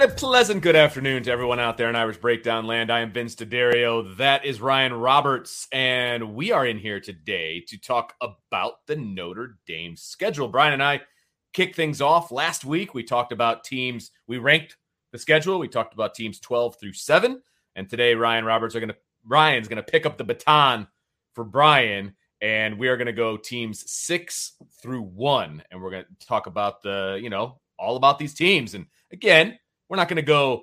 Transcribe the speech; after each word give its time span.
And 0.00 0.10
a 0.10 0.14
pleasant 0.14 0.62
good 0.62 0.76
afternoon 0.76 1.24
to 1.24 1.30
everyone 1.30 1.60
out 1.60 1.76
there 1.76 1.90
in 1.90 1.94
Irish 1.94 2.16
Breakdown 2.16 2.66
Land. 2.66 2.90
I 2.90 3.00
am 3.00 3.12
Vince 3.12 3.34
D'Addario. 3.34 4.16
That 4.16 4.46
is 4.46 4.58
Ryan 4.58 4.94
Roberts. 4.94 5.68
And 5.72 6.34
we 6.34 6.52
are 6.52 6.64
in 6.64 6.78
here 6.78 7.00
today 7.00 7.62
to 7.68 7.76
talk 7.76 8.14
about 8.22 8.86
the 8.86 8.96
Notre 8.96 9.58
Dame 9.66 9.96
schedule. 9.96 10.48
Brian 10.48 10.72
and 10.72 10.82
I 10.82 11.02
kicked 11.52 11.76
things 11.76 12.00
off 12.00 12.32
last 12.32 12.64
week. 12.64 12.94
We 12.94 13.02
talked 13.02 13.30
about 13.30 13.62
teams, 13.62 14.10
we 14.26 14.38
ranked 14.38 14.78
the 15.12 15.18
schedule. 15.18 15.58
We 15.58 15.68
talked 15.68 15.92
about 15.92 16.14
teams 16.14 16.40
12 16.40 16.80
through 16.80 16.94
7. 16.94 17.42
And 17.76 17.86
today, 17.86 18.14
Ryan 18.14 18.46
Roberts 18.46 18.74
are 18.74 18.80
going 18.80 18.88
to, 18.88 18.96
Ryan's 19.26 19.68
going 19.68 19.84
to 19.84 19.92
pick 19.92 20.06
up 20.06 20.16
the 20.16 20.24
baton 20.24 20.88
for 21.34 21.44
Brian. 21.44 22.14
And 22.40 22.78
we 22.78 22.88
are 22.88 22.96
going 22.96 23.04
to 23.04 23.12
go 23.12 23.36
teams 23.36 23.90
six 23.90 24.54
through 24.80 25.02
one. 25.02 25.62
And 25.70 25.82
we're 25.82 25.90
going 25.90 26.04
to 26.04 26.26
talk 26.26 26.46
about 26.46 26.80
the, 26.80 27.20
you 27.22 27.28
know, 27.28 27.60
all 27.78 27.96
about 27.96 28.18
these 28.18 28.32
teams. 28.32 28.72
And 28.72 28.86
again, 29.12 29.58
we're 29.90 29.96
not 29.96 30.08
going 30.08 30.16
to 30.16 30.22
go, 30.22 30.62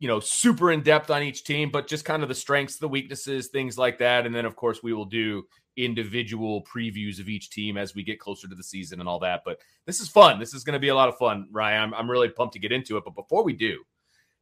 you 0.00 0.08
know, 0.08 0.18
super 0.18 0.72
in 0.72 0.82
depth 0.82 1.10
on 1.10 1.22
each 1.22 1.44
team, 1.44 1.70
but 1.70 1.86
just 1.86 2.04
kind 2.04 2.22
of 2.22 2.28
the 2.28 2.34
strengths, 2.34 2.78
the 2.78 2.88
weaknesses, 2.88 3.48
things 3.48 3.78
like 3.78 3.98
that. 3.98 4.26
And 4.26 4.34
then, 4.34 4.46
of 4.46 4.56
course, 4.56 4.82
we 4.82 4.94
will 4.94 5.04
do 5.04 5.44
individual 5.76 6.64
previews 6.64 7.20
of 7.20 7.28
each 7.28 7.50
team 7.50 7.76
as 7.76 7.94
we 7.94 8.02
get 8.02 8.18
closer 8.18 8.48
to 8.48 8.54
the 8.54 8.64
season 8.64 8.98
and 8.98 9.08
all 9.08 9.18
that. 9.20 9.42
But 9.44 9.58
this 9.84 10.00
is 10.00 10.08
fun. 10.08 10.40
This 10.40 10.54
is 10.54 10.64
going 10.64 10.72
to 10.72 10.80
be 10.80 10.88
a 10.88 10.94
lot 10.94 11.10
of 11.10 11.18
fun, 11.18 11.48
Ryan. 11.52 11.82
I'm, 11.82 11.94
I'm 11.94 12.10
really 12.10 12.30
pumped 12.30 12.54
to 12.54 12.58
get 12.58 12.72
into 12.72 12.96
it. 12.96 13.04
But 13.04 13.14
before 13.14 13.44
we 13.44 13.52
do, 13.52 13.84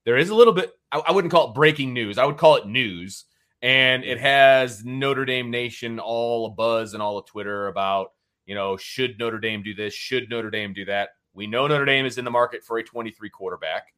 there 0.05 0.17
is 0.17 0.31
a 0.31 0.35
little 0.35 0.53
bit, 0.53 0.73
I, 0.93 1.03
I 1.09 1.13
wouldn't 1.13 1.33
call 1.33 1.51
it 1.51 1.55
breaking 1.55 1.93
news, 1.93 2.17
I 2.17 2.25
would 2.25 2.39
call 2.39 2.57
it 2.57 2.67
news. 2.67 3.25
And 3.63 4.05
it 4.05 4.21
has 4.21 4.85
Notre 4.85 5.25
Dame 5.25 5.51
Nation 5.51 5.99
all 5.99 6.47
a 6.47 6.51
buzz 6.51 6.93
and 6.93 7.03
all 7.03 7.17
of 7.17 7.27
Twitter 7.27 7.69
about, 7.69 8.09
you 8.45 8.55
know, 8.55 8.77
should 8.77 9.19
Notre 9.19 9.39
Dame 9.41 9.63
do 9.63 9.75
this? 9.75 9.95
Should 9.95 10.29
Notre 10.29 10.51
Dame 10.51 10.75
do 10.75 10.85
that? 10.85 11.11
We 11.33 11.47
know 11.47 11.67
Notre 11.67 11.87
Dame 11.87 12.05
is 12.07 12.19
in 12.19 12.25
the 12.25 12.31
market 12.31 12.63
for 12.63 12.79
a 12.79 12.85
23 12.85 13.31
quarterback. 13.31 13.95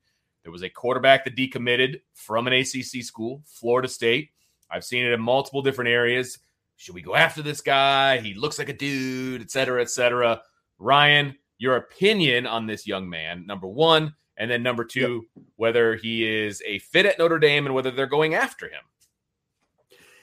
There 0.46 0.52
was 0.52 0.62
a 0.62 0.70
quarterback 0.70 1.24
that 1.24 1.34
decommitted 1.34 2.02
from 2.14 2.46
an 2.46 2.52
ACC 2.52 3.02
school, 3.02 3.42
Florida 3.46 3.88
State. 3.88 4.30
I've 4.70 4.84
seen 4.84 5.04
it 5.04 5.10
in 5.10 5.20
multiple 5.20 5.60
different 5.60 5.90
areas. 5.90 6.38
Should 6.76 6.94
we 6.94 7.02
go 7.02 7.16
after 7.16 7.42
this 7.42 7.60
guy? 7.60 8.18
He 8.18 8.32
looks 8.32 8.56
like 8.56 8.68
a 8.68 8.72
dude, 8.72 9.42
et 9.42 9.50
cetera, 9.50 9.82
et 9.82 9.90
cetera. 9.90 10.40
Ryan, 10.78 11.34
your 11.58 11.74
opinion 11.74 12.46
on 12.46 12.68
this 12.68 12.86
young 12.86 13.10
man, 13.10 13.44
number 13.44 13.66
one. 13.66 14.14
And 14.36 14.48
then 14.48 14.62
number 14.62 14.84
two, 14.84 15.26
yep. 15.34 15.44
whether 15.56 15.96
he 15.96 16.24
is 16.24 16.62
a 16.64 16.78
fit 16.78 17.06
at 17.06 17.18
Notre 17.18 17.40
Dame 17.40 17.66
and 17.66 17.74
whether 17.74 17.90
they're 17.90 18.06
going 18.06 18.34
after 18.34 18.66
him. 18.68 18.82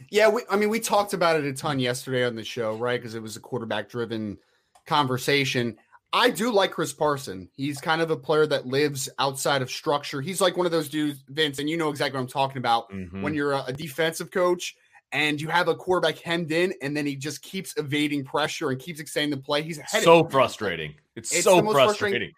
Yeah, 0.10 0.30
we, 0.30 0.44
I 0.50 0.56
mean, 0.56 0.70
we 0.70 0.80
talked 0.80 1.12
about 1.12 1.36
it 1.36 1.44
a 1.44 1.52
ton 1.52 1.80
yesterday 1.80 2.26
on 2.26 2.38
the 2.38 2.46
show, 2.46 2.78
right? 2.78 2.98
Because 2.98 3.16
it 3.16 3.22
was 3.22 3.36
a 3.36 3.42
quarterback 3.42 3.90
driven 3.90 4.38
conversation. 4.86 5.78
I 6.14 6.30
do 6.30 6.52
like 6.52 6.72
Chris 6.72 6.94
Parson. 6.94 7.50
He's 7.56 7.82
kind 7.82 8.00
of 8.00 8.12
a 8.12 8.16
player 8.16 8.46
that 8.46 8.68
lives 8.68 9.10
outside 9.18 9.64
of 9.64 9.72
structure. 9.72 10.22
He's 10.22 10.40
like 10.40 10.56
one 10.56 10.68
of 10.68 10.72
those 10.72 10.88
dudes, 10.88 11.24
Vince, 11.28 11.58
and 11.58 11.68
you 11.68 11.76
know 11.76 11.90
exactly 11.90 12.18
what 12.18 12.22
I'm 12.22 12.28
talking 12.30 12.58
about. 12.58 12.92
Mm-hmm. 12.92 13.24
When 13.24 13.34
you're 13.34 13.54
a, 13.54 13.64
a, 13.68 13.74
defensive 13.74 14.30
coach 14.30 14.76
and 15.12 15.42
you 15.42 15.48
have 15.48 15.68
a 15.70 15.76
quarterback 15.76 16.20
hemmed 16.20 16.52
in, 16.52 16.76
and 16.84 16.96
then 16.96 17.08
he 17.08 17.16
just 17.16 17.42
keeps 17.42 17.74
evading 17.78 18.26
pressure 18.26 18.70
and 18.70 18.80
keeps 18.80 19.00
extending 19.00 19.32
the 19.32 19.44
play. 19.44 19.64
He's 19.64 19.82
so 20.04 20.24
frustrating. 20.26 20.94
It's, 21.16 21.34
it's 21.34 21.46
so 21.46 21.62
frustrating. 21.72 22.32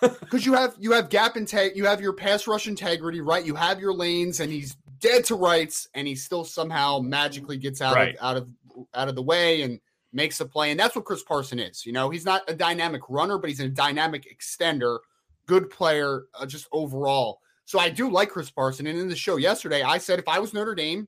Because 0.00 0.44
you 0.46 0.54
have 0.54 0.74
you 0.80 0.90
have 0.92 1.08
gap 1.08 1.36
integ, 1.36 1.76
you 1.76 1.86
have 1.86 2.00
your 2.00 2.12
pass 2.12 2.48
rush 2.48 2.66
integrity, 2.66 3.20
right? 3.20 3.44
You 3.44 3.54
have 3.54 3.78
your 3.78 3.94
lanes, 3.94 4.40
and 4.40 4.50
he's 4.50 4.76
dead 4.98 5.24
to 5.26 5.36
rights, 5.36 5.88
and 5.94 6.08
he 6.08 6.16
still 6.16 6.44
somehow 6.44 6.98
magically 6.98 7.58
gets 7.58 7.80
out 7.80 7.94
right. 7.94 8.16
of 8.16 8.24
out 8.24 8.36
of 8.38 8.48
out 8.94 9.08
of 9.08 9.14
the 9.14 9.22
way 9.22 9.62
and 9.62 9.80
makes 10.12 10.40
a 10.40 10.46
play. 10.46 10.70
And 10.70 10.80
that's 10.80 10.96
what 10.96 11.04
Chris 11.04 11.22
Parson 11.22 11.58
is. 11.58 11.86
You 11.86 11.92
know, 11.92 12.10
he's 12.10 12.24
not 12.24 12.42
a 12.48 12.54
dynamic 12.54 13.02
runner, 13.08 13.38
but 13.38 13.50
he's 13.50 13.60
a 13.60 13.68
dynamic 13.68 14.26
extender, 14.34 14.98
good 15.46 15.70
player, 15.70 16.24
uh, 16.38 16.46
just 16.46 16.68
overall. 16.72 17.40
So 17.64 17.78
I 17.78 17.88
do 17.88 18.10
like 18.10 18.30
Chris 18.30 18.50
Parson. 18.50 18.86
And 18.86 18.98
in 18.98 19.08
the 19.08 19.16
show 19.16 19.36
yesterday, 19.36 19.82
I 19.82 19.98
said 19.98 20.18
if 20.18 20.28
I 20.28 20.38
was 20.38 20.52
Notre 20.52 20.74
Dame, 20.74 21.06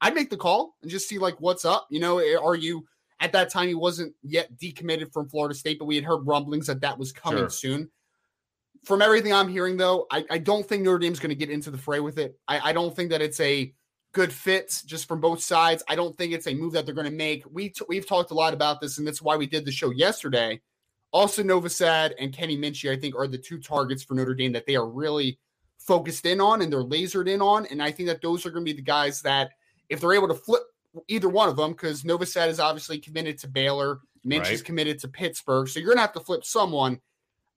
I'd 0.00 0.14
make 0.14 0.28
the 0.28 0.36
call 0.36 0.76
and 0.82 0.90
just 0.90 1.08
see 1.08 1.18
like 1.18 1.40
what's 1.40 1.64
up. 1.64 1.86
You 1.90 2.00
know, 2.00 2.18
eh, 2.18 2.36
are 2.36 2.54
you 2.54 2.84
at 3.20 3.32
that 3.32 3.50
time 3.50 3.68
he 3.68 3.74
wasn't 3.74 4.14
yet 4.22 4.54
decommitted 4.58 5.12
from 5.12 5.28
Florida 5.28 5.54
State, 5.54 5.78
but 5.78 5.86
we 5.86 5.96
had 5.96 6.04
heard 6.04 6.26
rumblings 6.26 6.66
that 6.66 6.82
that 6.82 6.98
was 6.98 7.12
coming 7.12 7.44
sure. 7.44 7.50
soon. 7.50 7.90
From 8.84 9.00
everything 9.00 9.32
I'm 9.32 9.48
hearing, 9.48 9.78
though, 9.78 10.06
I, 10.10 10.26
I 10.30 10.38
don't 10.38 10.68
think 10.68 10.82
Notre 10.82 10.98
Dame's 10.98 11.18
going 11.18 11.30
to 11.30 11.34
get 11.34 11.48
into 11.48 11.70
the 11.70 11.78
fray 11.78 12.00
with 12.00 12.18
it. 12.18 12.38
I, 12.46 12.70
I 12.70 12.72
don't 12.74 12.94
think 12.94 13.08
that 13.10 13.22
it's 13.22 13.40
a 13.40 13.72
good 14.14 14.32
fits 14.32 14.82
just 14.82 15.06
from 15.06 15.20
both 15.20 15.42
sides. 15.42 15.82
I 15.88 15.94
don't 15.94 16.16
think 16.16 16.32
it's 16.32 16.46
a 16.46 16.54
move 16.54 16.72
that 16.72 16.86
they're 16.86 16.94
going 16.94 17.10
to 17.10 17.12
make. 17.12 17.44
We 17.52 17.68
t- 17.68 17.84
we've 17.88 18.08
talked 18.08 18.30
a 18.30 18.34
lot 18.34 18.54
about 18.54 18.80
this, 18.80 18.96
and 18.96 19.06
that's 19.06 19.20
why 19.20 19.36
we 19.36 19.46
did 19.46 19.66
the 19.66 19.72
show 19.72 19.90
yesterday. 19.90 20.62
Also, 21.12 21.42
Novosad 21.42 22.12
and 22.18 22.32
Kenny 22.32 22.56
Minchey, 22.56 22.90
I 22.90 22.98
think, 22.98 23.14
are 23.14 23.28
the 23.28 23.38
two 23.38 23.58
targets 23.58 24.02
for 24.02 24.14
Notre 24.14 24.34
Dame 24.34 24.52
that 24.52 24.66
they 24.66 24.76
are 24.76 24.88
really 24.88 25.38
focused 25.78 26.24
in 26.24 26.40
on 26.40 26.62
and 26.62 26.72
they're 26.72 26.82
lasered 26.82 27.28
in 27.28 27.42
on. 27.42 27.66
And 27.66 27.82
I 27.82 27.90
think 27.90 28.08
that 28.08 28.22
those 28.22 28.46
are 28.46 28.50
going 28.50 28.64
to 28.64 28.72
be 28.72 28.76
the 28.76 28.82
guys 28.82 29.20
that, 29.22 29.50
if 29.88 30.00
they're 30.00 30.14
able 30.14 30.28
to 30.28 30.34
flip 30.34 30.62
either 31.08 31.28
one 31.28 31.48
of 31.48 31.56
them, 31.56 31.72
because 31.72 32.02
Novosad 32.02 32.48
is 32.48 32.58
obviously 32.58 32.98
committed 32.98 33.38
to 33.38 33.48
Baylor, 33.48 34.00
Minch 34.24 34.44
right. 34.44 34.52
is 34.52 34.62
committed 34.62 34.98
to 35.00 35.08
Pittsburgh, 35.08 35.68
so 35.68 35.78
you're 35.78 35.88
going 35.88 35.98
to 35.98 36.02
have 36.02 36.14
to 36.14 36.20
flip 36.20 36.44
someone. 36.44 37.00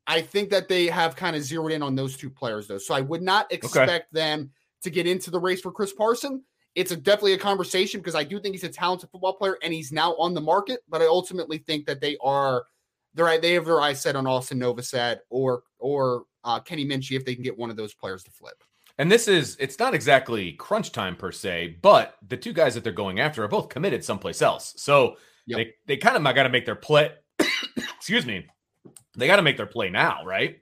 I 0.06 0.22
think 0.22 0.50
that 0.51 0.67
they 0.67 0.87
have 0.87 1.16
kind 1.16 1.35
of 1.35 1.43
zeroed 1.43 1.72
in 1.72 1.81
on 1.81 1.96
those 1.96 2.16
two 2.16 2.29
players, 2.29 2.67
though. 2.67 2.78
So 2.78 2.93
I 2.93 3.02
would 3.02 3.22
not 3.22 3.52
expect 3.52 3.90
okay. 3.90 4.03
them 4.11 4.52
to 4.84 4.90
get 4.90 5.08
into 5.08 5.31
the 5.31 5.40
race 5.40 5.61
for 5.61 5.72
Chris 5.72 5.93
Parson. 5.93 6.43
It's 6.78 6.91
a, 6.91 6.96
definitely 6.96 7.34
a 7.34 7.40
conversation 7.40 8.00
because 8.00 8.14
I 8.14 8.24
do 8.24 8.40
think 8.40 8.53
he's 8.53 8.64
a 8.64 8.70
talented 8.70 9.09
football 9.09 9.34
player 9.34 9.58
and 9.64 9.74
he's 9.74 9.91
now 9.91 10.14
on 10.18 10.35
the 10.35 10.41
market. 10.41 10.82
But 10.88 11.02
I 11.02 11.06
ultimately 11.06 11.58
think 11.58 11.88
that 11.88 12.02
they 12.02 12.18
are 12.22 12.66
they're 13.16 13.40
they 13.40 13.53
have 13.53 13.66
their 13.66 13.82
eyes 13.82 14.00
set 14.00 14.16
on 14.16 14.28
Austin 14.28 14.59
Novosad 14.59 15.18
or 15.32 15.64
or 15.79 16.26
uh, 16.44 16.59
Kenny 16.59 16.85
Minchey 16.85 17.18
if 17.18 17.26
they 17.26 17.34
can 17.34 17.44
get 17.44 17.58
one 17.58 17.72
of 17.72 17.78
those 17.78 17.96
players 17.96 18.24
to 18.26 18.32
flip. 18.32 18.64
And 19.00 19.12
this 19.12 19.28
is 19.28 19.58
it's 19.59 19.79
not 19.79 19.96
exactly 19.96 20.52
crunch 20.53 20.91
time 20.91 21.16
per 21.16 21.32
se, 21.32 21.79
but 21.82 22.16
the 22.28 22.38
two 22.38 22.53
guys 22.53 22.76
that 22.76 22.84
they're 22.84 22.94
going 22.94 23.20
after 23.20 23.44
are 23.44 23.47
both 23.47 23.70
committed 23.70 24.06
someplace 24.06 24.44
else. 24.44 24.76
So 24.78 25.18
yep. 25.47 25.58
they 25.58 25.74
they 25.88 25.97
kind 25.97 26.16
of 26.16 26.35
got 26.35 26.44
to 26.44 26.50
make 26.50 26.68
their 26.68 26.76
play. 26.76 27.12
excuse 27.97 28.28
me. 28.28 28.46
They 29.16 29.26
got 29.26 29.38
to 29.38 29.41
make 29.41 29.58
their 29.58 29.66
play 29.66 29.90
now, 29.90 30.24
right? 30.26 30.62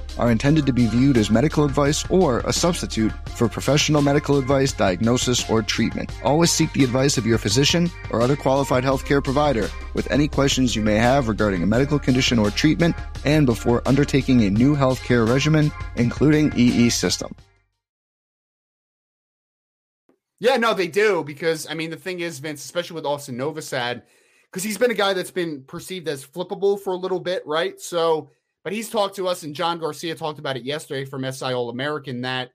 are 0.17 0.31
intended 0.31 0.65
to 0.65 0.73
be 0.73 0.87
viewed 0.87 1.17
as 1.17 1.29
medical 1.29 1.65
advice 1.65 2.05
or 2.09 2.39
a 2.39 2.53
substitute 2.53 3.11
for 3.29 3.47
professional 3.47 4.01
medical 4.01 4.37
advice, 4.37 4.73
diagnosis, 4.73 5.49
or 5.49 5.61
treatment. 5.61 6.11
Always 6.23 6.51
seek 6.51 6.71
the 6.73 6.83
advice 6.83 7.17
of 7.17 7.25
your 7.25 7.37
physician 7.37 7.89
or 8.09 8.21
other 8.21 8.35
qualified 8.35 8.83
healthcare 8.83 9.23
provider 9.23 9.69
with 9.93 10.09
any 10.11 10.27
questions 10.27 10.75
you 10.75 10.81
may 10.81 10.95
have 10.95 11.27
regarding 11.27 11.63
a 11.63 11.67
medical 11.67 11.99
condition 11.99 12.39
or 12.39 12.51
treatment 12.51 12.95
and 13.25 13.45
before 13.45 13.81
undertaking 13.85 14.43
a 14.43 14.49
new 14.49 14.75
healthcare 14.75 15.27
regimen, 15.27 15.71
including 15.95 16.51
EE 16.55 16.89
system. 16.89 17.35
Yeah, 20.41 20.57
no, 20.57 20.73
they 20.73 20.87
do 20.87 21.23
because 21.23 21.67
I 21.69 21.75
mean 21.75 21.91
the 21.91 21.97
thing 21.97 22.19
is, 22.19 22.39
Vince, 22.39 22.65
especially 22.65 22.95
with 22.95 23.05
Austin 23.05 23.37
Novosad, 23.37 24.01
because 24.51 24.63
he's 24.63 24.79
been 24.79 24.89
a 24.89 24.95
guy 24.95 25.13
that's 25.13 25.29
been 25.29 25.63
perceived 25.63 26.07
as 26.07 26.25
flippable 26.25 26.79
for 26.81 26.93
a 26.93 26.97
little 26.97 27.19
bit, 27.19 27.45
right? 27.45 27.79
So, 27.79 28.31
but 28.63 28.73
he's 28.73 28.89
talked 28.89 29.15
to 29.15 29.27
us, 29.27 29.43
and 29.43 29.55
John 29.55 29.79
Garcia 29.79 30.15
talked 30.15 30.39
about 30.39 30.57
it 30.57 30.63
yesterday 30.63 31.05
from 31.05 31.29
SI 31.31 31.53
All 31.53 31.69
American 31.69 32.21
that 32.21 32.51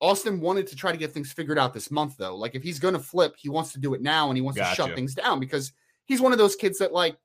Austin 0.00 0.40
wanted 0.40 0.66
to 0.66 0.76
try 0.76 0.90
to 0.90 0.98
get 0.98 1.12
things 1.12 1.32
figured 1.32 1.58
out 1.58 1.72
this 1.72 1.90
month, 1.90 2.16
though. 2.16 2.36
Like 2.36 2.54
if 2.54 2.62
he's 2.62 2.78
going 2.78 2.94
to 2.94 3.00
flip, 3.00 3.34
he 3.38 3.48
wants 3.48 3.72
to 3.72 3.78
do 3.78 3.94
it 3.94 4.02
now, 4.02 4.28
and 4.28 4.36
he 4.36 4.42
wants 4.42 4.58
gotcha. 4.58 4.82
to 4.82 4.88
shut 4.88 4.96
things 4.96 5.14
down 5.14 5.40
because 5.40 5.72
he's 6.06 6.20
one 6.20 6.32
of 6.32 6.38
those 6.38 6.56
kids 6.56 6.78
that 6.78 6.92
like 6.92 7.16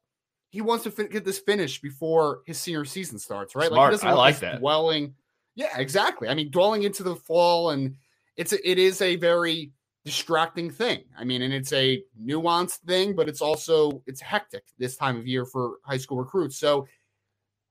he 0.50 0.62
wants 0.62 0.84
to 0.84 0.92
fin- 0.92 1.10
get 1.10 1.26
this 1.26 1.40
finished 1.40 1.82
before 1.82 2.42
his 2.46 2.60
senior 2.60 2.86
season 2.86 3.18
starts, 3.20 3.56
right? 3.56 3.68
Smart. 3.68 3.78
Like 3.78 3.90
he 3.90 3.94
doesn't 3.94 4.10
I 4.10 4.14
like 4.14 4.40
that 4.40 4.60
dwelling. 4.60 5.16
Yeah, 5.56 5.78
exactly. 5.78 6.30
I 6.30 6.36
mean, 6.36 6.52
dwelling 6.52 6.84
into 6.84 7.04
the 7.04 7.16
fall, 7.16 7.72
and 7.72 7.96
it's 8.36 8.54
a, 8.54 8.70
it 8.70 8.78
is 8.78 9.02
a 9.02 9.16
very 9.16 9.72
distracting 10.06 10.72
thing. 10.72 11.04
I 11.18 11.24
mean, 11.24 11.42
and 11.42 11.54
it's 11.54 11.74
a 11.74 12.02
nuanced 12.24 12.80
thing, 12.88 13.16
but 13.16 13.28
it's 13.28 13.42
also 13.42 14.04
it's 14.06 14.22
hectic 14.22 14.64
this 14.78 14.96
time 14.96 15.18
of 15.18 15.28
year 15.28 15.46
for 15.46 15.78
high 15.84 15.98
school 15.98 16.18
recruits. 16.18 16.58
So 16.58 16.88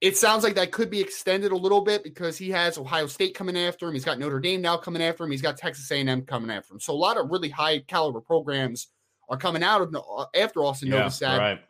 it 0.00 0.16
sounds 0.16 0.44
like 0.44 0.54
that 0.56 0.72
could 0.72 0.90
be 0.90 1.00
extended 1.00 1.52
a 1.52 1.56
little 1.56 1.80
bit 1.80 2.04
because 2.04 2.36
he 2.36 2.50
has 2.50 2.76
Ohio 2.76 3.06
State 3.06 3.34
coming 3.34 3.56
after 3.56 3.88
him. 3.88 3.94
He's 3.94 4.04
got 4.04 4.18
Notre 4.18 4.40
Dame 4.40 4.60
now 4.60 4.76
coming 4.76 5.02
after 5.02 5.24
him. 5.24 5.30
He's 5.30 5.42
got 5.42 5.56
Texas 5.56 5.90
A&M 5.90 6.22
coming 6.22 6.50
after 6.50 6.74
him. 6.74 6.80
So 6.80 6.92
a 6.92 6.94
lot 6.94 7.16
of 7.16 7.30
really 7.30 7.48
high 7.48 7.78
caliber 7.78 8.20
programs 8.20 8.88
are 9.28 9.38
coming 9.38 9.62
out 9.62 9.80
of 9.80 9.94
after 10.34 10.62
Austin 10.62 10.88
yeah, 10.88 11.04
Novosad. 11.04 11.38
Right. 11.38 11.60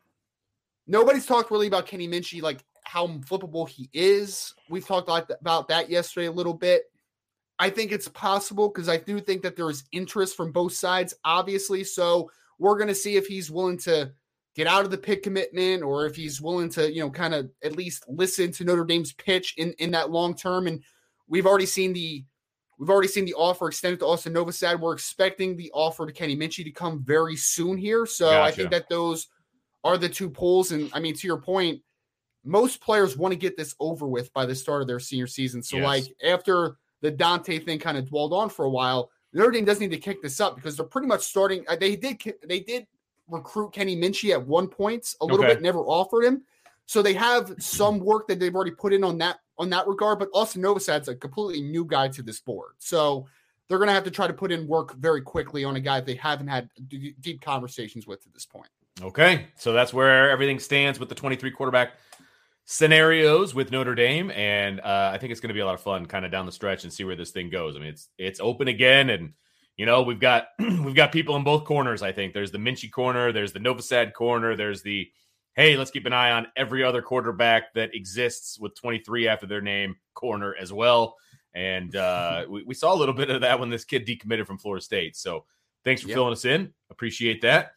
Nobody's 0.89 1.27
talked 1.27 1.51
really 1.51 1.69
about 1.69 1.87
Kenny 1.87 2.09
Minchey, 2.09 2.43
like 2.43 2.65
how 2.85 3.07
flippable 3.07 3.69
he 3.69 3.89
is. 3.93 4.55
We've 4.69 4.87
talked 4.87 5.09
about 5.09 5.69
that 5.69 5.89
yesterday 5.89 6.27
a 6.27 6.33
little 6.33 6.55
bit. 6.55 6.83
I 7.59 7.71
think 7.71 7.93
it's 7.93 8.09
possible 8.09 8.69
because 8.69 8.89
I 8.89 8.99
do 8.99 9.21
think 9.21 9.43
that 9.43 9.57
there 9.57 9.71
is 9.71 9.85
interest 9.93 10.37
from 10.37 10.53
both 10.53 10.73
sides, 10.75 11.15
obviously. 11.25 11.85
So 11.85 12.31
we're 12.59 12.77
going 12.77 12.89
to 12.89 12.95
see 12.95 13.17
if 13.17 13.27
he's 13.27 13.51
willing 13.51 13.79
to 13.79 14.13
get 14.57 14.67
out 14.67 14.85
of 14.85 14.91
the 14.91 14.99
Pitt 14.99 15.23
commitment 15.23 15.83
or 15.83 16.07
if 16.07 16.17
he's 16.17 16.41
willing 16.41 16.71
to, 16.71 16.93
you 16.93 17.01
know, 17.01 17.11
kind 17.11 17.35
of 17.35 17.51
at 17.63 17.77
least 17.77 18.05
listen 18.09 18.51
to 18.53 18.65
Notre 18.65 18.85
Dame's 18.85 19.13
pitch 19.13 19.55
in 19.59 19.73
in 19.79 19.91
that 19.93 20.11
long 20.11 20.35
term. 20.35 20.67
And 20.67 20.83
we've 21.29 21.47
already 21.47 21.67
seen 21.67 21.93
the 21.93 22.25
we've 22.79 22.91
already 22.91 23.09
seen 23.09 23.27
the 23.27 23.35
offer 23.35 23.69
extended 23.69 24.01
to 24.01 24.07
Austin 24.07 24.33
Nova 24.33 24.51
Novosad. 24.51 24.81
We're 24.81 24.95
expecting 24.95 25.57
the 25.57 25.71
offer 25.73 26.07
to 26.07 26.13
Kenny 26.13 26.37
Minchey 26.37 26.65
to 26.65 26.71
come 26.71 27.05
very 27.05 27.37
soon 27.37 27.77
here. 27.77 28.07
So 28.07 28.31
gotcha. 28.31 28.43
I 28.43 28.51
think 28.51 28.71
that 28.71 28.89
those 28.89 29.29
are 29.85 29.99
the 29.99 30.09
two 30.09 30.31
polls. 30.31 30.73
And 30.73 30.91
I 30.93 31.01
mean, 31.01 31.15
to 31.15 31.27
your 31.27 31.41
point, 31.41 31.83
most 32.45 32.81
players 32.81 33.17
want 33.17 33.33
to 33.33 33.39
get 33.39 33.57
this 33.57 33.75
over 33.79 34.09
with 34.09 34.33
by 34.33 34.47
the 34.47 34.55
start 34.55 34.81
of 34.81 34.89
their 34.89 35.01
senior 35.01 35.27
season. 35.27 35.63
So 35.63 35.77
yes. 35.77 35.85
like 35.85 36.05
after 36.25 36.77
the 37.03 37.11
Dante 37.11 37.59
thing 37.59 37.79
kind 37.79 37.99
of 37.99 38.09
dwelled 38.09 38.33
on 38.33 38.49
for 38.49 38.65
a 38.65 38.71
while. 38.71 39.11
Notre 39.33 39.51
Dame 39.51 39.65
doesn't 39.65 39.83
need 39.83 39.95
to 39.95 40.01
kick 40.01 40.23
this 40.23 40.41
up 40.41 40.57
because 40.57 40.77
they're 40.77 40.87
pretty 40.87 41.09
much 41.09 41.23
starting. 41.23 41.65
Uh, 41.69 41.77
they 41.77 41.95
did 41.95 42.21
they 42.49 42.61
did 42.61 42.87
recruit 43.29 43.73
Kenny 43.73 43.97
Minchey 43.97 44.33
at 44.33 44.47
one 44.47 44.69
point, 44.69 45.15
a 45.21 45.25
little 45.25 45.45
okay. 45.45 45.55
bit, 45.55 45.63
never 45.63 45.81
offered 45.81 46.25
him. 46.25 46.43
So 46.87 47.03
they 47.03 47.15
have 47.15 47.53
some 47.59 47.99
work 47.99 48.29
that 48.29 48.39
they've 48.39 48.55
already 48.55 48.71
put 48.71 48.93
in 48.93 49.03
on 49.03 49.19
that 49.19 49.41
on 49.59 49.71
that 49.71 49.87
regard. 49.89 50.19
But 50.19 50.29
Austin 50.33 50.63
Novosad's 50.63 51.09
a 51.09 51.15
completely 51.15 51.63
new 51.63 51.85
guy 51.85 52.09
to 52.09 52.23
this 52.23 52.41
board, 52.41 52.75
so 52.79 53.27
they're 53.69 53.79
going 53.79 53.89
to 53.89 53.95
have 53.95 54.05
to 54.05 54.11
try 54.11 54.27
to 54.27 54.33
put 54.33 54.53
in 54.53 54.69
work 54.69 54.95
very 54.95 55.21
quickly 55.21 55.65
on 55.65 55.77
a 55.77 55.81
guy 55.81 56.01
they 56.01 56.15
haven't 56.15 56.47
had 56.47 56.71
d- 56.87 57.15
deep 57.21 57.41
conversations 57.41 58.07
with 58.07 58.23
to 58.23 58.29
this 58.33 58.47
point. 58.47 58.69
Okay, 59.03 59.49
so 59.57 59.73
that's 59.73 59.93
where 59.93 60.31
everything 60.31 60.59
stands 60.59 60.99
with 61.01 61.09
the 61.09 61.15
23 61.15 61.51
quarterback 61.51 61.95
scenarios 62.65 63.55
with 63.55 63.71
Notre 63.71 63.95
Dame, 63.95 64.31
and 64.31 64.81
uh, 64.81 65.11
I 65.13 65.19
think 65.19 65.33
it's 65.33 65.41
going 65.41 65.49
to 65.49 65.55
be 65.55 65.61
a 65.61 65.67
lot 65.67 65.75
of 65.75 65.81
fun, 65.81 66.07
kind 66.07 66.25
of 66.25 66.31
down 66.31 66.47
the 66.47 66.53
stretch, 66.53 66.85
and 66.85 66.93
see 66.93 67.05
where 67.05 67.17
this 67.17 67.31
thing 67.31 67.51
goes. 67.51 67.77
I 67.77 67.81
mean, 67.81 67.89
it's 67.89 68.09
it's 68.19 68.41
open 68.41 68.69
again, 68.69 69.11
and 69.11 69.33
you 69.77 69.87
know 69.87 70.03
we've 70.03 70.21
got 70.21 70.49
we've 70.59 70.95
got 70.95 71.13
people 71.13 71.37
in 71.37 71.45
both 71.45 71.65
corners. 71.65 72.03
I 72.03 72.13
think 72.13 72.33
there's 72.33 72.51
the 72.51 72.59
Minchey 72.59 72.91
corner, 72.91 73.33
there's 73.33 73.53
the 73.53 73.61
Novosad 73.61 74.13
corner, 74.13 74.57
there's 74.57 74.83
the 74.83 75.11
hey, 75.57 75.77
let's 75.77 75.91
keep 75.91 76.07
an 76.07 76.13
eye 76.13 76.33
on 76.33 76.47
every 76.55 76.85
other 76.85 77.01
quarterback 77.01 77.73
that 77.75 77.95
exists 77.95 78.61
with 78.61 78.75
23 78.75 79.27
after 79.27 79.47
their 79.47 79.63
name 79.63 79.97
corner 80.15 80.55
as 80.61 80.71
well. 80.73 81.17
And 81.55 81.97
uh, 81.97 82.45
we, 82.51 82.63
we 82.65 82.75
saw 82.75 82.95
a 82.95 82.97
little 82.97 83.15
bit 83.15 83.31
of 83.31 83.41
that 83.41 83.59
when 83.59 83.71
this 83.71 83.85
kid 83.85 84.07
decommitted 84.07 84.47
from 84.47 84.59
Florida 84.59 84.85
State. 84.85 85.17
So 85.17 85.47
thanks 85.83 86.03
for 86.03 86.09
yep. 86.09 86.17
filling 86.17 86.33
us 86.33 86.45
in. 86.45 86.75
Appreciate 86.91 87.41
that. 87.43 87.73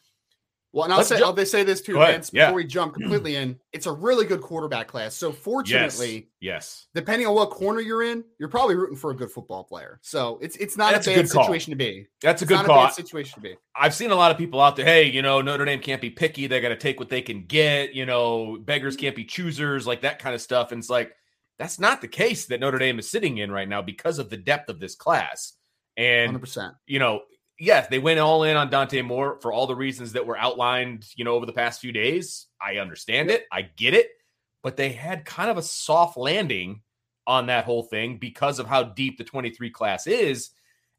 Well, 0.72 0.84
and 0.84 0.94
I'll 0.94 1.04
say, 1.04 1.20
I'll 1.20 1.36
say 1.46 1.64
this 1.64 1.82
too, 1.82 1.98
Vince, 1.98 2.30
before 2.30 2.54
we 2.54 2.64
jump 2.64 2.94
mm. 2.94 2.98
completely 2.98 3.36
in. 3.36 3.60
It's 3.74 3.88
a 3.88 3.92
really 3.92 4.26
good 4.26 4.42
quarterback 4.42 4.88
class. 4.88 5.16
So, 5.16 5.32
fortunately, 5.32 6.30
yes. 6.40 6.86
yes. 6.86 6.88
depending 6.94 7.28
on 7.28 7.34
what 7.34 7.50
corner 7.50 7.80
you're 7.80 8.04
in, 8.04 8.24
you're 8.38 8.50
probably 8.50 8.76
rooting 8.76 8.96
for 8.96 9.10
a 9.10 9.16
good 9.16 9.32
football 9.32 9.64
player. 9.64 10.00
So, 10.04 10.38
it's 10.42 10.56
it's 10.58 10.78
not 10.78 10.94
That's 10.94 11.08
a 11.08 11.16
bad 11.16 11.26
a 11.26 11.28
situation 11.28 11.72
to 11.72 11.76
be. 11.76 12.06
That's 12.22 12.44
a 12.44 12.46
good 12.46 12.66
call. 12.66 12.86
A 12.86 12.92
situation 12.92 13.34
to 13.36 13.42
be. 13.42 13.56
I've 13.76 13.96
seen 13.96 14.12
a 14.12 14.16
lot 14.16 14.30
of 14.30 14.38
people 14.38 14.62
out 14.62 14.76
there. 14.76 14.86
Hey, 14.86 15.10
you 15.10 15.24
know, 15.24 15.42
Notre 15.42 15.66
Dame 15.66 15.80
can't 15.80 16.02
be 16.02 16.12
picky. 16.12 16.46
They 16.46 16.62
got 16.62 16.70
to 16.70 16.76
take 16.76 17.00
what 17.00 17.10
they 17.10 17.24
can 17.24 17.46
get. 17.46 17.96
You 17.96 18.06
know, 18.06 18.58
beggars 18.62 18.96
can't 18.96 19.16
be 19.16 19.26
choosers, 19.26 19.88
like 19.88 20.02
that 20.02 20.20
kind 20.20 20.36
of 20.36 20.42
stuff. 20.42 20.72
And 20.72 20.80
it's 20.80 20.90
like 20.90 21.14
that's 21.58 21.80
not 21.80 22.00
the 22.02 22.08
case 22.08 22.46
that 22.46 22.60
Notre 22.60 22.78
Dame 22.78 23.00
is 23.00 23.10
sitting 23.10 23.40
in 23.40 23.52
right 23.52 23.68
now 23.68 23.82
because 23.82 24.20
of 24.20 24.30
the 24.30 24.38
depth 24.38 24.70
of 24.70 24.80
this 24.80 24.96
class. 24.96 25.54
And 25.98 26.40
100%. 26.40 26.76
you 26.86 27.00
know, 27.00 27.22
yes, 27.60 27.88
they 27.88 28.00
went 28.00 28.20
all 28.20 28.44
in 28.44 28.56
on 28.58 28.70
Dante 28.70 29.02
Moore 29.02 29.38
for 29.42 29.52
all 29.52 29.68
the 29.68 29.76
reasons 29.76 30.14
that 30.14 30.26
were 30.26 30.38
outlined, 30.38 31.06
you 31.16 31.26
know, 31.26 31.34
over 31.36 31.46
the 31.46 31.54
past 31.54 31.82
few 31.82 31.92
days. 31.92 32.48
I 32.62 32.78
understand 32.78 33.30
it. 33.30 33.46
I 33.52 33.64
get 33.64 33.94
it. 33.94 34.10
but 34.62 34.78
they 34.78 34.92
had 34.92 35.26
kind 35.26 35.50
of 35.50 35.58
a 35.58 35.62
soft 35.62 36.18
landing 36.18 36.82
on 37.28 37.48
that 37.48 37.66
whole 37.66 37.84
thing 37.84 38.18
because 38.18 38.60
of 38.60 38.68
how 38.68 38.84
deep 38.84 39.18
the 39.18 39.24
23 39.24 39.70
class 39.70 40.08
is. 40.08 40.50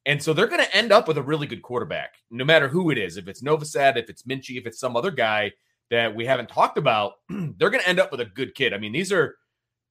And 0.06 0.22
so 0.22 0.32
they're 0.32 0.46
going 0.46 0.64
to 0.64 0.76
end 0.76 0.92
up 0.92 1.06
with 1.06 1.18
a 1.18 1.22
really 1.22 1.46
good 1.46 1.62
quarterback, 1.62 2.14
no 2.30 2.44
matter 2.44 2.68
who 2.68 2.90
it 2.90 2.98
is. 2.98 3.16
If 3.16 3.28
it's 3.28 3.42
Novosad, 3.42 3.96
if 3.96 4.08
it's 4.08 4.22
Minchey, 4.22 4.56
if 4.58 4.66
it's 4.66 4.80
some 4.80 4.96
other 4.96 5.10
guy 5.10 5.52
that 5.90 6.14
we 6.14 6.24
haven't 6.24 6.48
talked 6.48 6.78
about, 6.78 7.14
they're 7.28 7.70
going 7.70 7.82
to 7.82 7.88
end 7.88 8.00
up 8.00 8.10
with 8.10 8.20
a 8.20 8.26
good 8.26 8.54
kid. 8.54 8.72
I 8.72 8.78
mean, 8.78 8.92
these 8.92 9.12
are 9.12 9.36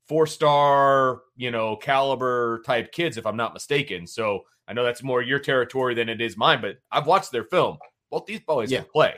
four 0.09 0.25
star, 0.25 1.21
you 1.37 1.51
know, 1.51 1.75
caliber 1.75 2.61
type 2.65 2.91
kids, 2.91 3.15
if 3.15 3.27
I'm 3.27 3.37
not 3.37 3.53
mistaken. 3.53 4.07
So 4.07 4.41
I 4.67 4.73
know 4.73 4.83
that's 4.83 5.03
more 5.03 5.21
your 5.21 5.39
territory 5.39 5.93
than 5.93 6.09
it 6.09 6.19
is 6.19 6.35
mine, 6.35 6.59
but 6.61 6.77
I've 6.91 7.05
watched 7.05 7.31
their 7.31 7.43
film. 7.45 7.77
Both 8.09 8.25
these 8.25 8.39
boys 8.41 8.71
yeah. 8.71 8.79
can 8.79 8.89
play. 8.91 9.15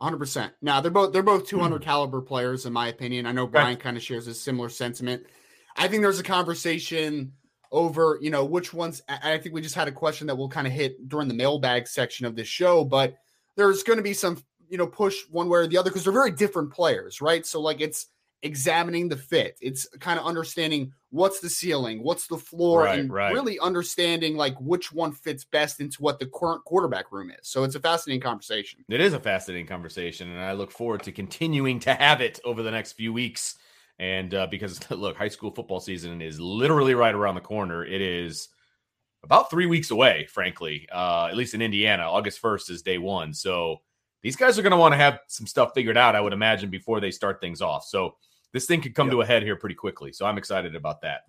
100%. 0.00 0.50
Now, 0.62 0.80
they're 0.80 0.90
both 0.90 1.12
they're 1.12 1.22
both 1.22 1.46
200 1.46 1.80
mm. 1.80 1.84
caliber 1.84 2.22
players 2.22 2.64
in 2.64 2.72
my 2.72 2.88
opinion. 2.88 3.26
I 3.26 3.32
know 3.32 3.46
Brian 3.46 3.68
right. 3.68 3.80
kind 3.80 3.98
of 3.98 4.02
shares 4.02 4.26
a 4.26 4.34
similar 4.34 4.70
sentiment. 4.70 5.24
I 5.76 5.86
think 5.86 6.02
there's 6.02 6.18
a 6.18 6.24
conversation 6.24 7.32
over, 7.70 8.18
you 8.22 8.30
know, 8.30 8.44
which 8.44 8.72
ones 8.72 9.02
I 9.08 9.36
think 9.36 9.54
we 9.54 9.60
just 9.60 9.74
had 9.74 9.86
a 9.86 9.92
question 9.92 10.26
that 10.26 10.36
we'll 10.36 10.48
kind 10.48 10.66
of 10.66 10.72
hit 10.72 11.08
during 11.08 11.28
the 11.28 11.34
mailbag 11.34 11.86
section 11.86 12.24
of 12.24 12.34
this 12.34 12.48
show, 12.48 12.84
but 12.84 13.16
there's 13.56 13.82
going 13.82 13.98
to 13.98 14.02
be 14.02 14.14
some, 14.14 14.42
you 14.68 14.78
know, 14.78 14.86
push 14.86 15.18
one 15.30 15.48
way 15.48 15.60
or 15.60 15.66
the 15.66 15.76
other 15.76 15.90
because 15.90 16.04
they're 16.04 16.12
very 16.12 16.32
different 16.32 16.72
players, 16.72 17.20
right? 17.20 17.44
So 17.44 17.60
like 17.60 17.80
it's 17.80 18.06
examining 18.42 19.08
the 19.08 19.16
fit. 19.16 19.58
It's 19.60 19.86
kind 20.00 20.18
of 20.18 20.26
understanding 20.26 20.92
what's 21.10 21.40
the 21.40 21.50
ceiling, 21.50 22.02
what's 22.02 22.26
the 22.26 22.38
floor, 22.38 22.84
right, 22.84 22.98
and 22.98 23.12
right. 23.12 23.32
really 23.32 23.58
understanding 23.58 24.36
like 24.36 24.54
which 24.60 24.92
one 24.92 25.12
fits 25.12 25.44
best 25.44 25.80
into 25.80 26.00
what 26.02 26.18
the 26.18 26.26
current 26.26 26.64
quarterback 26.64 27.12
room 27.12 27.30
is. 27.30 27.48
So 27.48 27.64
it's 27.64 27.74
a 27.74 27.80
fascinating 27.80 28.22
conversation. 28.22 28.84
It 28.88 29.00
is 29.00 29.12
a 29.12 29.20
fascinating 29.20 29.66
conversation, 29.66 30.30
and 30.30 30.40
I 30.40 30.52
look 30.52 30.70
forward 30.70 31.02
to 31.04 31.12
continuing 31.12 31.80
to 31.80 31.94
have 31.94 32.20
it 32.20 32.40
over 32.44 32.62
the 32.62 32.70
next 32.70 32.92
few 32.92 33.12
weeks. 33.12 33.56
And 33.98 34.34
uh, 34.34 34.46
because 34.46 34.90
look, 34.90 35.16
high 35.16 35.28
school 35.28 35.50
football 35.50 35.80
season 35.80 36.22
is 36.22 36.40
literally 36.40 36.94
right 36.94 37.14
around 37.14 37.34
the 37.34 37.40
corner. 37.42 37.84
It 37.84 38.00
is 38.00 38.48
about 39.22 39.50
three 39.50 39.66
weeks 39.66 39.90
away, 39.90 40.26
frankly. 40.30 40.88
Uh, 40.90 41.26
at 41.30 41.36
least 41.36 41.52
in 41.52 41.60
Indiana, 41.60 42.04
August 42.04 42.38
first 42.38 42.70
is 42.70 42.80
day 42.80 42.96
one. 42.96 43.34
So 43.34 43.82
these 44.22 44.36
guys 44.36 44.58
are 44.58 44.62
going 44.62 44.72
to 44.72 44.78
want 44.78 44.92
to 44.92 44.98
have 44.98 45.20
some 45.28 45.46
stuff 45.46 45.72
figured 45.74 45.98
out, 45.98 46.16
I 46.16 46.20
would 46.20 46.32
imagine, 46.32 46.70
before 46.70 47.00
they 47.00 47.10
start 47.10 47.40
things 47.40 47.60
off. 47.60 47.84
So 47.84 48.16
this 48.52 48.66
thing 48.66 48.80
could 48.80 48.94
come 48.94 49.08
yep. 49.08 49.12
to 49.12 49.20
a 49.22 49.26
head 49.26 49.42
here 49.42 49.56
pretty 49.56 49.74
quickly. 49.74 50.12
So 50.12 50.26
I'm 50.26 50.38
excited 50.38 50.74
about 50.74 51.00
that. 51.02 51.22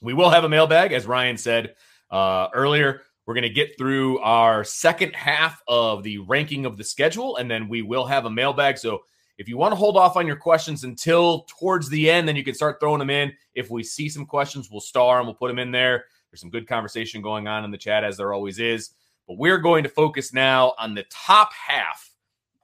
We 0.00 0.14
will 0.14 0.30
have 0.30 0.44
a 0.44 0.48
mailbag, 0.48 0.92
as 0.92 1.06
Ryan 1.06 1.36
said 1.36 1.74
uh, 2.10 2.48
earlier. 2.52 3.02
We're 3.24 3.34
going 3.34 3.42
to 3.42 3.50
get 3.50 3.78
through 3.78 4.18
our 4.18 4.64
second 4.64 5.14
half 5.14 5.62
of 5.68 6.02
the 6.02 6.18
ranking 6.18 6.66
of 6.66 6.76
the 6.76 6.84
schedule, 6.84 7.36
and 7.36 7.50
then 7.50 7.68
we 7.68 7.82
will 7.82 8.04
have 8.04 8.24
a 8.24 8.30
mailbag. 8.30 8.78
So 8.78 9.02
if 9.38 9.48
you 9.48 9.56
want 9.56 9.72
to 9.72 9.76
hold 9.76 9.96
off 9.96 10.16
on 10.16 10.26
your 10.26 10.36
questions 10.36 10.82
until 10.84 11.46
towards 11.48 11.88
the 11.88 12.10
end, 12.10 12.26
then 12.26 12.36
you 12.36 12.44
can 12.44 12.54
start 12.54 12.78
throwing 12.80 12.98
them 12.98 13.10
in. 13.10 13.32
If 13.54 13.70
we 13.70 13.84
see 13.84 14.08
some 14.08 14.26
questions, 14.26 14.70
we'll 14.70 14.80
star 14.80 15.18
and 15.18 15.26
we'll 15.26 15.36
put 15.36 15.48
them 15.48 15.60
in 15.60 15.70
there. 15.70 16.06
There's 16.30 16.40
some 16.40 16.50
good 16.50 16.66
conversation 16.66 17.22
going 17.22 17.46
on 17.46 17.64
in 17.64 17.70
the 17.70 17.78
chat, 17.78 18.04
as 18.04 18.16
there 18.16 18.32
always 18.32 18.58
is. 18.58 18.90
But 19.28 19.38
we're 19.38 19.58
going 19.58 19.84
to 19.84 19.88
focus 19.88 20.32
now 20.32 20.74
on 20.78 20.94
the 20.94 21.04
top 21.10 21.52
half 21.52 22.10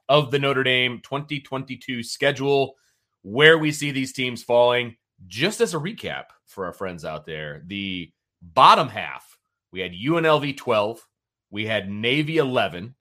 of 0.09 0.29
the 0.31 0.39
Notre 0.39 0.63
Dame 0.63 0.99
2022 1.03 2.03
schedule 2.03 2.75
where 3.21 3.57
we 3.57 3.71
see 3.71 3.91
these 3.91 4.13
teams 4.13 4.43
falling. 4.43 4.95
Just 5.27 5.61
as 5.61 5.73
a 5.73 5.79
recap 5.79 6.25
for 6.45 6.65
our 6.65 6.73
friends 6.73 7.03
out 7.03 7.25
there, 7.25 7.63
the 7.67 8.11
bottom 8.41 8.87
half, 8.87 9.37
we 9.71 9.81
had 9.81 9.91
UNLV 9.91 10.55
12, 10.57 11.05
we 11.51 11.65
had 11.65 11.89
Navy 11.89 12.37
11, 12.37 12.95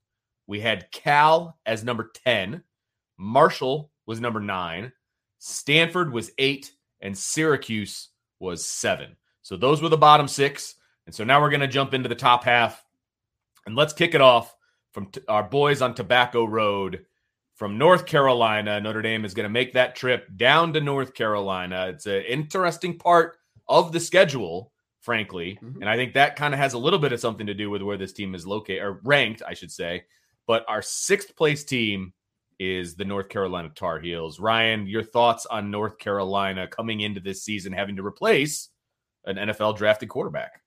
we 0.46 0.60
had 0.60 0.90
Cal 0.90 1.58
as 1.64 1.84
number 1.84 2.10
10, 2.25 2.62
Marshall 3.18 3.90
was 4.06 4.20
number 4.20 4.40
nine, 4.40 4.92
Stanford 5.38 6.12
was 6.12 6.30
eight, 6.38 6.72
and 7.00 7.16
Syracuse 7.16 8.08
was 8.40 8.64
seven. 8.64 9.16
So 9.42 9.56
those 9.56 9.82
were 9.82 9.88
the 9.88 9.96
bottom 9.96 10.28
six. 10.28 10.75
And 11.06 11.14
so 11.14 11.25
now 11.25 11.40
we're 11.40 11.50
going 11.50 11.60
to 11.60 11.68
jump 11.68 11.94
into 11.94 12.08
the 12.08 12.14
top 12.14 12.44
half. 12.44 12.84
And 13.66 13.75
let's 13.76 13.92
kick 13.92 14.14
it 14.14 14.20
off 14.20 14.54
from 14.92 15.06
t- 15.06 15.20
our 15.28 15.42
boys 15.42 15.82
on 15.82 15.94
Tobacco 15.94 16.44
Road 16.44 17.04
from 17.58 17.76
North 17.76 18.06
Carolina. 18.06 18.80
Notre 18.80 19.02
Dame 19.02 19.24
is 19.24 19.34
going 19.34 19.44
to 19.44 19.50
make 19.50 19.72
that 19.74 19.96
trip 19.96 20.28
down 20.36 20.72
to 20.72 20.80
North 20.80 21.12
Carolina. 21.12 21.88
It's 21.88 22.06
an 22.06 22.22
interesting 22.22 22.96
part 22.96 23.36
of 23.68 23.90
the 23.90 23.98
schedule, 23.98 24.72
frankly. 25.00 25.58
Mm-hmm. 25.60 25.82
And 25.82 25.90
I 25.90 25.96
think 25.96 26.14
that 26.14 26.36
kind 26.36 26.54
of 26.54 26.60
has 26.60 26.74
a 26.74 26.78
little 26.78 27.00
bit 27.00 27.12
of 27.12 27.18
something 27.18 27.48
to 27.48 27.54
do 27.54 27.68
with 27.68 27.82
where 27.82 27.98
this 27.98 28.12
team 28.12 28.36
is 28.36 28.46
located 28.46 28.82
or 28.82 29.00
ranked, 29.02 29.42
I 29.46 29.54
should 29.54 29.72
say. 29.72 30.04
But 30.46 30.64
our 30.68 30.80
sixth 30.80 31.34
place 31.36 31.64
team 31.64 32.12
is 32.60 32.94
the 32.94 33.04
North 33.04 33.28
Carolina 33.28 33.70
Tar 33.74 33.98
Heels. 33.98 34.38
Ryan, 34.38 34.86
your 34.86 35.02
thoughts 35.02 35.44
on 35.44 35.70
North 35.70 35.98
Carolina 35.98 36.68
coming 36.68 37.00
into 37.00 37.20
this 37.20 37.42
season 37.42 37.72
having 37.72 37.96
to 37.96 38.06
replace 38.06 38.68
an 39.24 39.36
NFL 39.36 39.76
drafted 39.76 40.08
quarterback? 40.08 40.62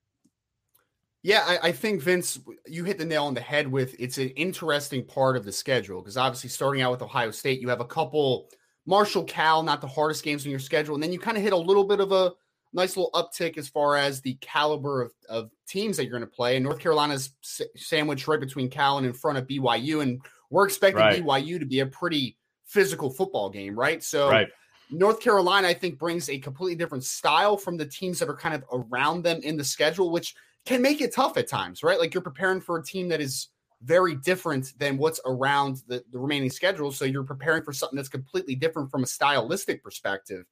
Yeah, 1.22 1.44
I, 1.46 1.68
I, 1.68 1.72
think 1.72 2.02
Vince, 2.02 2.40
you 2.66 2.82
hit 2.82 2.98
the 2.98 3.04
nail 3.04 3.24
on 3.24 3.34
the 3.34 3.40
head 3.40 3.68
with 3.68 3.94
it's 4.00 4.18
an 4.18 4.30
interesting 4.30 5.04
part 5.06 5.36
of 5.36 5.44
the 5.44 5.52
schedule 5.52 6.00
because 6.00 6.16
obviously 6.16 6.50
starting 6.50 6.82
out 6.82 6.90
with 6.90 7.02
Ohio 7.02 7.30
State, 7.30 7.60
you 7.60 7.68
have 7.68 7.80
a 7.80 7.84
couple 7.84 8.48
Marshall, 8.86 9.24
Cal, 9.24 9.62
not 9.62 9.80
the 9.80 9.86
hardest 9.86 10.24
games 10.24 10.44
on 10.44 10.50
your 10.50 10.58
schedule, 10.58 10.94
and 10.94 11.02
then 11.02 11.12
you 11.12 11.20
kind 11.20 11.36
of 11.36 11.42
hit 11.42 11.52
a 11.52 11.56
little 11.56 11.84
bit 11.84 12.00
of 12.00 12.10
a 12.10 12.32
nice 12.72 12.96
little 12.96 13.12
uptick 13.12 13.56
as 13.56 13.68
far 13.68 13.96
as 13.96 14.20
the 14.20 14.34
caliber 14.40 15.02
of, 15.02 15.12
of 15.28 15.50
teams 15.68 15.96
that 15.96 16.04
you're 16.04 16.18
going 16.18 16.28
to 16.28 16.36
play. 16.36 16.56
And 16.56 16.64
North 16.64 16.80
Carolina's 16.80 17.30
sandwiched 17.76 18.26
right 18.26 18.40
between 18.40 18.68
Cal 18.68 18.98
and 18.98 19.06
in 19.06 19.12
front 19.12 19.38
of 19.38 19.46
BYU, 19.46 20.02
and 20.02 20.20
we're 20.50 20.64
expecting 20.64 21.00
right. 21.00 21.22
BYU 21.22 21.60
to 21.60 21.66
be 21.66 21.80
a 21.80 21.86
pretty 21.86 22.36
physical 22.66 23.10
football 23.10 23.50
game, 23.50 23.78
right? 23.78 24.02
So. 24.02 24.28
Right. 24.28 24.48
North 24.94 25.20
Carolina, 25.20 25.68
I 25.68 25.72
think, 25.72 25.98
brings 25.98 26.28
a 26.28 26.38
completely 26.38 26.74
different 26.74 27.02
style 27.02 27.56
from 27.56 27.78
the 27.78 27.86
teams 27.86 28.18
that 28.18 28.28
are 28.28 28.36
kind 28.36 28.54
of 28.54 28.62
around 28.70 29.22
them 29.22 29.40
in 29.42 29.56
the 29.56 29.64
schedule, 29.64 30.10
which 30.10 30.34
can 30.64 30.82
make 30.82 31.00
it 31.00 31.14
tough 31.14 31.36
at 31.36 31.48
times, 31.48 31.82
right? 31.82 31.98
Like 31.98 32.14
you're 32.14 32.22
preparing 32.22 32.60
for 32.60 32.78
a 32.78 32.84
team 32.84 33.08
that 33.08 33.20
is 33.20 33.48
very 33.82 34.14
different 34.14 34.72
than 34.78 34.96
what's 34.96 35.20
around 35.26 35.82
the, 35.88 36.04
the 36.12 36.18
remaining 36.18 36.50
schedule. 36.50 36.92
So 36.92 37.04
you're 37.04 37.24
preparing 37.24 37.64
for 37.64 37.72
something 37.72 37.96
that's 37.96 38.08
completely 38.08 38.54
different 38.54 38.90
from 38.90 39.02
a 39.02 39.06
stylistic 39.06 39.82
perspective. 39.82 40.44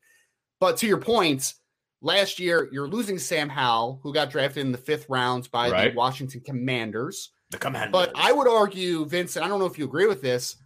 But 0.58 0.76
to 0.78 0.86
your 0.86 0.98
point, 0.98 1.54
last 2.02 2.38
year 2.38 2.68
you're 2.72 2.88
losing 2.88 3.18
Sam 3.18 3.48
Howell, 3.48 4.00
who 4.02 4.12
got 4.12 4.30
drafted 4.30 4.66
in 4.66 4.72
the 4.72 4.78
fifth 4.78 5.08
round 5.08 5.50
by 5.50 5.70
right. 5.70 5.92
the 5.92 5.96
Washington 5.96 6.40
Commanders. 6.40 7.30
The 7.50 7.58
Commanders. 7.58 7.92
But 7.92 8.12
I 8.14 8.32
would 8.32 8.48
argue, 8.48 9.06
Vincent, 9.06 9.44
I 9.44 9.48
don't 9.48 9.60
know 9.60 9.66
if 9.66 9.78
you 9.78 9.84
agree 9.84 10.06
with 10.06 10.22
this. 10.22 10.56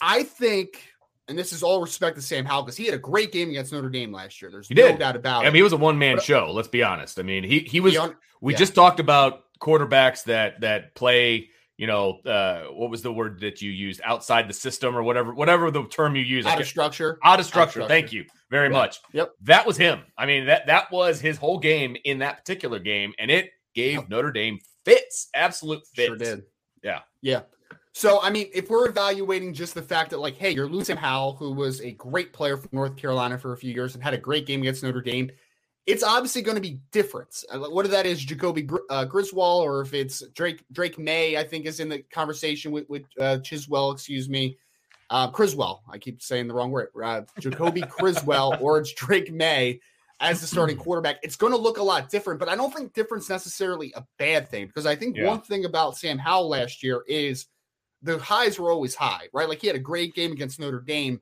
I 0.00 0.22
think 0.22 0.84
and 1.28 1.38
this 1.38 1.52
is 1.52 1.62
all 1.62 1.80
respect 1.80 2.16
to 2.16 2.22
Sam 2.22 2.44
Howell 2.44 2.62
because 2.62 2.76
he 2.76 2.86
had 2.86 2.94
a 2.94 2.98
great 2.98 3.32
game 3.32 3.50
against 3.50 3.72
Notre 3.72 3.90
Dame 3.90 4.12
last 4.12 4.40
year. 4.40 4.50
There's 4.50 4.68
he 4.68 4.74
no 4.74 4.88
did. 4.88 4.98
doubt 4.98 5.16
about 5.16 5.44
it. 5.44 5.46
I 5.46 5.50
mean, 5.50 5.56
he 5.56 5.62
was 5.62 5.72
a 5.72 5.76
one 5.76 5.98
man 5.98 6.18
show. 6.20 6.50
Let's 6.52 6.68
be 6.68 6.82
honest. 6.82 7.18
I 7.18 7.22
mean, 7.22 7.44
he 7.44 7.60
he 7.60 7.80
was. 7.80 7.96
we 8.40 8.52
yeah. 8.52 8.58
just 8.58 8.74
talked 8.74 9.00
about 9.00 9.44
quarterbacks 9.60 10.24
that 10.24 10.60
that 10.62 10.94
play. 10.94 11.50
You 11.76 11.86
know, 11.86 12.18
uh, 12.26 12.62
what 12.72 12.90
was 12.90 13.02
the 13.02 13.12
word 13.12 13.38
that 13.40 13.62
you 13.62 13.70
used? 13.70 14.00
Outside 14.04 14.48
the 14.48 14.52
system 14.52 14.96
or 14.96 15.04
whatever, 15.04 15.32
whatever 15.32 15.70
the 15.70 15.84
term 15.84 16.16
you 16.16 16.22
use. 16.22 16.44
Out 16.44 16.60
of 16.60 16.66
structure. 16.66 17.20
Out 17.22 17.38
of 17.38 17.46
structure. 17.46 17.60
Out 17.60 17.66
of 17.66 17.70
structure. 17.70 17.88
Thank 17.88 18.12
you 18.12 18.24
very 18.50 18.66
yeah. 18.66 18.72
much. 18.72 19.00
Yep. 19.12 19.34
That 19.42 19.64
was 19.64 19.76
him. 19.76 20.00
I 20.16 20.26
mean, 20.26 20.46
that 20.46 20.66
that 20.66 20.90
was 20.90 21.20
his 21.20 21.36
whole 21.36 21.60
game 21.60 21.96
in 22.04 22.18
that 22.18 22.38
particular 22.38 22.80
game, 22.80 23.12
and 23.20 23.30
it 23.30 23.50
gave 23.74 23.94
yep. 23.94 24.08
Notre 24.08 24.32
Dame 24.32 24.58
fits, 24.84 25.28
absolute 25.34 25.86
fits. 25.94 26.08
Sure 26.08 26.16
did. 26.16 26.42
Yeah. 26.82 27.00
Yeah. 27.22 27.42
So, 27.98 28.20
I 28.22 28.30
mean, 28.30 28.48
if 28.54 28.70
we're 28.70 28.88
evaluating 28.88 29.54
just 29.54 29.74
the 29.74 29.82
fact 29.82 30.10
that, 30.10 30.20
like, 30.20 30.36
hey, 30.36 30.52
you're 30.52 30.68
losing 30.68 30.96
Howell, 30.96 31.34
who 31.34 31.50
was 31.50 31.80
a 31.80 31.90
great 31.90 32.32
player 32.32 32.56
for 32.56 32.68
North 32.70 32.96
Carolina 32.96 33.36
for 33.38 33.52
a 33.52 33.56
few 33.56 33.74
years 33.74 33.96
and 33.96 34.04
had 34.04 34.14
a 34.14 34.18
great 34.18 34.46
game 34.46 34.60
against 34.60 34.84
Notre 34.84 35.00
Dame, 35.00 35.32
it's 35.84 36.04
obviously 36.04 36.42
going 36.42 36.54
to 36.54 36.60
be 36.60 36.78
different. 36.92 37.42
Uh, 37.50 37.58
whether 37.58 37.88
that 37.88 38.06
is 38.06 38.24
Jacoby 38.24 38.68
uh, 38.88 39.04
Griswold 39.04 39.64
or 39.64 39.80
if 39.80 39.94
it's 39.94 40.22
Drake 40.28 40.62
Drake 40.70 40.96
Maye, 40.96 41.36
I 41.36 41.42
think 41.42 41.66
is 41.66 41.80
in 41.80 41.88
the 41.88 41.98
conversation 42.12 42.70
with, 42.70 42.88
with 42.88 43.02
uh, 43.18 43.38
Chiswell, 43.38 43.92
excuse 43.92 44.28
me, 44.28 44.58
uh, 45.10 45.28
Criswell. 45.32 45.82
I 45.90 45.98
keep 45.98 46.22
saying 46.22 46.46
the 46.46 46.54
wrong 46.54 46.70
word. 46.70 46.90
Uh, 47.02 47.22
Jacoby 47.40 47.80
Criswell 47.88 48.58
or 48.60 48.78
it's 48.78 48.92
Drake 48.92 49.32
Maye 49.32 49.80
as 50.20 50.40
the 50.40 50.46
starting 50.46 50.76
quarterback. 50.84 51.16
It's 51.24 51.34
going 51.34 51.52
to 51.52 51.58
look 51.58 51.78
a 51.78 51.82
lot 51.82 52.10
different, 52.10 52.38
but 52.38 52.48
I 52.48 52.54
don't 52.54 52.72
think 52.72 52.94
difference 52.94 53.28
necessarily 53.28 53.92
a 53.96 54.04
bad 54.20 54.48
thing 54.50 54.68
because 54.68 54.86
I 54.86 54.94
think 54.94 55.16
yeah. 55.16 55.26
one 55.26 55.40
thing 55.40 55.64
about 55.64 55.96
Sam 55.96 56.16
Howell 56.16 56.50
last 56.50 56.84
year 56.84 57.02
is– 57.08 57.46
the 58.02 58.18
highs 58.18 58.58
were 58.58 58.70
always 58.70 58.94
high, 58.94 59.28
right? 59.32 59.48
Like 59.48 59.60
he 59.60 59.66
had 59.66 59.76
a 59.76 59.80
great 59.80 60.14
game 60.14 60.32
against 60.32 60.60
Notre 60.60 60.80
Dame, 60.80 61.20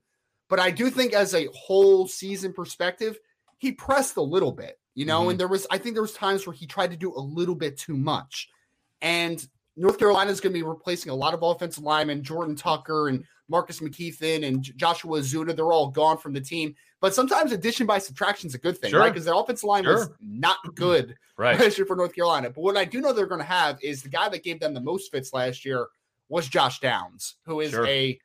but 0.49 0.61
I 0.61 0.71
do 0.71 0.91
think 0.91 1.13
as 1.13 1.35
a 1.35 1.49
whole 1.55 2.07
season 2.07 2.53
perspective, 2.53 3.19
he 3.59 3.73
pressed 3.73 4.17
a 4.17 4.23
little 4.23 4.53
bit, 4.53 4.79
you 4.95 5.07
know, 5.07 5.23
mm-hmm. 5.23 5.31
and 5.31 5.41
there 5.41 5.49
was 5.49 5.67
I 5.71 5.79
think 5.79 5.95
there 5.95 6.03
was 6.03 6.13
times 6.13 6.47
where 6.47 6.55
he 6.55 6.67
tried 6.67 6.91
to 6.91 6.97
do 6.97 7.15
a 7.15 7.21
little 7.21 7.55
bit 7.55 7.79
too 7.79 7.97
much. 7.97 8.49
And 9.01 9.47
North 9.77 9.99
Carolina 9.99 10.31
is 10.31 10.41
going 10.41 10.53
to 10.53 10.59
be 10.59 10.67
replacing 10.67 11.11
a 11.11 11.15
lot 11.15 11.35
of 11.35 11.43
offensive 11.43 11.85
linemen, 11.85 12.23
Jordan 12.23 12.57
Tucker 12.57 13.09
and 13.09 13.25
Marcus 13.49 13.81
McKeithen 13.81 14.47
and 14.47 14.63
Joshua 14.63 15.21
Ezeudu. 15.21 15.55
They're 15.55 15.73
all 15.73 15.89
gone 15.89 16.19
from 16.19 16.33
the 16.33 16.41
team. 16.41 16.75
But 17.01 17.15
sometimes 17.15 17.53
addition 17.53 17.87
by 17.87 17.99
subtraction 17.99 18.49
is 18.49 18.55
a 18.55 18.59
good 18.59 18.79
thing, 18.79 18.91
sure. 18.91 19.01
right? 19.01 19.13
Because 19.13 19.27
their 19.27 19.35
offensive 19.35 19.65
line 19.65 19.85
sure. 19.85 19.95
was 19.95 20.11
not 20.21 20.57
good, 20.75 21.15
right? 21.37 21.55
Especially 21.55 21.85
for 21.85 21.95
North 21.95 22.15
Carolina. 22.15 22.49
But 22.49 22.63
what 22.63 22.77
I 22.77 22.85
do 22.85 23.01
know 23.01 23.13
they're 23.13 23.27
going 23.27 23.41
to 23.41 23.47
have 23.47 23.79
is 23.83 24.03
the 24.03 24.09
guy 24.09 24.29
that 24.31 24.43
gave 24.43 24.61
them 24.61 24.73
the 24.73 24.81
most 24.81 25.13
fits 25.13 25.33
last 25.35 25.65
year 25.65 25.89
was 26.29 26.49
Josh 26.49 26.81
Downs, 26.81 27.37
who 27.45 27.61
is 27.61 27.71
sure. 27.71 27.87
a 27.87 28.19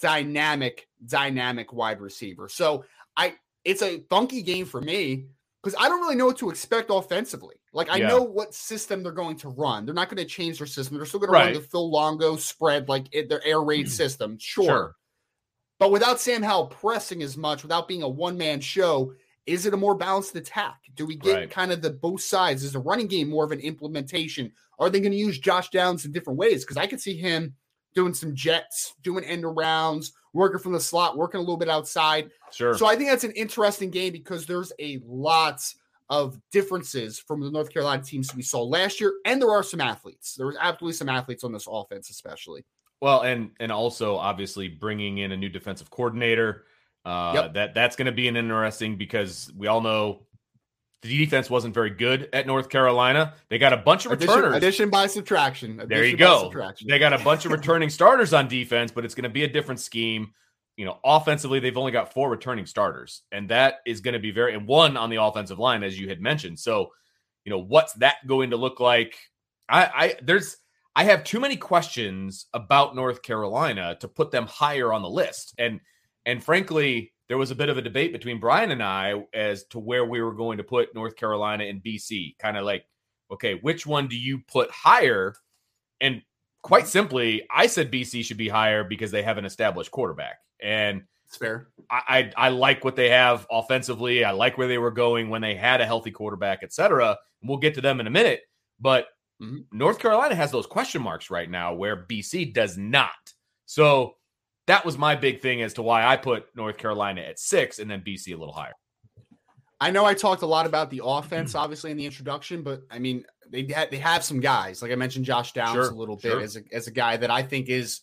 dynamic, 0.00 0.88
dynamic 1.06 1.72
wide 1.72 2.00
receiver. 2.00 2.48
So 2.48 2.84
I 3.16 3.34
it's 3.64 3.82
a 3.82 4.00
funky 4.08 4.42
game 4.42 4.64
for 4.64 4.80
me 4.80 5.26
because 5.62 5.76
I 5.78 5.88
don't 5.88 6.00
really 6.00 6.14
know 6.14 6.26
what 6.26 6.38
to 6.38 6.50
expect 6.50 6.90
offensively. 6.90 7.56
Like 7.72 7.90
I 7.90 7.96
Yeah. 7.96 8.08
know 8.08 8.22
what 8.22 8.54
system 8.54 9.02
they're 9.02 9.12
going 9.12 9.36
to 9.38 9.48
run. 9.48 9.84
They're 9.84 9.94
not 9.94 10.08
going 10.08 10.16
to 10.18 10.24
change 10.24 10.58
their 10.58 10.66
system. 10.66 10.96
They're 10.96 11.06
still 11.06 11.20
going 11.20 11.32
Right. 11.32 11.40
to 11.40 11.52
run 11.54 11.62
the 11.62 11.68
Phil 11.68 11.90
Longo 11.90 12.36
spread 12.36 12.88
like 12.88 13.06
it, 13.12 13.28
their 13.28 13.44
air 13.44 13.60
raid 13.60 13.90
system. 13.90 14.38
Sure. 14.40 14.64
Sure. 14.64 14.94
But 15.78 15.90
without 15.92 16.18
Sam 16.20 16.42
Howell 16.42 16.68
pressing 16.68 17.22
as 17.22 17.36
much, 17.36 17.62
without 17.62 17.86
being 17.86 18.02
a 18.02 18.08
one 18.08 18.36
man 18.38 18.60
show, 18.60 19.12
is 19.48 19.64
it 19.64 19.72
a 19.72 19.76
more 19.78 19.94
balanced 19.94 20.36
attack? 20.36 20.80
Do 20.94 21.06
we 21.06 21.16
get 21.16 21.34
Right. 21.34 21.50
kind 21.50 21.72
of 21.72 21.80
the 21.80 21.90
both 21.90 22.20
sides? 22.20 22.62
Is 22.62 22.72
the 22.74 22.78
running 22.78 23.06
game 23.06 23.30
more 23.30 23.44
of 23.44 23.50
an 23.52 23.60
implementation? 23.60 24.52
Are 24.78 24.90
they 24.90 25.00
going 25.00 25.12
to 25.12 25.18
use 25.18 25.38
Josh 25.38 25.70
Downs 25.70 26.04
in 26.04 26.12
different 26.12 26.38
ways? 26.38 26.64
Because 26.64 26.76
I 26.76 26.86
could 26.86 27.00
see 27.00 27.16
him 27.16 27.56
doing 27.94 28.12
some 28.12 28.34
jets, 28.34 28.94
doing 29.02 29.24
end 29.24 29.44
arounds, 29.44 30.12
working 30.34 30.60
from 30.60 30.72
the 30.72 30.80
slot, 30.80 31.16
working 31.16 31.38
a 31.38 31.40
little 31.40 31.56
bit 31.56 31.70
outside. 31.70 32.30
Sure. 32.52 32.76
So 32.76 32.86
I 32.86 32.94
think 32.94 33.08
that's 33.08 33.24
an 33.24 33.32
interesting 33.32 33.90
game 33.90 34.12
because 34.12 34.44
there's 34.46 34.72
a 34.78 35.00
lot 35.06 35.62
of 36.10 36.38
differences 36.52 37.18
from 37.18 37.40
the 37.40 37.50
North 37.50 37.72
Carolina 37.72 38.02
teams 38.02 38.34
we 38.34 38.42
saw 38.42 38.62
last 38.62 39.00
year, 39.00 39.14
and 39.24 39.40
there 39.40 39.50
are 39.50 39.62
some 39.62 39.80
athletes. 39.80 40.34
There 40.36 40.46
was 40.46 40.56
absolutely 40.60 40.94
some 40.94 41.08
athletes 41.08 41.42
on 41.42 41.52
this 41.52 41.66
offense, 41.68 42.10
especially. 42.10 42.64
Well, 43.00 43.22
and 43.22 43.50
and 43.60 43.72
also 43.72 44.16
obviously 44.16 44.68
bringing 44.68 45.18
in 45.18 45.32
a 45.32 45.36
new 45.36 45.48
defensive 45.48 45.90
coordinator. 45.90 46.64
Uh, 47.04 47.32
Yep. 47.34 47.54
That 47.54 47.74
that's 47.74 47.96
going 47.96 48.06
to 48.06 48.12
be 48.12 48.28
an 48.28 48.36
interesting 48.36 48.96
because 48.96 49.50
we 49.56 49.66
all 49.66 49.80
know 49.80 50.26
the 51.02 51.16
defense 51.16 51.48
wasn't 51.48 51.74
very 51.74 51.90
good 51.90 52.28
at 52.32 52.46
North 52.46 52.68
Carolina. 52.68 53.34
They 53.48 53.58
got 53.58 53.72
a 53.72 53.76
bunch 53.76 54.04
of 54.04 54.12
Addition, 54.12 54.34
returners. 54.34 54.56
addition 54.56 54.90
by 54.90 55.06
subtraction. 55.06 55.80
there 55.86 56.04
you 56.04 56.16
go. 56.16 56.50
They 56.86 56.98
got 56.98 57.12
a 57.12 57.18
bunch 57.18 57.44
of 57.46 57.52
returning 57.52 57.88
starters 57.88 58.32
on 58.32 58.48
defense, 58.48 58.90
but 58.90 59.04
it's 59.04 59.14
going 59.14 59.22
to 59.24 59.28
be 59.30 59.44
a 59.44 59.48
different 59.48 59.80
scheme. 59.80 60.32
You 60.76 60.84
know, 60.84 60.98
offensively, 61.04 61.60
they've 61.60 61.76
only 61.76 61.92
got 61.92 62.12
four 62.12 62.28
returning 62.30 62.66
starters, 62.66 63.22
and 63.32 63.48
that 63.50 63.76
is 63.86 64.00
going 64.00 64.14
to 64.14 64.20
be 64.20 64.30
very 64.30 64.54
and 64.54 64.66
one 64.66 64.96
on 64.96 65.08
the 65.10 65.22
offensive 65.22 65.58
line, 65.58 65.82
as 65.82 65.98
you 65.98 66.08
had 66.08 66.20
mentioned. 66.20 66.58
So, 66.58 66.90
you 67.44 67.50
know, 67.50 67.58
what's 67.58 67.92
that 67.94 68.16
going 68.26 68.50
to 68.50 68.56
look 68.56 68.78
like? 68.80 69.16
I, 69.68 69.84
I 69.86 70.14
there's 70.22 70.56
I 70.96 71.04
have 71.04 71.22
too 71.24 71.38
many 71.40 71.56
questions 71.56 72.46
about 72.54 72.96
North 72.96 73.22
Carolina 73.22 73.96
to 74.00 74.08
put 74.08 74.30
them 74.30 74.46
higher 74.46 74.92
on 74.92 75.02
the 75.02 75.10
list, 75.10 75.54
and 75.58 75.80
and 76.28 76.44
frankly, 76.44 77.12
there 77.28 77.38
was 77.38 77.50
a 77.50 77.54
bit 77.56 77.68
of 77.68 77.76
a 77.78 77.82
debate 77.82 78.12
between 78.12 78.38
Brian 78.38 78.70
and 78.70 78.82
I 78.82 79.24
as 79.34 79.64
to 79.70 79.78
where 79.80 80.04
we 80.04 80.22
were 80.22 80.32
going 80.34 80.58
to 80.58 80.64
put 80.64 80.94
North 80.94 81.16
Carolina 81.16 81.64
and 81.64 81.82
BC. 81.82 82.38
Kind 82.38 82.56
of 82.56 82.64
like, 82.64 82.84
okay, 83.32 83.54
which 83.56 83.86
one 83.86 84.08
do 84.08 84.16
you 84.16 84.40
put 84.48 84.70
higher? 84.70 85.34
And 86.00 86.22
quite 86.62 86.86
simply, 86.86 87.46
I 87.50 87.66
said 87.66 87.90
BC 87.90 88.24
should 88.24 88.36
be 88.36 88.48
higher 88.48 88.84
because 88.84 89.10
they 89.10 89.22
have 89.22 89.38
an 89.38 89.44
established 89.44 89.90
quarterback. 89.90 90.38
And 90.60 91.02
It's 91.26 91.36
fair. 91.36 91.68
I, 91.90 92.32
I 92.36 92.46
I 92.46 92.48
like 92.50 92.84
what 92.84 92.96
they 92.96 93.10
have 93.10 93.46
offensively. 93.50 94.24
I 94.24 94.30
like 94.30 94.56
where 94.58 94.68
they 94.68 94.78
were 94.78 94.90
going 94.90 95.28
when 95.30 95.42
they 95.42 95.54
had 95.54 95.80
a 95.80 95.86
healthy 95.86 96.10
quarterback, 96.10 96.60
et 96.62 96.72
cetera. 96.72 97.18
We'll 97.42 97.58
get 97.58 97.74
to 97.74 97.80
them 97.80 98.00
in 98.00 98.06
a 98.06 98.10
minute. 98.10 98.42
But 98.80 99.08
Mhm. 99.42 99.66
North 99.70 99.98
Carolina 100.00 100.34
has 100.34 100.50
those 100.50 100.66
question 100.66 101.00
marks 101.00 101.30
right 101.30 101.48
now 101.48 101.72
where 101.72 101.96
BC 102.08 102.44
does 102.52 102.76
not. 102.76 103.32
So 103.66 104.17
that 104.68 104.84
was 104.84 104.98
my 104.98 105.16
big 105.16 105.40
thing 105.40 105.62
as 105.62 105.74
to 105.74 105.82
why 105.82 106.06
I 106.06 106.16
put 106.16 106.46
North 106.54 106.76
Carolina 106.76 107.22
at 107.22 107.38
six 107.38 107.78
and 107.78 107.90
then 107.90 108.02
BC 108.02 108.34
a 108.34 108.36
little 108.36 108.52
higher. 108.52 108.74
I 109.80 109.90
know 109.90 110.04
I 110.04 110.12
talked 110.12 110.42
a 110.42 110.46
lot 110.46 110.66
about 110.66 110.90
the 110.90 111.00
offense, 111.04 111.50
mm-hmm. 111.50 111.60
obviously, 111.60 111.90
in 111.90 111.96
the 111.96 112.04
introduction, 112.04 112.62
but 112.62 112.82
I 112.90 112.98
mean, 112.98 113.24
they 113.48 113.64
ha- 113.64 113.86
they 113.90 113.96
have 113.98 114.22
some 114.22 114.40
guys. 114.40 114.82
Like 114.82 114.92
I 114.92 114.94
mentioned, 114.94 115.24
Josh 115.24 115.52
Downs 115.52 115.72
Sure, 115.72 115.90
a 115.90 115.94
little 115.94 116.16
bit 116.16 116.32
sure. 116.32 116.40
as 116.40 116.56
a, 116.56 116.62
as 116.70 116.86
a 116.86 116.90
guy 116.90 117.16
that 117.16 117.30
I 117.30 117.42
think 117.42 117.68
is 117.68 118.02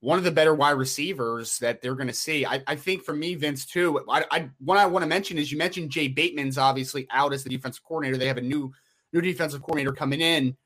one 0.00 0.18
of 0.18 0.24
the 0.24 0.30
better 0.30 0.54
wide 0.54 0.72
receivers 0.72 1.58
that 1.60 1.80
they're 1.80 1.94
going 1.94 2.08
to 2.08 2.12
see. 2.12 2.44
I, 2.44 2.62
I 2.66 2.76
think 2.76 3.04
for 3.04 3.14
me, 3.14 3.34
Vince, 3.34 3.64
too. 3.64 4.04
I, 4.10 4.24
I 4.30 4.50
what 4.58 4.76
I 4.76 4.84
want 4.84 5.04
to 5.04 5.08
mention 5.08 5.38
is 5.38 5.50
you 5.50 5.56
mentioned 5.56 5.90
Jay 5.90 6.08
Bateman's 6.08 6.58
obviously 6.58 7.06
out 7.10 7.32
as 7.32 7.42
the 7.42 7.50
defensive 7.50 7.84
coordinator. 7.84 8.18
They 8.18 8.28
have 8.28 8.38
a 8.38 8.42
new 8.42 8.70
new 9.14 9.22
defensive 9.22 9.62
coordinator 9.62 9.92
coming 9.92 10.20
in. 10.20 10.56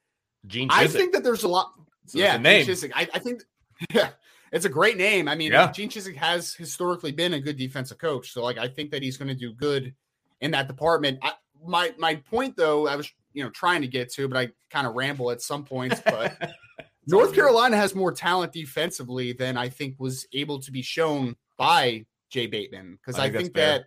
Gene 0.46 0.68
Chizik. 0.70 0.74
I 0.74 0.86
think 0.88 1.12
that 1.12 1.22
there's 1.22 1.44
a 1.44 1.48
lot. 1.48 1.72
So 2.06 2.18
yeah, 2.18 2.36
name. 2.36 2.66
Chizik. 2.66 2.90
I, 2.94 3.08
I 3.14 3.18
think. 3.20 3.42
Yeah, 3.92 4.08
it's 4.52 4.64
a 4.64 4.68
great 4.68 4.96
name. 4.96 5.28
I 5.28 5.34
mean, 5.34 5.52
Yeah. 5.52 5.70
Gene 5.72 5.88
Chizik 5.88 6.16
has 6.16 6.54
historically 6.54 7.12
been 7.12 7.34
a 7.34 7.40
good 7.40 7.56
defensive 7.56 7.98
coach, 7.98 8.32
so 8.32 8.42
like 8.42 8.58
I 8.58 8.68
think 8.68 8.90
that 8.90 9.02
he's 9.02 9.16
going 9.16 9.28
to 9.28 9.34
do 9.34 9.52
good 9.52 9.94
in 10.40 10.50
that 10.52 10.68
department. 10.68 11.18
I, 11.22 11.32
my 11.64 11.94
my 11.98 12.16
point 12.16 12.56
though, 12.56 12.86
I 12.86 12.96
was 12.96 13.10
you 13.32 13.42
know 13.42 13.50
trying 13.50 13.82
to 13.82 13.88
get 13.88 14.12
to, 14.14 14.28
but 14.28 14.36
I 14.38 14.48
kind 14.70 14.86
of 14.86 14.94
ramble 14.94 15.30
at 15.30 15.42
some 15.42 15.64
points. 15.64 16.00
But 16.04 16.36
North 17.06 17.34
Carolina 17.34 17.76
has 17.76 17.94
more 17.94 18.12
talent 18.12 18.52
defensively 18.52 19.32
than 19.32 19.56
I 19.56 19.68
think 19.68 19.96
was 19.98 20.26
able 20.32 20.60
to 20.60 20.72
be 20.72 20.82
shown 20.82 21.36
by 21.56 22.04
Jay 22.30 22.46
Bateman 22.46 22.98
because 23.00 23.18
I 23.18 23.26
I 23.26 23.30
think 23.30 23.54
that 23.54 23.86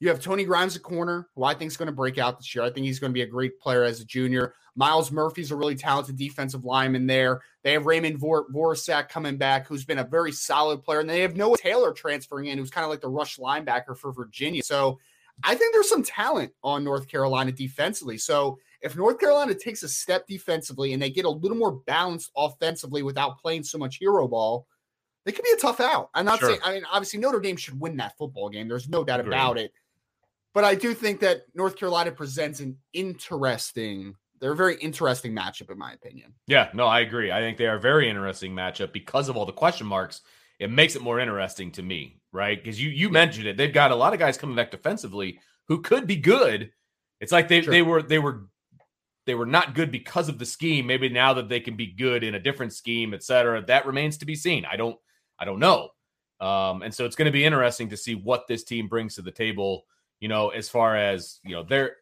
you 0.00 0.08
have 0.08 0.20
Tony 0.20 0.44
Grimes 0.44 0.74
at 0.74 0.82
corner, 0.82 1.28
who 1.36 1.44
I 1.44 1.54
think 1.54 1.70
is 1.70 1.76
going 1.76 1.86
to 1.86 1.92
break 1.92 2.18
out 2.18 2.38
this 2.38 2.54
year. 2.54 2.64
I 2.64 2.70
think 2.70 2.86
he's 2.86 2.98
going 2.98 3.12
to 3.12 3.14
be 3.14 3.22
a 3.22 3.26
great 3.26 3.58
player 3.60 3.84
as 3.84 4.00
a 4.00 4.04
junior. 4.04 4.54
Myles 4.74 5.10
Murphy's 5.12 5.50
a 5.50 5.56
really 5.56 5.74
talented 5.74 6.16
defensive 6.16 6.64
lineman 6.64 7.06
there. 7.06 7.42
They 7.62 7.72
have 7.72 7.86
Raymond 7.86 8.18
Vor- 8.18 8.48
Vohasek 8.50 9.08
coming 9.08 9.36
back, 9.36 9.66
who's 9.66 9.84
been 9.84 9.98
a 9.98 10.04
very 10.04 10.32
solid 10.32 10.82
player, 10.82 11.00
and 11.00 11.08
they 11.10 11.20
have 11.20 11.36
Noah 11.36 11.58
Taylor 11.58 11.92
transferring 11.92 12.46
in, 12.46 12.58
who's 12.58 12.70
kind 12.70 12.84
of 12.84 12.90
like 12.90 13.00
the 13.02 13.08
rush 13.08 13.36
linebacker 13.38 13.96
for 13.96 14.12
Virginia. 14.12 14.62
So 14.62 14.98
I 15.44 15.54
think 15.54 15.74
there's 15.74 15.88
some 15.90 16.02
talent 16.02 16.52
on 16.64 16.84
North 16.84 17.06
Carolina 17.08 17.52
defensively. 17.52 18.16
So 18.18 18.58
if 18.80 18.96
North 18.96 19.18
Carolina 19.20 19.54
takes 19.54 19.82
a 19.82 19.88
step 19.88 20.26
defensively 20.26 20.92
and 20.92 21.02
they 21.02 21.10
get 21.10 21.24
a 21.26 21.30
little 21.30 21.56
more 21.56 21.72
balanced 21.86 22.30
offensively 22.36 23.02
without 23.02 23.38
playing 23.38 23.64
so 23.64 23.78
much 23.78 23.96
hero 23.98 24.26
ball, 24.26 24.66
they 25.24 25.32
could 25.32 25.44
be 25.44 25.52
a 25.52 25.56
tough 25.60 25.80
out. 25.80 26.10
I'm 26.14 26.24
not 26.24 26.40
Sure. 26.40 26.48
saying, 26.48 26.60
I 26.64 26.72
mean, 26.74 26.84
obviously 26.90 27.20
Notre 27.20 27.38
Dame 27.40 27.56
should 27.56 27.78
win 27.78 27.98
that 27.98 28.16
football 28.18 28.48
game. 28.48 28.66
There's 28.68 28.88
no 28.88 29.04
doubt 29.04 29.20
Agreed. 29.20 29.34
about 29.34 29.58
it. 29.58 29.72
But 30.54 30.64
I 30.64 30.74
do 30.74 30.94
think 30.94 31.20
that 31.20 31.42
North 31.54 31.76
Carolina 31.76 32.10
presents 32.10 32.58
an 32.60 32.76
interesting, 32.92 34.16
they're 34.42 34.52
a 34.52 34.56
very 34.56 34.74
interesting 34.78 35.32
matchup, 35.32 35.70
in 35.70 35.78
my 35.78 35.92
opinion. 35.92 36.34
Yeah, 36.48 36.68
no, 36.74 36.86
I 36.88 37.00
agree. 37.00 37.30
I 37.30 37.38
think 37.38 37.56
they 37.56 37.68
are 37.68 37.76
a 37.76 37.80
very 37.80 38.10
interesting 38.10 38.52
matchup 38.52 38.92
because 38.92 39.28
of 39.28 39.36
all 39.36 39.46
the 39.46 39.52
question 39.52 39.86
marks. 39.86 40.20
It 40.58 40.68
makes 40.68 40.96
it 40.96 41.02
more 41.02 41.20
interesting 41.20 41.70
to 41.72 41.82
me, 41.82 42.20
right? 42.32 42.62
Because 42.62 42.82
you 42.82 42.90
you 42.90 43.08
mentioned 43.08 43.46
it. 43.46 43.56
They've 43.56 43.72
got 43.72 43.92
a 43.92 43.96
lot 43.96 44.12
of 44.12 44.18
guys 44.18 44.36
coming 44.36 44.56
back 44.56 44.72
defensively 44.72 45.38
who 45.68 45.80
could 45.80 46.08
be 46.08 46.16
good. 46.16 46.72
It's 47.20 47.30
like 47.30 47.46
they 47.46 47.62
Sure. 47.62 47.72
they 47.72 47.82
were 47.82 48.02
they 48.02 48.18
were 48.18 48.48
they 49.26 49.36
were 49.36 49.46
not 49.46 49.76
good 49.76 49.92
because 49.92 50.28
of 50.28 50.40
the 50.40 50.44
scheme. 50.44 50.88
Maybe 50.88 51.08
now 51.08 51.34
that 51.34 51.48
they 51.48 51.60
can 51.60 51.76
be 51.76 51.86
good 51.92 52.24
in 52.24 52.34
a 52.34 52.40
different 52.40 52.72
scheme, 52.72 53.14
et 53.14 53.22
cetera, 53.22 53.64
that 53.66 53.86
remains 53.86 54.18
to 54.18 54.26
be 54.26 54.34
seen. 54.34 54.64
I 54.64 54.74
don't 54.74 54.98
I 55.38 55.44
don't 55.44 55.60
know. 55.60 55.90
Um, 56.40 56.82
and 56.82 56.92
so 56.92 57.04
it's 57.04 57.14
going 57.14 57.26
to 57.26 57.32
be 57.32 57.44
interesting 57.44 57.90
to 57.90 57.96
see 57.96 58.16
what 58.16 58.48
this 58.48 58.64
team 58.64 58.88
brings 58.88 59.14
to 59.14 59.22
the 59.22 59.30
table. 59.30 59.84
You 60.18 60.26
know, 60.26 60.48
as 60.48 60.68
far 60.68 60.96
as 60.96 61.38
you 61.44 61.52
know, 61.54 61.62
they're 61.62 61.94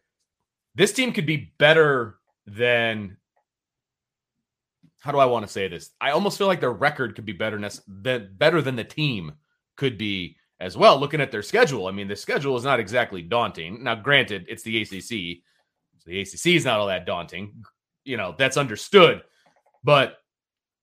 this 0.75 0.95
team 0.95 1.13
could 1.13 1.27
be 1.27 1.53
better 1.59 2.17
than 2.47 3.17
how 5.01 5.13
do 5.13 5.19
I 5.19 5.25
want 5.25 5.47
to 5.47 5.53
say 5.53 5.67
this? 5.67 5.91
I 6.01 6.11
almost 6.11 6.39
feel 6.39 6.47
like 6.47 6.61
their 6.61 6.73
record 6.73 7.15
could 7.15 7.25
be 7.25 7.33
better 7.33 7.59
than 7.89 8.31
better 8.37 8.63
than 8.63 8.77
the 8.77 8.85
team 8.85 9.33
could 9.77 9.97
be 9.97 10.37
as 10.61 10.77
well. 10.77 10.99
Looking 10.99 11.23
at 11.23 11.33
their 11.33 11.43
schedule, 11.43 11.87
I 11.87 11.91
mean, 11.91 12.07
the 12.07 12.17
schedule 12.17 12.57
is 12.57 12.65
not 12.65 12.81
exactly 12.81 13.23
daunting. 13.23 13.83
Now, 13.83 13.95
granted, 13.95 14.45
it's 14.49 14.63
the 14.63 14.83
ACC, 14.83 15.43
so 15.99 16.11
the 16.11 16.21
ACC 16.21 16.47
is 16.57 16.65
not 16.67 16.79
all 16.79 16.87
that 16.89 17.07
daunting. 17.07 17.65
You 18.05 18.19
know, 18.19 18.35
that's 18.37 18.59
understood, 18.59 19.23
but 19.83 20.19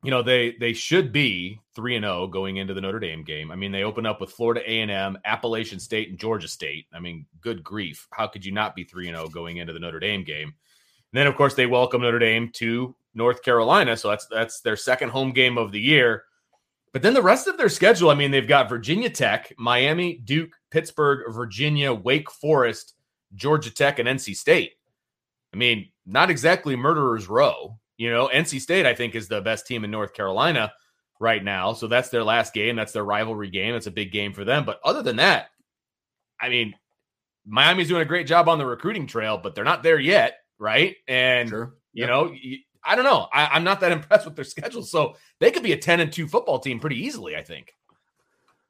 you 0.03 0.11
know 0.11 0.23
they 0.23 0.55
they 0.59 0.73
should 0.73 1.11
be 1.11 1.59
three 1.75 1.95
and 1.95 2.03
zero 2.03 2.27
going 2.27 2.57
into 2.57 2.73
the 2.73 2.81
Notre 2.81 2.99
Dame 2.99 3.23
game. 3.23 3.51
I 3.51 3.55
mean, 3.55 3.71
they 3.71 3.83
open 3.83 4.05
up 4.07 4.19
with 4.19 4.31
Florida 4.31 4.61
A 4.65 4.81
and 4.81 4.91
M, 4.91 5.17
Appalachian 5.25 5.79
State, 5.79 6.09
and 6.09 6.19
Georgia 6.19 6.47
State. 6.47 6.85
I 6.91 6.99
mean, 6.99 7.25
good 7.39 7.63
grief, 7.63 8.07
how 8.11 8.27
could 8.27 8.45
you 8.45 8.51
not 8.51 8.75
be 8.75 8.83
three 8.83 9.07
and 9.07 9.15
zero 9.15 9.27
going 9.29 9.57
into 9.57 9.73
the 9.73 9.79
Notre 9.79 9.99
Dame 9.99 10.23
game? 10.23 10.55
And 11.11 11.19
then, 11.19 11.27
of 11.27 11.35
course, 11.35 11.53
they 11.53 11.65
welcome 11.65 12.01
Notre 12.01 12.19
Dame 12.19 12.49
to 12.55 12.95
North 13.13 13.41
Carolina, 13.43 13.97
so 13.97 14.09
that's 14.09 14.27
that's 14.27 14.61
their 14.61 14.75
second 14.75 15.09
home 15.09 15.31
game 15.31 15.57
of 15.57 15.71
the 15.71 15.79
year. 15.79 16.23
But 16.93 17.01
then 17.01 17.13
the 17.13 17.21
rest 17.21 17.47
of 17.47 17.57
their 17.57 17.69
schedule, 17.69 18.09
I 18.09 18.15
mean, 18.15 18.31
they've 18.31 18.47
got 18.47 18.69
Virginia 18.69 19.09
Tech, 19.09 19.53
Miami, 19.57 20.19
Duke, 20.23 20.53
Pittsburgh, 20.71 21.31
Virginia, 21.33 21.93
Wake 21.93 22.31
Forest, 22.31 22.93
Georgia 23.35 23.73
Tech, 23.73 23.99
and 23.99 24.07
NC 24.07 24.35
State. 24.35 24.73
I 25.53 25.57
mean, 25.57 25.89
not 26.05 26.29
exactly 26.29 26.75
murderer's 26.75 27.27
row. 27.27 27.77
You 27.97 28.11
know, 28.11 28.29
NC 28.33 28.61
State, 28.61 28.85
I 28.85 28.93
think, 28.93 29.15
is 29.15 29.27
the 29.27 29.41
best 29.41 29.67
team 29.67 29.83
in 29.83 29.91
North 29.91 30.13
Carolina 30.13 30.71
right 31.19 31.43
now. 31.43 31.73
So 31.73 31.87
that's 31.87 32.09
their 32.09 32.23
last 32.23 32.53
game. 32.53 32.75
That's 32.75 32.93
their 32.93 33.03
rivalry 33.03 33.49
game. 33.49 33.75
It's 33.75 33.87
a 33.87 33.91
big 33.91 34.11
game 34.11 34.33
for 34.33 34.45
them. 34.45 34.65
But 34.65 34.79
other 34.83 35.01
than 35.01 35.15
that, 35.17 35.47
I 36.39 36.49
mean, 36.49 36.75
Miami's 37.45 37.87
doing 37.87 38.01
a 38.01 38.05
great 38.05 38.27
job 38.27 38.49
on 38.49 38.57
the 38.57 38.65
recruiting 38.65 39.07
trail, 39.07 39.37
but 39.37 39.55
they're 39.55 39.63
not 39.63 39.83
there 39.83 39.99
yet, 39.99 40.39
right? 40.59 40.95
And 41.07 41.49
Sure. 41.49 41.75
you 41.93 42.07
know, 42.07 42.33
I 42.83 42.95
don't 42.95 43.05
know. 43.05 43.27
I, 43.33 43.47
I'm 43.47 43.63
not 43.63 43.81
that 43.81 43.91
impressed 43.93 44.25
with 44.25 44.35
their 44.35 44.45
schedule. 44.45 44.83
So 44.83 45.15
they 45.39 45.51
could 45.51 45.63
be 45.63 45.73
a 45.73 45.77
10 45.77 45.99
and 45.99 46.11
2 46.11 46.27
football 46.27 46.59
team 46.59 46.79
pretty 46.79 46.97
easily, 47.05 47.35
I 47.35 47.43
think. 47.43 47.73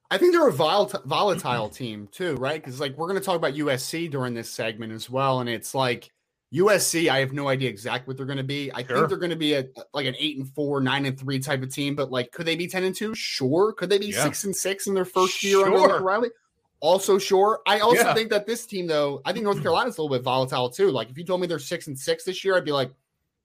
I 0.10 0.18
think 0.18 0.34
they're 0.34 0.48
a 0.48 0.54
volatile, 0.54 1.02
volatile 1.06 1.70
team 1.72 2.08
too, 2.12 2.36
right? 2.36 2.62
Because 2.64 2.80
like 2.80 2.98
we're 2.98 3.08
going 3.08 3.20
to 3.20 3.26
talk 3.26 3.36
about 3.36 3.56
USC 3.56 4.10
during 4.10 4.34
this 4.34 4.50
segment 4.50 4.94
as 4.94 5.10
well, 5.10 5.42
and 5.42 5.50
it's 5.50 5.76
like 5.76 6.10
USC. 6.54 7.10
I 7.10 7.20
have 7.20 7.34
no 7.34 7.50
idea 7.50 7.70
exactly 7.70 8.10
what 8.12 8.18
they're 8.18 8.26
going 8.26 8.38
to 8.38 8.44
be. 8.44 8.72
I 8.72 8.84
Sure. 8.86 8.96
think 8.98 9.10
they're 9.10 9.18
going 9.18 9.32
to 9.32 9.36
be 9.36 9.54
a 9.54 9.66
like 9.94 10.06
an 10.06 10.16
eight 10.18 10.38
and 10.38 10.48
four, 10.48 10.80
nine 10.80 11.06
and 11.06 11.20
three 11.20 11.40
type 11.40 11.62
of 11.62 11.74
team. 11.74 11.94
But 11.96 12.10
like, 12.10 12.32
could 12.32 12.46
they 12.46 12.56
be 12.56 12.68
ten 12.68 12.86
and 12.86 12.96
two? 12.96 13.14
Sure. 13.16 13.74
Could 13.74 13.90
they 13.90 13.98
be 13.98 14.08
Yeah. 14.08 14.24
six 14.24 14.46
and 14.46 14.56
six 14.56 14.88
in 14.88 14.94
their 14.94 15.06
first 15.06 15.44
year 15.44 15.66
under 15.66 15.78
Sure. 15.80 15.88
Lincoln 15.90 16.04
Riley? 16.04 16.30
Also, 16.80 17.18
sure. 17.18 17.62
I 17.66 17.80
also 17.80 18.04
yeah. 18.04 18.14
think 18.14 18.30
that 18.30 18.46
this 18.46 18.66
team, 18.66 18.86
though, 18.86 19.22
I 19.26 19.34
think 19.34 19.44
North 19.44 19.62
Carolina's 19.62 19.98
a 19.98 20.02
little 20.02 20.16
bit 20.16 20.24
volatile 20.24 20.70
too. 20.70 20.92
Like, 20.92 21.10
if 21.10 21.18
you 21.18 21.24
told 21.24 21.42
me 21.42 21.48
they're 21.48 21.60
six 21.60 21.88
and 21.88 21.98
six 21.98 22.24
this 22.24 22.44
year, 22.44 22.56
I'd 22.56 22.66
be 22.66 22.72
like, 22.72 22.92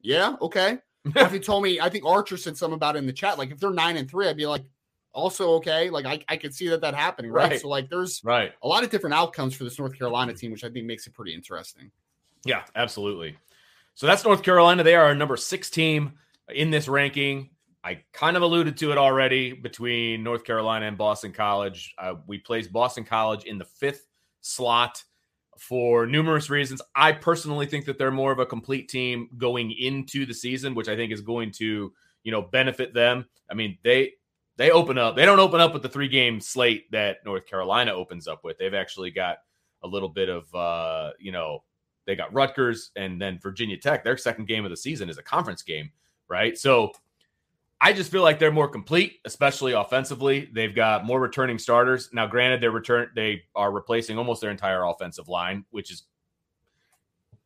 yeah, 0.03 0.37
okay. 0.43 0.79
if 1.05 1.33
you 1.33 1.39
told 1.39 1.63
me, 1.63 1.81
I 1.81 1.89
think 1.89 2.05
Archer 2.05 2.37
said 2.37 2.57
something 2.57 2.75
about 2.75 2.97
it 2.97 2.99
in 2.99 3.07
the 3.07 3.13
chat. 3.13 3.39
Like, 3.39 3.51
if 3.51 3.59
they're 3.59 3.71
nine 3.71 3.97
and 3.97 4.09
three, 4.09 4.29
I'd 4.29 4.37
be 4.37 4.47
like, 4.47 4.65
also 5.13 5.53
okay. 5.55 5.91
Like, 5.91 6.07
I, 6.07 6.21
I 6.29 6.37
could 6.37 6.55
see 6.55 6.69
that 6.69 6.83
that 6.83 6.95
happening, 6.95 7.31
right? 7.31 7.53
right? 7.53 7.61
So, 7.61 7.69
like, 7.69 7.89
there's 7.89 8.21
right 8.23 8.53
a 8.63 8.69
lot 8.69 8.85
of 8.85 8.91
different 8.91 9.15
outcomes 9.15 9.55
for 9.55 9.65
this 9.65 9.79
North 9.79 9.97
Carolina 9.97 10.35
team, 10.35 10.53
which 10.53 10.65
I 10.65 10.71
think 10.71 10.87
makes 10.87 11.07
it 11.07 11.15
pretty 11.15 11.35
interesting. 11.35 11.91
Yeah, 12.45 12.63
absolutely. 12.75 13.37
So 13.95 14.07
that's 14.07 14.25
North 14.25 14.43
Carolina. 14.43 14.83
They 14.83 14.95
are 14.95 15.05
our 15.05 15.15
number 15.15 15.37
six 15.37 15.71
team 15.71 16.13
in 16.49 16.71
this 16.71 16.89
ranking. 16.89 17.51
I 17.85 18.03
kind 18.13 18.37
of 18.37 18.43
alluded 18.43 18.77
to 18.79 18.93
it 18.93 18.99
already 18.99 19.53
between 19.53 20.23
North 20.23 20.45
Carolina 20.45 20.87
and 20.87 20.97
Boston 20.97 21.33
College. 21.33 21.95
Uh, 21.99 22.15
we 22.27 22.39
placed 22.39 22.73
Boston 22.73 23.05
College 23.05 23.45
in 23.45 23.59
the 23.59 23.65
fifth 23.65 24.07
slot 24.41 25.03
for 25.59 26.07
numerous 26.07 26.49
reasons. 26.49 26.81
I 26.95 27.13
personally 27.13 27.67
think 27.67 27.85
that 27.87 27.99
they're 27.99 28.11
more 28.11 28.33
of 28.33 28.39
a 28.39 28.47
complete 28.47 28.89
team 28.89 29.29
going 29.37 29.73
into 29.73 30.27
the 30.27 30.35
season, 30.35 30.75
which 30.75 30.89
I 30.89 30.97
think 30.97 31.13
is 31.13 31.21
going 31.21 31.51
to, 31.53 31.93
you 32.23 32.33
know, 32.33 32.43
benefit 32.43 32.95
them. 32.95 33.27
I 33.51 33.55
mean, 33.55 33.79
they 33.83 34.13
they 34.57 34.71
open 34.71 34.99
up. 34.99 35.17
They 35.17 35.25
don't 35.25 35.41
open 35.41 35.61
up 35.61 35.73
with 35.73 35.83
the 35.83 35.89
three 35.89 36.09
game 36.09 36.41
slate 36.41 36.91
that 36.93 37.19
North 37.25 37.47
Carolina 37.47 37.93
opens 37.93 38.29
up 38.29 38.45
with. 38.45 38.59
They've 38.59 38.75
actually 38.75 39.11
got 39.11 39.39
a 39.83 39.89
little 39.89 40.09
bit 40.09 40.29
of, 40.29 40.55
uh, 40.55 41.13
you 41.19 41.33
know, 41.33 41.65
they 42.07 42.15
got 42.15 42.33
Rutgers 42.33 42.91
and 42.97 43.21
then 43.21 43.39
Virginia 43.43 43.77
Tech. 43.77 44.05
Their 44.05 44.17
second 44.17 44.47
game 44.47 44.65
of 44.65 44.71
the 44.71 44.77
season 44.77 45.09
is 45.09 45.19
a 45.19 45.23
conference 45.23 45.63
game, 45.63 45.91
right? 46.29 46.57
So 46.57 46.93
I 47.85 47.93
just 47.93 48.13
feel 48.13 48.23
like 48.23 48.39
they're 48.39 48.53
more 48.53 48.69
complete, 48.69 49.19
especially 49.25 49.73
offensively. 49.73 50.49
They've 50.53 50.75
got 50.75 51.05
more 51.05 51.21
returning 51.21 51.59
starters. 51.59 52.09
Now, 52.13 52.29
granted, 52.29 52.61
they're 52.61 52.71
return 52.71 53.11
they 53.17 53.43
are 53.57 53.73
replacing 53.73 54.19
almost 54.19 54.41
their 54.41 54.53
entire 54.53 54.85
offensive 54.85 55.29
line, 55.29 55.65
which 55.71 55.91
is 55.91 56.05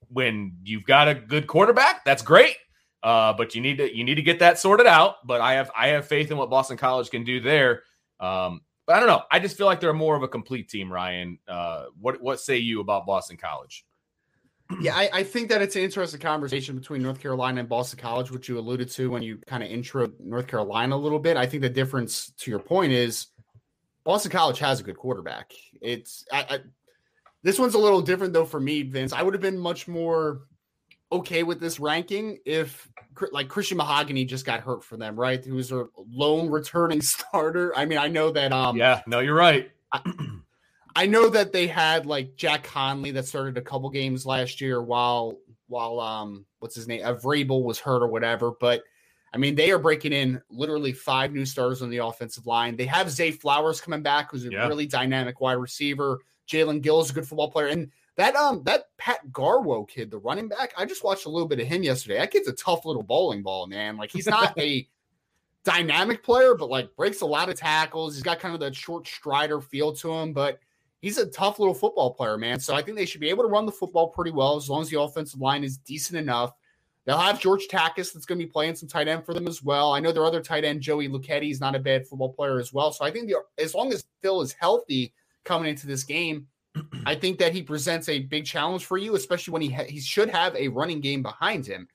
when 0.09 0.53
you've 0.63 0.85
got 0.85 1.09
a 1.09 1.15
good 1.15 1.47
quarterback, 1.47 2.05
that's 2.05 2.23
great. 2.23 2.57
Uh, 3.03 3.33
but 3.33 3.55
you 3.55 3.63
need 3.63 3.79
to 3.79 3.97
you 3.97 4.05
need 4.05 4.17
to 4.17 4.23
get 4.23 4.39
that 4.41 4.59
sorted 4.59 4.87
out. 4.87 5.27
But 5.27 5.41
I 5.41 5.55
have 5.55 5.71
I 5.75 5.89
have 5.89 6.07
faith 6.07 6.31
in 6.31 6.37
what 6.37 6.51
Boston 6.51 6.77
College 6.77 7.09
can 7.09 7.25
do 7.25 7.41
there. 7.41 7.83
Um, 8.21 8.61
but 8.87 8.97
I 8.97 9.01
don't 9.01 9.09
know. 9.09 9.23
I 9.31 9.39
just 9.39 9.57
feel 9.57 9.67
like 9.67 9.81
they're 9.81 9.95
more 9.95 10.17
of 10.17 10.23
a 10.23 10.29
complete 10.29 10.69
team. 10.69 10.93
Ryan, 10.93 11.39
uh, 11.49 11.87
what 11.99 12.21
what 12.21 12.41
say 12.41 12.59
you 12.59 12.81
about 12.81 13.07
Boston 13.07 13.39
College? 13.39 13.87
Yeah, 14.81 14.95
I, 14.95 15.09
I, 15.13 15.23
think 15.23 15.49
that 15.51 15.63
it's 15.63 15.77
an 15.77 15.83
interesting 15.83 16.21
conversation 16.21 16.77
between 16.77 17.03
North 17.03 17.21
Carolina 17.21 17.61
and 17.61 17.69
Boston 17.69 17.99
College, 17.99 18.31
which 18.31 18.49
you 18.49 18.59
alluded 18.59 18.91
to 18.93 19.11
when 19.11 19.23
you 19.23 19.39
kind 19.47 19.63
of 19.63 19.71
intro 19.71 20.11
North 20.19 20.49
Carolina 20.49 20.97
a 20.97 20.99
little 20.99 21.19
bit. 21.19 21.37
I 21.37 21.47
think 21.47 21.63
the 21.63 21.69
difference 21.69 22.33
to 22.39 22.51
your 22.51 22.61
point 22.61 22.93
is 22.93 23.29
Boston 24.05 24.31
College 24.31 24.59
has 24.59 24.81
a 24.81 24.83
good 24.83 24.97
quarterback. 24.97 25.53
It's 25.81 26.25
I, 26.33 26.47
I, 26.49 26.59
this 27.43 27.59
one's 27.59 27.75
a 27.75 27.79
little 27.79 28.01
different 28.01 28.33
though 28.33 28.45
for 28.45 28.61
me, 28.61 28.83
Vince. 28.83 29.13
I 29.13 29.23
would 29.23 29.35
have 29.35 29.41
been 29.41 29.59
much 29.59 29.87
more 29.87 30.43
okay 31.13 31.45
with 31.45 31.61
this 31.61 31.79
ranking 31.79 32.39
if 32.45 32.89
like 33.33 33.49
Christian 33.49 33.77
Mahogany 33.77 34.25
just 34.25 34.45
got 34.45 34.61
hurt 34.61 34.83
for 34.83 34.97
them, 34.97 35.19
right? 35.19 35.45
Who's 35.45 35.69
their 35.69 35.87
lone 36.09 36.51
returning 36.51 37.01
starter. 37.03 37.73
I 37.77 37.85
mean, 37.85 37.99
I 37.99 38.09
know 38.09 38.31
that 38.33 38.53
um 38.53 38.77
Yeah, 38.77 39.03
no, 39.07 39.21
you're 39.21 39.35
right. 39.35 39.71
I, 39.93 40.01
I 40.97 41.05
know 41.05 41.29
that 41.29 41.53
they 41.53 41.67
had 41.67 42.07
like 42.07 42.37
Jack 42.37 42.65
Conley 42.65 43.11
that 43.11 43.27
started 43.27 43.59
a 43.59 43.63
couple 43.63 43.91
games 43.91 44.25
last 44.25 44.63
year 44.63 44.81
while 44.81 45.37
while 45.69 46.01
um 46.01 46.47
what's 46.61 46.75
his 46.75 46.89
name 46.89 47.03
Vrabel 47.03 47.63
was 47.63 47.79
hurt 47.79 48.03
or 48.03 48.09
whatever, 48.09 48.53
but 48.59 48.83
I 49.35 49.37
mean 49.37 49.57
they 49.57 49.71
are 49.73 49.79
breaking 49.79 50.15
in 50.15 50.41
literally 50.49 50.93
five 50.93 51.33
new 51.33 51.45
stars 51.45 51.83
on 51.83 51.91
the 51.91 51.99
offensive 51.99 52.47
line. 52.47 52.77
They 52.77 52.87
have 52.87 53.11
Zay 53.11 53.31
Flowers 53.31 53.79
coming 53.79 54.03
back, 54.03 54.31
who's 54.31 54.47
a 54.47 54.51
yeah. 54.51 54.67
really 54.67 54.87
dynamic 54.87 55.39
wide 55.39 55.59
receiver. 55.59 56.21
Jaelen 56.49 56.81
Gill 56.81 57.03
is 57.03 57.11
a 57.11 57.13
good 57.13 57.29
football 57.29 57.51
player, 57.51 57.67
and 57.67 57.91
that 58.17 58.35
um 58.35 58.63
that 58.65 58.85
Pat 58.97 59.21
Garwo 59.31 59.87
kid, 59.87 60.11
the 60.11 60.17
running 60.17 60.49
back, 60.49 60.73
I 60.79 60.87
just 60.87 61.05
watched 61.05 61.27
a 61.27 61.29
little 61.29 61.49
bit 61.49 61.61
of 61.61 61.67
him 61.67 61.83
yesterday. 61.83 62.17
That 62.17 62.31
kid's 62.31 62.49
a 62.49 62.55
tough 62.55 62.87
little 62.87 63.03
bowling 63.03 63.43
ball, 63.43 63.67
man. 63.67 63.99
Like 63.99 64.11
he's 64.11 64.27
not 64.27 64.55
a 64.59 64.89
dynamic 65.63 66.23
player, 66.23 66.55
but 66.55 66.71
like 66.71 66.97
breaks 66.97 67.21
a 67.21 67.27
lot 67.27 67.51
of 67.51 67.57
tackles. 67.57 68.15
He's 68.15 68.23
got 68.23 68.41
kind 68.41 68.55
of 68.55 68.61
that 68.61 68.75
short 68.75 69.07
strider 69.07 69.61
feel 69.61 69.93
to 69.97 70.11
him, 70.11 70.33
but 70.33 70.59
he's 71.07 71.19
a 71.19 71.27
tough 71.27 71.61
little 71.61 71.73
football 71.73 72.13
player, 72.13 72.37
man. 72.37 72.59
So 72.59 72.75
I 72.75 72.83
think 72.83 72.97
they 72.97 73.07
should 73.07 73.21
be 73.21 73.29
able 73.29 73.45
to 73.45 73.49
run 73.49 73.65
the 73.65 73.71
football 73.71 74.09
pretty 74.09 74.33
well 74.33 74.57
as 74.57 74.69
long 74.69 74.83
as 74.83 74.91
the 74.91 75.01
offensive 75.01 75.41
line 75.41 75.63
is 75.63 75.79
decent 75.79 76.19
enough. 76.19 76.53
They'll 77.05 77.17
have 77.17 77.39
George 77.39 77.69
Takacs 77.69 78.13
that's 78.13 78.27
going 78.27 78.41
to 78.41 78.45
be 78.45 78.51
playing 78.51 78.75
some 78.75 78.89
tight 78.89 79.07
end 79.07 79.25
for 79.25 79.33
them 79.33 79.47
as 79.47 79.63
well. 79.63 79.93
I 79.93 80.01
know 80.01 80.11
their 80.11 80.25
other 80.25 80.41
tight 80.41 80.65
end, 80.65 80.81
Joey 80.81 81.09
Luchetti, 81.09 81.53
is 81.53 81.61
not 81.61 81.77
a 81.77 81.79
bad 81.79 82.09
football 82.09 82.33
player 82.33 82.59
as 82.59 82.73
well. 82.73 82.91
So 82.91 83.05
I 83.05 83.13
think 83.13 83.29
the, 83.29 83.37
as 83.57 83.73
long 83.73 83.93
as 83.93 84.05
Phil 84.21 84.41
is 84.41 84.53
healthy 84.53 85.15
coming 85.45 85.71
into 85.71 85.87
this 85.87 86.03
game, 86.03 86.49
I 87.07 87.15
think 87.15 87.39
that 87.39 87.53
he 87.53 87.63
presents 87.63 88.09
a 88.09 88.19
big 88.19 88.45
challenge 88.45 88.85
for 88.85 88.99
you, 88.99 89.15
especially 89.15 89.53
when 89.53 89.63
he 89.63 89.71
ha- 89.71 89.85
he 89.85 90.01
should 90.01 90.29
have 90.31 90.57
a 90.57 90.67
running 90.67 91.01
game 91.01 91.23
behind 91.23 91.65
him. 91.65 91.87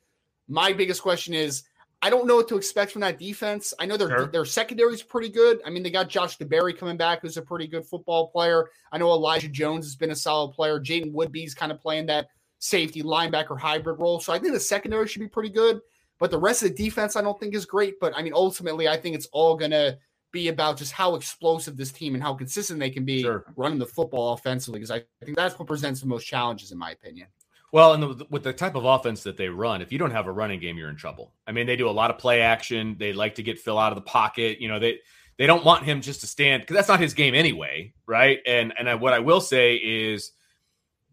My 0.48 0.72
biggest 0.72 1.02
question 1.02 1.34
is 1.34 1.64
I 2.04 2.10
don't 2.10 2.26
know 2.26 2.38
what 2.38 2.48
to 2.48 2.58
expect 2.58 2.92
from 2.92 3.02
that 3.02 3.20
defense. 3.20 3.74
I 3.80 3.86
know 3.86 3.96
their 3.96 4.10
sure. 4.10 4.28
their 4.28 4.46
secondary 4.46 4.94
is 4.94 5.04
pretty 5.04 5.30
good. 5.30 5.62
I 5.66 5.70
mean, 5.70 5.84
they 5.84 5.92
got 5.92 6.10
Josh 6.10 6.38
DeBerry 6.38 6.76
coming 6.76 6.98
back, 6.98 7.22
who's 7.22 7.38
a 7.38 7.42
pretty 7.42 7.68
good 7.68 7.86
football 7.86 8.30
player. 8.30 8.70
I 8.92 8.98
know 8.98 9.12
Elijah 9.12 9.50
Jones 9.50 9.86
has 9.86 9.96
been 9.96 10.12
a 10.12 10.16
solid 10.16 10.54
player. 10.54 10.80
Jaiden 10.80 11.12
Woodbey's 11.12 11.54
kind 11.54 11.72
of 11.72 11.80
playing 11.80 12.08
that 12.08 12.30
safety 12.58 13.04
linebacker 13.04 13.60
hybrid 13.60 14.00
role. 14.00 14.20
So 14.20 14.34
I 14.34 14.40
think 14.40 14.54
the 14.54 14.60
secondary 14.60 15.08
should 15.08 15.20
be 15.20 15.28
pretty 15.28 15.50
good. 15.50 15.82
But 16.20 16.32
the 16.32 16.40
rest 16.40 16.64
of 16.64 16.70
the 16.70 16.84
defense, 16.84 17.16
I 17.16 17.22
don't 17.22 17.40
think 17.40 17.54
is 17.54 17.66
great. 17.66 18.00
But 18.00 18.14
I 18.16 18.24
mean, 18.24 18.34
ultimately, 18.34 18.88
I 18.88 18.98
think 18.98 19.16
it's 19.16 19.28
all 19.32 19.56
gonna 19.56 19.98
be 20.32 20.48
about 20.48 20.78
just 20.78 20.94
how 20.94 21.16
explosive 21.16 21.78
this 21.78 21.92
team 21.92 22.16
and 22.16 22.24
how 22.24 22.34
consistent 22.34 22.80
they 22.80 22.90
can 22.90 23.06
be 23.06 23.22
sure. 23.22 23.46
running 23.56 23.80
the 23.80 23.86
football 23.86 24.34
offensively. 24.34 24.80
Because 24.80 24.92
I 24.92 25.04
think 25.24 25.38
that's 25.38 25.60
what 25.60 25.68
presents 25.68 26.02
the 26.02 26.08
most 26.08 26.26
challenges, 26.26 26.72
in 26.72 26.80
my 26.80 26.92
opinion. 26.92 27.28
Well, 27.72 27.94
and 27.94 28.04
the, 28.04 28.26
with 28.30 28.44
the 28.44 28.52
type 28.52 28.76
of 28.76 28.84
offense 28.84 29.24
that 29.24 29.38
they 29.38 29.48
run, 29.48 29.82
if 29.82 29.92
you 29.92 29.98
don't 29.98 30.12
have 30.12 30.28
a 30.28 30.32
running 30.32 30.60
game, 30.60 30.78
you're 30.78 30.90
in 30.90 30.98
trouble. 30.98 31.34
I 31.48 31.54
mean, 31.54 31.68
they 31.68 31.78
do 31.78 31.90
a 31.90 31.92
lot 31.92 32.10
of 32.10 32.18
play 32.18 32.42
action. 32.42 32.98
They 33.00 33.14
like 33.14 33.36
to 33.36 33.44
get 33.44 33.60
Phil 33.60 33.78
out 33.78 33.94
of 33.94 33.96
the 33.96 34.02
pocket. 34.02 34.60
You 34.60 34.68
know, 34.68 34.80
they 34.80 35.00
they 35.38 35.48
don't 35.48 35.64
want 35.64 35.86
him 35.86 36.02
just 36.02 36.22
to 36.22 36.28
stand 36.28 36.62
because 36.62 36.76
that's 36.76 36.90
not 36.90 37.00
his 37.00 37.14
game 37.14 37.34
anyway, 37.34 37.94
right? 38.06 38.40
And 38.46 38.74
and 38.78 38.90
I, 38.90 38.96
what 38.96 39.14
I 39.14 39.20
will 39.20 39.40
say 39.42 39.76
is 39.76 40.34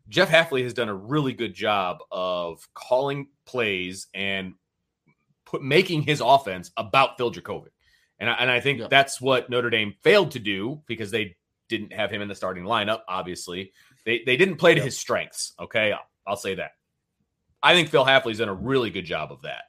Jeff 0.08 0.28
Hafley 0.28 0.62
has 0.64 0.74
done 0.74 0.88
a 0.88 0.94
really 0.94 1.32
good 1.32 1.54
job 1.54 1.98
of 2.10 2.66
calling 2.74 3.28
plays 3.46 4.08
and 4.12 4.54
put 5.46 5.62
making 5.62 6.02
his 6.02 6.20
offense 6.20 6.70
about 6.76 7.16
Phil 7.16 7.30
Jurkovec. 7.30 7.68
And 8.18 8.28
I, 8.28 8.32
and 8.34 8.50
I 8.50 8.58
think 8.58 8.80
yeah. 8.80 8.88
that's 8.90 9.20
what 9.20 9.48
Notre 9.48 9.70
Dame 9.70 9.94
failed 10.02 10.32
to 10.32 10.40
do 10.40 10.82
because 10.86 11.10
they 11.10 11.36
didn't 11.68 11.92
have 11.92 12.10
him 12.10 12.20
in 12.20 12.28
the 12.28 12.34
starting 12.34 12.64
lineup. 12.64 13.02
Obviously, 13.08 13.72
they 14.04 14.22
they 14.26 14.36
didn't 14.36 14.56
play 14.56 14.74
to 14.74 14.80
yeah. 14.80 14.86
his 14.86 14.98
strengths. 14.98 15.52
Okay, 15.60 15.94
I'll 16.28 16.36
say 16.36 16.54
that. 16.56 16.72
I 17.62 17.74
think 17.74 17.88
Phil 17.88 18.04
Hafley's 18.04 18.38
done 18.38 18.48
a 18.48 18.54
really 18.54 18.90
good 18.90 19.04
job 19.04 19.32
of 19.32 19.42
that. 19.42 19.64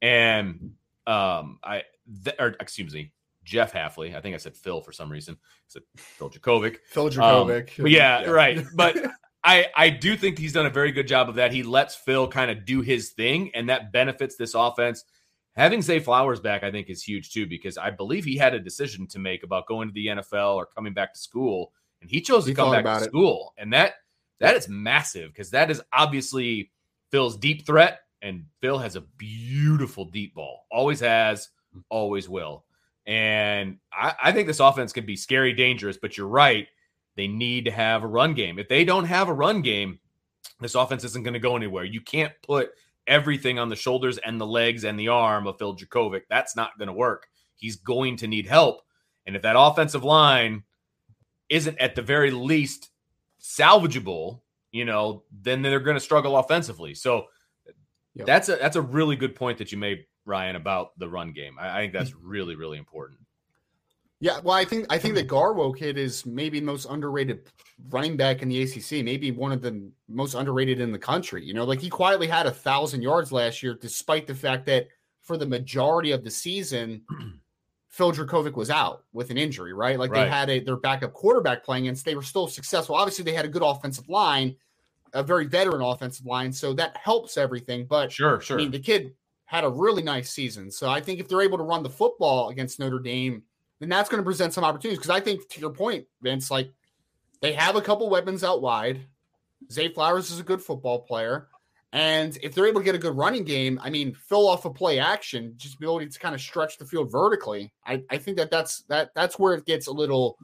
And 0.00 0.74
um, 1.06 1.58
I, 1.64 1.82
th- 2.24 2.36
or 2.38 2.54
excuse 2.60 2.94
me, 2.94 3.12
Jeff 3.44 3.72
Hafley. 3.72 4.14
I 4.14 4.20
think 4.20 4.34
I 4.34 4.38
said 4.38 4.56
Phil 4.56 4.80
for 4.80 4.92
some 4.92 5.10
reason. 5.10 5.34
I 5.34 5.38
said 5.68 5.82
Phil 5.96 6.30
Jurkovec. 6.30 6.78
Phil 6.86 7.10
Jurkovec. 7.10 7.80
Um, 7.80 7.86
yeah, 7.86 8.22
yeah, 8.22 8.30
right. 8.30 8.64
But 8.74 8.96
I, 9.44 9.66
I 9.76 9.90
do 9.90 10.16
think 10.16 10.38
he's 10.38 10.52
done 10.52 10.66
a 10.66 10.70
very 10.70 10.92
good 10.92 11.06
job 11.06 11.28
of 11.28 11.34
that. 11.36 11.52
He 11.52 11.62
lets 11.62 11.94
Phil 11.94 12.28
kind 12.28 12.50
of 12.50 12.64
do 12.64 12.80
his 12.80 13.10
thing, 13.10 13.50
and 13.54 13.68
that 13.68 13.92
benefits 13.92 14.36
this 14.36 14.54
offense. 14.54 15.04
Having 15.56 15.82
Zay 15.82 16.00
Flowers 16.00 16.40
back, 16.40 16.64
I 16.64 16.70
think, 16.70 16.88
is 16.88 17.02
huge 17.02 17.30
too, 17.30 17.46
because 17.46 17.78
I 17.78 17.90
believe 17.90 18.24
he 18.24 18.36
had 18.36 18.54
a 18.54 18.60
decision 18.60 19.06
to 19.08 19.18
make 19.18 19.44
about 19.44 19.66
going 19.66 19.88
to 19.88 19.94
the 19.94 20.06
NFL 20.06 20.56
or 20.56 20.66
coming 20.66 20.94
back 20.94 21.12
to 21.14 21.20
school, 21.20 21.72
and 22.00 22.10
he 22.10 22.20
chose 22.20 22.44
to 22.44 22.50
he 22.50 22.54
come 22.54 22.72
back 22.72 22.84
to 22.84 23.04
it. 23.04 23.08
school, 23.08 23.52
and 23.58 23.72
that 23.72 23.94
that 24.40 24.56
is 24.56 24.68
massive 24.68 25.32
because 25.32 25.50
that 25.50 25.70
is 25.70 25.80
obviously 25.92 26.70
Phil's 27.10 27.36
deep 27.36 27.66
threat, 27.66 28.00
and 28.22 28.46
Phil 28.60 28.78
has 28.78 28.96
a 28.96 29.02
beautiful 29.02 30.06
deep 30.06 30.34
ball. 30.34 30.66
Always 30.70 31.00
has, 31.00 31.50
always 31.88 32.28
will. 32.28 32.64
And 33.06 33.78
I, 33.92 34.14
I 34.24 34.32
think 34.32 34.46
this 34.46 34.60
offense 34.60 34.92
can 34.92 35.06
be 35.06 35.16
scary, 35.16 35.52
dangerous, 35.52 35.98
but 35.98 36.16
you're 36.16 36.26
right. 36.26 36.66
They 37.16 37.28
need 37.28 37.66
to 37.66 37.70
have 37.70 38.02
a 38.02 38.08
run 38.08 38.34
game. 38.34 38.58
If 38.58 38.68
they 38.68 38.84
don't 38.84 39.04
have 39.04 39.28
a 39.28 39.34
run 39.34 39.62
game, 39.62 40.00
this 40.60 40.74
offense 40.74 41.04
isn't 41.04 41.22
going 41.22 41.34
to 41.34 41.40
go 41.40 41.56
anywhere. 41.56 41.84
You 41.84 42.00
can't 42.00 42.32
put 42.42 42.70
everything 43.06 43.58
on 43.58 43.68
the 43.68 43.76
shoulders 43.76 44.18
and 44.18 44.40
the 44.40 44.46
legs 44.46 44.84
and 44.84 44.98
the 44.98 45.08
arm 45.08 45.46
of 45.46 45.58
Phil 45.58 45.76
Jurkovec. 45.76 46.22
That's 46.28 46.56
not 46.56 46.78
going 46.78 46.88
to 46.88 46.94
work. 46.94 47.28
He's 47.56 47.76
going 47.76 48.16
to 48.18 48.26
need 48.26 48.46
help. 48.46 48.82
And 49.26 49.36
if 49.36 49.42
that 49.42 49.58
offensive 49.58 50.04
line 50.04 50.64
isn't 51.48 51.78
at 51.78 51.94
the 51.94 52.02
very 52.02 52.30
least 52.30 52.90
salvageable, 53.44 54.40
you 54.72 54.84
know, 54.84 55.22
then 55.42 55.62
they're 55.62 55.80
going 55.80 55.96
to 55.96 56.00
struggle 56.00 56.36
offensively. 56.38 56.94
So 56.94 57.26
yep. 58.14 58.26
that's 58.26 58.48
a 58.48 58.56
that's 58.56 58.76
a 58.76 58.82
really 58.82 59.16
good 59.16 59.34
point 59.34 59.58
that 59.58 59.70
you 59.70 59.78
made, 59.78 60.06
Ryan, 60.24 60.56
about 60.56 60.98
the 60.98 61.08
run 61.08 61.32
game. 61.32 61.56
I, 61.60 61.78
I 61.78 61.80
think 61.82 61.92
that's 61.92 62.10
mm-hmm. 62.10 62.28
really 62.28 62.56
really 62.56 62.78
important. 62.78 63.20
Yeah, 64.20 64.40
well, 64.42 64.56
I 64.56 64.64
think 64.64 64.86
I 64.88 64.98
think 64.98 65.16
that 65.16 65.28
Garwo 65.28 65.76
kid 65.76 65.98
is 65.98 66.24
maybe 66.24 66.58
the 66.58 66.66
most 66.66 66.86
underrated 66.86 67.46
running 67.90 68.16
back 68.16 68.40
in 68.40 68.48
the 68.48 68.62
ACC. 68.62 69.04
Maybe 69.04 69.30
one 69.30 69.52
of 69.52 69.60
the 69.60 69.90
most 70.08 70.34
underrated 70.34 70.80
in 70.80 70.92
the 70.92 70.98
country. 70.98 71.44
You 71.44 71.52
know, 71.52 71.64
like 71.64 71.80
he 71.80 71.90
quietly 71.90 72.26
had 72.26 72.46
a 72.46 72.50
thousand 72.50 73.02
yards 73.02 73.32
last 73.32 73.62
year, 73.62 73.76
despite 73.78 74.26
the 74.26 74.34
fact 74.34 74.64
that 74.66 74.88
for 75.20 75.36
the 75.36 75.46
majority 75.46 76.12
of 76.12 76.24
the 76.24 76.30
season, 76.30 77.02
Phil 77.94 78.10
Jurkovec 78.10 78.54
was 78.56 78.70
out 78.70 79.04
with 79.12 79.30
an 79.30 79.38
injury, 79.38 79.72
right? 79.72 79.96
Like 79.96 80.10
Right. 80.10 80.24
they 80.24 80.28
had 80.28 80.50
a 80.50 80.58
their 80.58 80.76
backup 80.76 81.12
quarterback 81.12 81.62
playing, 81.62 81.86
and 81.86 81.96
they 81.98 82.16
were 82.16 82.24
still 82.24 82.48
successful. 82.48 82.96
Obviously, 82.96 83.22
they 83.22 83.32
had 83.32 83.44
a 83.44 83.48
good 83.48 83.62
offensive 83.62 84.08
line, 84.08 84.56
a 85.12 85.22
very 85.22 85.46
veteran 85.46 85.80
offensive 85.80 86.26
line, 86.26 86.52
so 86.52 86.72
that 86.72 86.96
helps 86.96 87.36
everything. 87.36 87.86
But 87.86 88.10
Sure, 88.10 88.40
sure. 88.40 88.58
I 88.58 88.62
mean, 88.62 88.72
the 88.72 88.80
kid 88.80 89.14
had 89.44 89.62
a 89.62 89.68
really 89.70 90.02
nice 90.02 90.32
season. 90.32 90.72
So 90.72 90.88
I 90.90 91.00
think 91.00 91.20
if 91.20 91.28
they're 91.28 91.42
able 91.42 91.56
to 91.58 91.62
run 91.62 91.84
the 91.84 91.88
football 91.90 92.48
against 92.48 92.80
Notre 92.80 92.98
Dame, 92.98 93.44
then 93.78 93.88
that's 93.90 94.08
going 94.08 94.20
to 94.20 94.24
present 94.24 94.52
some 94.52 94.64
opportunities. 94.64 94.98
Because 94.98 95.10
I 95.10 95.20
think, 95.20 95.48
to 95.50 95.60
your 95.60 95.70
point, 95.70 96.04
Vince, 96.20 96.50
like 96.50 96.72
they 97.42 97.52
have 97.52 97.76
a 97.76 97.80
couple 97.80 98.10
weapons 98.10 98.42
out 98.42 98.60
wide. 98.60 99.06
Zay 99.70 99.88
Flowers 99.88 100.32
is 100.32 100.40
a 100.40 100.42
good 100.42 100.60
football 100.60 100.98
player. 101.02 101.46
And 101.94 102.36
if 102.42 102.54
they're 102.56 102.66
able 102.66 102.80
to 102.80 102.84
get 102.84 102.96
a 102.96 102.98
good 102.98 103.16
running 103.16 103.44
game, 103.44 103.78
I 103.80 103.88
mean, 103.88 104.14
Phil 104.14 104.48
off 104.48 104.64
a 104.64 104.70
play 104.70 104.98
action, 104.98 105.54
just 105.56 105.76
ability 105.76 106.08
to 106.08 106.18
kind 106.18 106.34
of 106.34 106.40
stretch 106.40 106.76
the 106.76 106.84
field 106.84 107.12
vertically. 107.12 107.72
I, 107.86 108.02
I 108.10 108.18
think 108.18 108.36
that 108.38 108.50
that's 108.50 108.82
that 108.88 109.10
that's 109.14 109.38
where 109.38 109.54
it 109.54 109.64
gets 109.64 109.86
a 109.86 109.92
little 109.92 110.36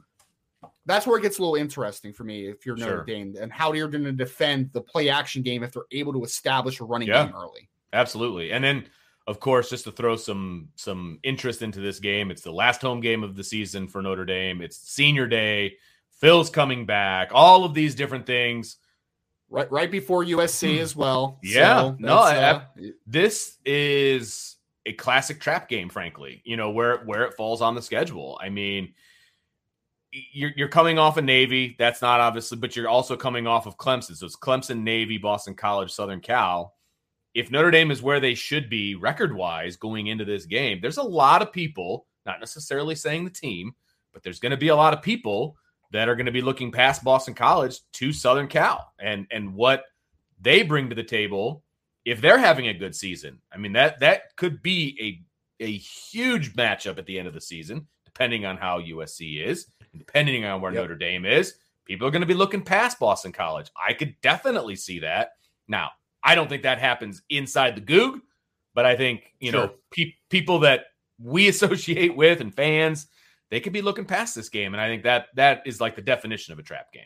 that's 0.85 1.05
where 1.05 1.17
it 1.19 1.23
gets 1.23 1.39
a 1.39 1.41
little 1.41 1.55
interesting 1.55 2.13
for 2.13 2.23
me 2.23 2.47
if 2.47 2.65
you're 2.65 2.77
Notre 2.77 2.99
Sure. 2.99 3.03
Dame 3.03 3.35
and 3.39 3.51
how 3.51 3.73
you're 3.73 3.89
going 3.89 4.05
to 4.05 4.13
defend 4.13 4.71
the 4.71 4.79
play 4.79 5.09
action 5.09 5.41
game 5.41 5.61
if 5.61 5.73
they're 5.73 5.83
able 5.91 6.13
to 6.13 6.23
establish 6.23 6.79
a 6.79 6.85
running 6.85 7.09
Yeah. 7.09 7.25
game 7.25 7.35
early. 7.35 7.67
Absolutely. 7.91 8.53
And 8.53 8.63
then 8.63 8.85
of 9.27 9.41
course, 9.41 9.69
just 9.69 9.83
to 9.83 9.91
throw 9.91 10.15
some 10.15 10.69
some 10.75 11.19
interest 11.21 11.61
into 11.61 11.81
this 11.81 11.99
game, 11.99 12.31
it's 12.31 12.43
the 12.43 12.51
last 12.53 12.81
home 12.81 13.01
game 13.01 13.23
of 13.23 13.35
the 13.35 13.43
season 13.43 13.89
for 13.89 14.01
Notre 14.01 14.25
Dame. 14.25 14.61
It's 14.61 14.77
senior 14.77 15.27
day. 15.27 15.75
Phil's 16.21 16.49
coming 16.49 16.85
back. 16.85 17.31
All 17.33 17.65
of 17.65 17.73
these 17.73 17.93
different 17.93 18.25
things. 18.25 18.77
Right 19.51 19.71
right 19.71 19.91
before 19.91 20.23
USC 20.23 20.79
as 20.79 20.95
well. 20.95 21.39
Hmm. 21.43 21.47
Yeah, 21.47 21.79
So 21.81 21.95
no, 21.99 22.17
uh, 22.17 22.61
This 23.05 23.57
is 23.65 24.57
a 24.85 24.93
classic 24.93 25.39
trap 25.39 25.69
game, 25.69 25.89
frankly. 25.89 26.41
You 26.43 26.57
know 26.57 26.71
where 26.71 26.99
where 26.99 27.25
it 27.25 27.35
falls 27.35 27.61
on 27.61 27.75
the 27.75 27.81
schedule. 27.81 28.39
I 28.41 28.49
mean, 28.49 28.93
you're 30.11 30.51
you're 30.55 30.69
coming 30.69 30.97
off 30.97 31.17
of 31.17 31.25
Navy. 31.25 31.75
That's 31.77 32.01
not 32.01 32.19
obviously, 32.19 32.57
but 32.57 32.75
you're 32.75 32.89
also 32.89 33.15
coming 33.15 33.45
off 33.45 33.67
of 33.67 33.77
Clemson. 33.77 34.15
So 34.15 34.25
it's 34.25 34.37
Clemson, 34.37 34.81
Navy, 34.81 35.17
Boston 35.17 35.53
College, 35.53 35.91
Southern 35.91 36.21
Cal. 36.21 36.73
If 37.33 37.51
Notre 37.51 37.71
Dame 37.71 37.91
is 37.91 38.01
where 38.01 38.19
they 38.19 38.33
should 38.33 38.69
be 38.69 38.95
record 38.95 39.33
wise 39.33 39.77
going 39.77 40.07
into 40.07 40.25
this 40.25 40.45
game, 40.45 40.79
there's 40.81 40.97
a 40.97 41.03
lot 41.03 41.41
of 41.41 41.53
people, 41.53 42.07
not 42.25 42.41
necessarily 42.41 42.93
saying 42.93 43.23
the 43.23 43.29
team, 43.29 43.73
but 44.11 44.21
there's 44.21 44.39
going 44.39 44.49
to 44.49 44.57
be 44.57 44.67
a 44.67 44.75
lot 44.75 44.93
of 44.93 45.01
people 45.01 45.55
that 45.91 46.09
are 46.09 46.15
going 46.15 46.25
to 46.25 46.31
be 46.31 46.41
looking 46.41 46.71
past 46.71 47.03
Boston 47.03 47.33
College 47.33 47.79
to 47.93 48.11
Southern 48.13 48.47
Cal 48.47 48.91
and 48.99 49.27
and 49.31 49.53
what 49.53 49.83
they 50.41 50.63
bring 50.63 50.89
to 50.89 50.95
the 50.95 51.03
table 51.03 51.63
if 52.05 52.19
they're 52.21 52.37
having 52.37 52.67
a 52.67 52.73
good 52.73 52.95
season. 52.95 53.39
I 53.53 53.57
mean 53.57 53.73
that 53.73 53.99
that 53.99 54.35
could 54.37 54.61
be 54.63 55.23
a 55.59 55.63
a 55.63 55.71
huge 55.77 56.53
matchup 56.55 56.97
at 56.97 57.05
the 57.05 57.19
end 57.19 57.27
of 57.27 57.33
the 57.35 57.41
season, 57.41 57.87
depending 58.05 58.45
on 58.45 58.57
how 58.57 58.79
USC 58.81 59.45
is, 59.45 59.67
depending 59.95 60.43
on 60.45 60.59
where 60.61 60.73
Yep. 60.73 60.81
Notre 60.81 60.95
Dame 60.95 61.25
is. 61.25 61.55
People 61.85 62.07
are 62.07 62.11
going 62.11 62.21
to 62.21 62.27
be 62.27 62.33
looking 62.33 62.61
past 62.63 62.99
Boston 62.99 63.31
College. 63.31 63.69
I 63.75 63.93
could 63.93 64.15
definitely 64.21 64.75
see 64.75 64.99
that. 64.99 65.31
Now, 65.67 65.91
I 66.23 66.35
don't 66.35 66.47
think 66.47 66.63
that 66.63 66.79
happens 66.79 67.21
inside 67.29 67.75
the 67.75 67.81
Gug, 67.81 68.19
but 68.73 68.85
I 68.85 68.95
think 68.95 69.33
you 69.39 69.51
know 69.51 69.71
pe- 69.91 70.13
people 70.29 70.59
that 70.59 70.85
we 71.19 71.47
associate 71.49 72.15
with 72.15 72.41
and 72.41 72.53
fans, 72.53 73.07
they 73.51 73.59
could 73.59 73.73
be 73.73 73.81
looking 73.83 74.05
past 74.05 74.33
this 74.33 74.49
game, 74.49 74.73
and 74.73 74.81
I 74.81 74.87
think 74.87 75.03
that 75.03 75.27
that 75.35 75.61
is 75.65 75.79
like 75.79 75.95
the 75.95 76.01
definition 76.01 76.53
of 76.53 76.59
a 76.59 76.63
trap 76.63 76.91
game. 76.91 77.03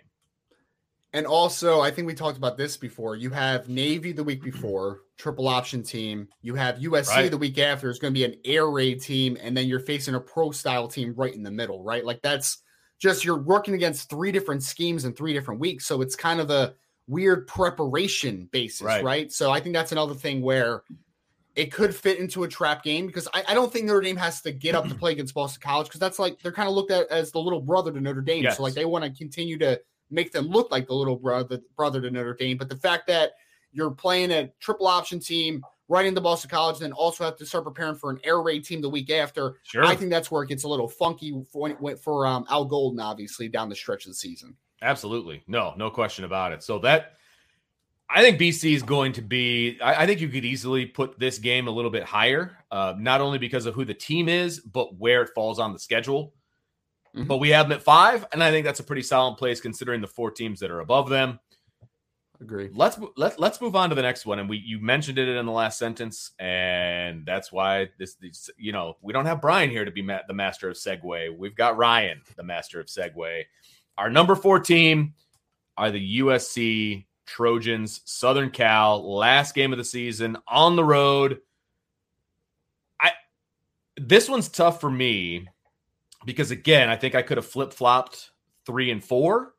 And 1.12 1.26
also, 1.26 1.80
I 1.80 1.92
think 1.92 2.08
we 2.08 2.14
talked 2.14 2.38
about 2.38 2.58
this 2.58 2.76
before. 2.78 3.16
You 3.16 3.30
have 3.30 3.70
Navy 3.70 4.12
the 4.12 4.24
week 4.24 4.44
before, 4.44 5.00
triple 5.18 5.48
option 5.48 5.82
team. 5.82 6.28
You 6.42 6.56
have 6.56 6.76
USC 6.80 7.16
Right. 7.16 7.32
the 7.32 7.38
week 7.38 7.58
after. 7.58 7.90
It's 7.90 8.00
going 8.00 8.14
to 8.14 8.18
be 8.20 8.26
an 8.26 8.36
air 8.44 8.70
raid 8.70 9.02
team, 9.02 9.38
and 9.42 9.56
then 9.56 9.68
you're 9.68 9.80
facing 9.80 10.16
a 10.16 10.20
pro 10.20 10.52
style 10.52 10.88
team 10.90 11.14
right 11.16 11.34
in 11.34 11.42
the 11.42 11.52
middle, 11.52 11.82
right? 11.84 12.04
Like 12.06 12.22
that's 12.22 12.62
just 13.00 13.24
you're 13.24 13.42
working 13.42 13.74
against 13.76 14.10
three 14.10 14.32
different 14.32 14.62
schemes 14.64 15.06
in 15.06 15.14
three 15.14 15.32
different 15.34 15.60
weeks. 15.62 15.86
So 15.86 16.02
it's 16.02 16.16
kind 16.18 16.40
of 16.42 16.50
a 16.50 16.76
weird 17.08 17.48
preparation 17.48 18.50
basis, 18.52 18.82
Right. 18.82 19.04
right? 19.04 19.32
So 19.32 19.52
I 19.52 19.62
think 19.62 19.74
that's 19.74 19.92
another 19.94 20.16
thing 20.16 20.42
where 20.42 20.84
it 21.56 21.72
could 21.72 21.96
fit 21.96 22.20
into 22.20 22.44
a 22.44 22.48
trap 22.48 22.84
game 22.84 23.08
because 23.08 23.28
I, 23.34 23.44
I 23.50 23.54
don't 23.54 23.72
think 23.72 23.86
Notre 23.86 24.02
Dame 24.02 24.18
has 24.18 24.42
to 24.42 24.52
get 24.52 24.76
up 24.76 24.88
to 24.90 24.96
play 25.00 25.14
against 25.14 25.34
Boston 25.34 25.62
College 25.62 25.88
because 25.88 26.00
that's 26.00 26.20
like 26.20 26.42
they're 26.42 26.52
kind 26.52 26.68
of 26.68 26.76
looked 26.76 26.92
at 26.92 27.08
as 27.10 27.32
the 27.32 27.40
little 27.40 27.62
brother 27.62 27.92
to 27.92 28.02
Notre 28.02 28.22
Dame. 28.22 28.44
Yes. 28.44 28.58
So 28.58 28.64
like 28.64 28.74
they 28.74 28.86
want 28.86 29.06
to 29.06 29.12
continue 29.12 29.58
to 29.60 29.80
make 30.12 30.32
them 30.32 30.48
look 30.48 30.72
like 30.72 30.88
the 30.88 30.94
little 30.94 31.16
brother 31.16 31.60
brother 31.76 32.02
to 32.02 32.12
Notre 32.12 32.34
Dame. 32.34 32.58
But 32.58 32.70
the 32.70 32.78
fact 32.78 33.08
that 33.08 33.32
you're 33.72 33.92
playing 33.92 34.32
a 34.32 34.52
triple 34.60 34.88
option 34.88 35.20
team 35.20 35.64
right 35.88 36.06
into 36.06 36.22
Boston 36.22 36.50
College, 36.50 36.80
then 36.80 36.92
also 36.94 37.24
have 37.24 37.38
to 37.38 37.46
start 37.46 37.64
preparing 37.64 37.96
for 37.96 38.10
an 38.10 38.20
air 38.24 38.42
raid 38.42 38.66
team 38.66 38.82
the 38.82 38.90
week 38.90 39.10
after. 39.12 39.58
Sure. 39.64 39.86
I 39.86 39.96
think 39.96 40.10
that's 40.10 40.32
where 40.32 40.44
it 40.44 40.50
gets 40.50 40.64
a 40.64 40.68
little 40.68 40.88
funky 40.88 41.44
for 41.52 41.70
when- 41.70 41.98
for 41.98 42.26
um, 42.26 42.46
Al 42.50 42.66
Golden, 42.66 43.00
obviously 43.00 43.48
down 43.48 43.70
the 43.70 43.76
stretch 43.76 44.06
of 44.06 44.12
the 44.12 44.16
season. 44.16 44.56
Absolutely. 44.82 45.44
No, 45.48 45.74
no 45.78 45.90
question 45.90 46.26
about 46.26 46.52
it. 46.52 46.64
So 46.64 46.80
that 46.80 47.14
I 48.10 48.22
think 48.22 48.40
BC 48.40 48.76
is 48.76 48.84
going 48.84 49.14
to 49.14 49.22
be 49.22 49.80
I, 49.82 50.04
I 50.04 50.06
think 50.06 50.22
you 50.22 50.30
could 50.30 50.46
easily 50.46 50.86
put 50.86 51.20
this 51.20 51.40
game 51.40 51.68
a 51.68 51.72
little 51.72 51.92
bit 51.92 52.04
higher, 52.04 52.58
uh, 52.72 52.94
not 52.98 53.22
only 53.22 53.40
because 53.40 53.66
of 53.66 53.74
who 53.74 53.84
the 53.86 53.94
team 53.94 54.30
is, 54.30 54.60
but 54.60 54.96
where 54.98 55.22
it 55.24 55.32
falls 55.34 55.60
on 55.60 55.74
the 55.74 55.80
schedule. 55.80 56.34
Mhm. 57.16 57.28
But 57.28 57.38
we 57.38 57.50
have 57.50 57.68
them 57.70 57.78
at 57.78 57.84
five, 57.84 58.26
and 58.32 58.44
I 58.44 58.52
think 58.52 58.66
that's 58.66 58.80
a 58.80 58.84
pretty 58.84 59.02
solid 59.02 59.38
place 59.38 59.60
considering 59.62 60.02
the 60.02 60.08
four 60.08 60.32
teams 60.32 60.60
that 60.60 60.70
are 60.70 60.82
above 60.82 61.10
them. 61.10 61.40
Agree. 62.42 62.70
Let's 62.74 63.00
let, 63.16 63.40
let's 63.40 63.62
move 63.62 63.78
on 63.78 63.90
to 63.90 63.96
the 63.96 64.02
next 64.02 64.26
one. 64.26 64.40
And 64.40 64.50
we 64.50 64.58
you 64.58 64.80
mentioned 64.80 65.18
it 65.18 65.28
in 65.30 65.46
the 65.46 65.52
last 65.52 65.80
sentence, 65.80 66.32
and 66.38 67.26
that's 67.26 67.52
why 67.52 67.90
this, 67.98 68.16
this 68.16 68.50
you 68.58 68.74
know 68.74 68.98
we 69.02 69.14
don't 69.14 69.26
have 69.26 69.42
Brian 69.42 69.70
here 69.70 69.86
to 69.86 69.92
be 69.92 70.02
ma- 70.02 70.20
the 70.28 70.34
master 70.34 70.70
of 70.70 70.76
segue. 70.76 71.38
We've 71.38 71.56
got 71.56 71.78
Ryan, 71.78 72.22
the 72.36 72.44
master 72.44 72.80
of 72.80 72.88
segue. 72.88 73.44
Our 73.98 74.10
number 74.10 74.36
four 74.36 74.60
team 74.60 75.14
are 75.78 75.92
the 75.92 76.20
USC 76.20 77.06
Trojans, 77.26 78.02
Southern 78.06 78.50
Cal, 78.50 79.16
last 79.16 79.56
game 79.56 79.72
of 79.72 79.78
the 79.78 79.84
season 79.84 80.38
on 80.48 80.76
the 80.76 80.84
road. 80.84 81.40
I 83.00 83.12
this 83.98 84.30
one's 84.30 84.50
tough 84.50 84.80
for 84.80 84.92
me 84.92 85.48
because 86.26 86.52
again, 86.52 86.90
I 86.90 86.96
think 86.96 87.16
I 87.16 87.22
could 87.22 87.38
have 87.38 87.46
flip 87.46 87.74
flopped 87.74 88.32
three 88.66 88.92
and 88.92 89.04
four 89.04 89.54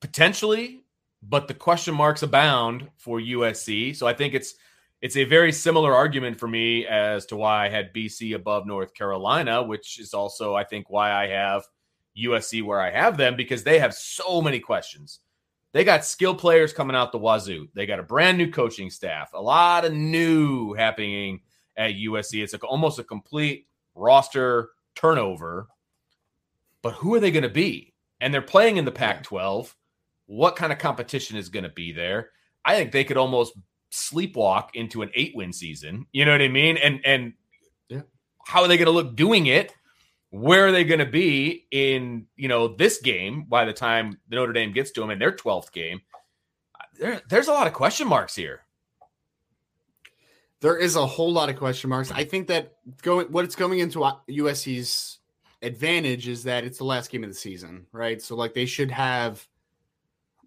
potentially, 0.00 0.82
but 1.22 1.48
the 1.48 1.54
question 1.54 1.94
marks 1.94 2.22
abound 2.22 2.88
for 2.96 3.20
USC. 3.20 3.94
So 3.94 4.06
I 4.06 4.14
think 4.14 4.34
it's 4.34 4.54
it's 5.02 5.16
a 5.16 5.24
very 5.24 5.52
similar 5.52 5.94
argument 5.94 6.38
for 6.38 6.46
me 6.46 6.86
as 6.86 7.24
to 7.26 7.36
why 7.36 7.64
I 7.64 7.68
had 7.70 7.94
BC 7.94 8.34
above 8.34 8.66
North 8.66 8.92
Carolina, 8.94 9.62
which 9.62 9.98
is 9.98 10.12
also 10.12 10.54
I 10.54 10.64
think 10.64 10.90
why 10.90 11.12
I 11.12 11.28
have 11.28 11.64
USC 12.18 12.62
where 12.62 12.80
I 12.80 12.90
have 12.90 13.16
them 13.16 13.36
because 13.36 13.64
they 13.64 13.78
have 13.78 13.94
so 13.94 14.42
many 14.42 14.60
questions. 14.60 15.20
They 15.72 15.84
got 15.84 16.04
skill 16.04 16.34
players 16.34 16.72
coming 16.72 16.96
out 16.96 17.12
the 17.12 17.18
wazoo. 17.18 17.68
They 17.74 17.86
got 17.86 18.00
a 18.00 18.04
brand 18.04 18.38
new 18.38 18.50
coaching 18.50 18.90
staff, 18.90 19.30
a 19.34 19.40
lot 19.40 19.84
of 19.84 19.92
new 19.92 20.74
happening 20.74 21.40
at 21.76 21.94
USC. 21.94 22.42
It's 22.42 22.52
like 22.52 22.64
almost 22.64 22.98
a 22.98 23.04
complete 23.04 23.66
roster 23.94 24.70
turnover. 24.96 25.68
But 26.82 26.94
who 26.94 27.14
are 27.14 27.20
they 27.20 27.30
going 27.30 27.44
to 27.44 27.48
be? 27.48 27.94
And 28.20 28.34
they're 28.34 28.42
playing 28.42 28.78
in 28.78 28.84
the 28.84 28.90
Pac 28.90 29.22
12. 29.22 29.76
What 30.26 30.56
kind 30.56 30.72
of 30.72 30.78
competition 30.78 31.36
is 31.36 31.48
going 31.48 31.62
to 31.64 31.70
be 31.70 31.92
there? 31.92 32.30
I 32.64 32.74
think 32.74 32.92
they 32.92 33.04
could 33.04 33.16
almost 33.16 33.52
sleepwalk 33.92 34.70
into 34.74 35.02
an 35.02 35.10
eight 35.14 35.32
win 35.34 35.52
season. 35.52 36.06
You 36.12 36.24
know 36.24 36.32
what 36.32 36.42
I 36.42 36.48
mean? 36.48 36.76
And, 36.78 37.00
and, 37.04 37.32
Yeah. 37.88 38.02
how 38.46 38.62
are 38.62 38.68
they 38.68 38.76
going 38.76 38.86
to 38.86 38.92
look 38.92 39.16
doing 39.16 39.46
it? 39.46 39.74
Where 40.30 40.66
are 40.66 40.72
they 40.72 40.84
going 40.84 41.00
to 41.00 41.06
be 41.06 41.66
in 41.70 42.26
you 42.36 42.48
know 42.48 42.68
this 42.68 43.00
game 43.00 43.44
by 43.48 43.64
the 43.64 43.72
time 43.72 44.18
the 44.28 44.36
Notre 44.36 44.52
Dame 44.52 44.72
gets 44.72 44.92
to 44.92 45.00
them 45.00 45.10
in 45.10 45.18
their 45.18 45.32
twelfth 45.32 45.72
game? 45.72 46.00
There, 46.98 47.20
there's 47.28 47.48
a 47.48 47.52
lot 47.52 47.66
of 47.66 47.72
question 47.72 48.06
marks 48.06 48.36
here. 48.36 48.60
There 50.60 50.76
is 50.76 50.94
a 50.94 51.06
whole 51.06 51.32
lot 51.32 51.48
of 51.48 51.56
question 51.56 51.90
marks. 51.90 52.10
I 52.12 52.24
think 52.24 52.48
that 52.48 52.74
going 53.02 53.26
what 53.32 53.44
it's 53.44 53.56
going 53.56 53.78
into 53.80 54.04
uh, 54.04 54.16
USC's 54.28 55.18
advantage 55.62 56.28
is 56.28 56.44
that 56.44 56.64
it's 56.64 56.78
the 56.78 56.84
last 56.84 57.10
game 57.10 57.24
of 57.24 57.30
the 57.30 57.34
season, 57.34 57.86
right? 57.92 58.20
So 58.20 58.36
like 58.36 58.54
they 58.54 58.66
should 58.66 58.90
have 58.90 59.46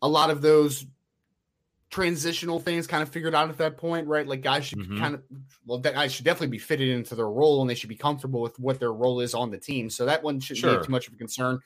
a 0.02 0.08
lot 0.08 0.30
of 0.30 0.42
those 0.42 0.86
transitional 1.94 2.60
things 2.60 2.88
kind 2.88 3.04
of 3.04 3.10
figured 3.10 3.36
out 3.36 3.50
at 3.50 3.58
that 3.60 3.78
point, 3.78 4.08
right? 4.08 4.28
Like 4.28 4.42
guys 4.42 4.66
should 4.66 4.80
Mhm. 4.80 4.98
kind 4.98 5.14
of 5.14 5.22
well, 5.68 5.78
that 5.80 5.94
guys 5.94 6.12
should 6.12 6.26
definitely 6.26 6.48
be 6.48 6.58
fitted 6.58 6.90
into 6.90 7.14
their 7.14 7.30
role 7.30 7.62
and 7.62 7.70
they 7.70 7.76
should 7.76 7.88
be 7.90 7.96
comfortable 7.96 8.42
with 8.42 8.58
what 8.60 8.80
their 8.80 8.92
role 8.92 9.20
is 9.22 9.36
on 9.36 9.52
the 9.52 9.60
team. 9.60 9.90
So 9.92 10.06
that 10.08 10.24
one 10.24 10.40
shouldn't 10.40 10.60
Sure. 10.62 10.80
be 10.80 10.86
too 10.86 10.92
much 10.92 11.08
of 11.08 11.14
a 11.14 11.18
concern. 11.18 11.60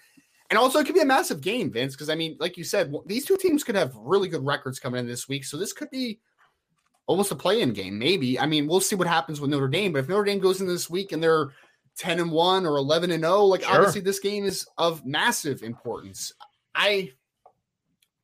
And 0.49 0.59
also, 0.59 0.79
it 0.79 0.85
could 0.85 0.95
be 0.95 1.01
a 1.01 1.05
massive 1.05 1.39
game, 1.41 1.71
Vince, 1.71 1.95
because 1.95 2.09
I 2.09 2.15
mean, 2.15 2.35
like 2.39 2.57
you 2.57 2.63
said, 2.65 2.93
these 3.05 3.25
two 3.25 3.37
teams 3.37 3.63
could 3.63 3.75
have 3.75 3.95
really 3.95 4.27
good 4.27 4.45
records 4.45 4.79
coming 4.79 4.99
in 4.99 5.07
this 5.07 5.29
week. 5.29 5.45
So 5.45 5.55
this 5.55 5.71
could 5.71 5.89
be 5.89 6.19
almost 7.05 7.31
a 7.31 7.35
play-in 7.35 7.71
game, 7.71 7.97
maybe. 7.97 8.37
I 8.37 8.45
mean, 8.47 8.67
we'll 8.67 8.81
see 8.81 8.95
what 8.97 9.07
happens 9.07 9.39
with 9.39 9.49
Notre 9.49 9.69
Dame. 9.69 9.93
But 9.93 9.99
if 9.99 10.09
Notre 10.09 10.25
Dame 10.25 10.39
goes 10.39 10.59
into 10.59 10.73
this 10.73 10.89
week 10.89 11.13
and 11.13 11.23
they're 11.23 11.47
ten 11.97 12.19
and 12.19 12.31
one 12.31 12.65
or 12.65 12.75
eleven 12.77 13.11
and 13.11 13.23
zero, 13.23 13.45
like 13.45 13.63
Sure. 13.63 13.75
obviously 13.75 14.01
this 14.01 14.19
game 14.19 14.43
is 14.45 14.67
of 14.77 15.05
massive 15.05 15.63
importance. 15.63 16.33
I 16.75 17.13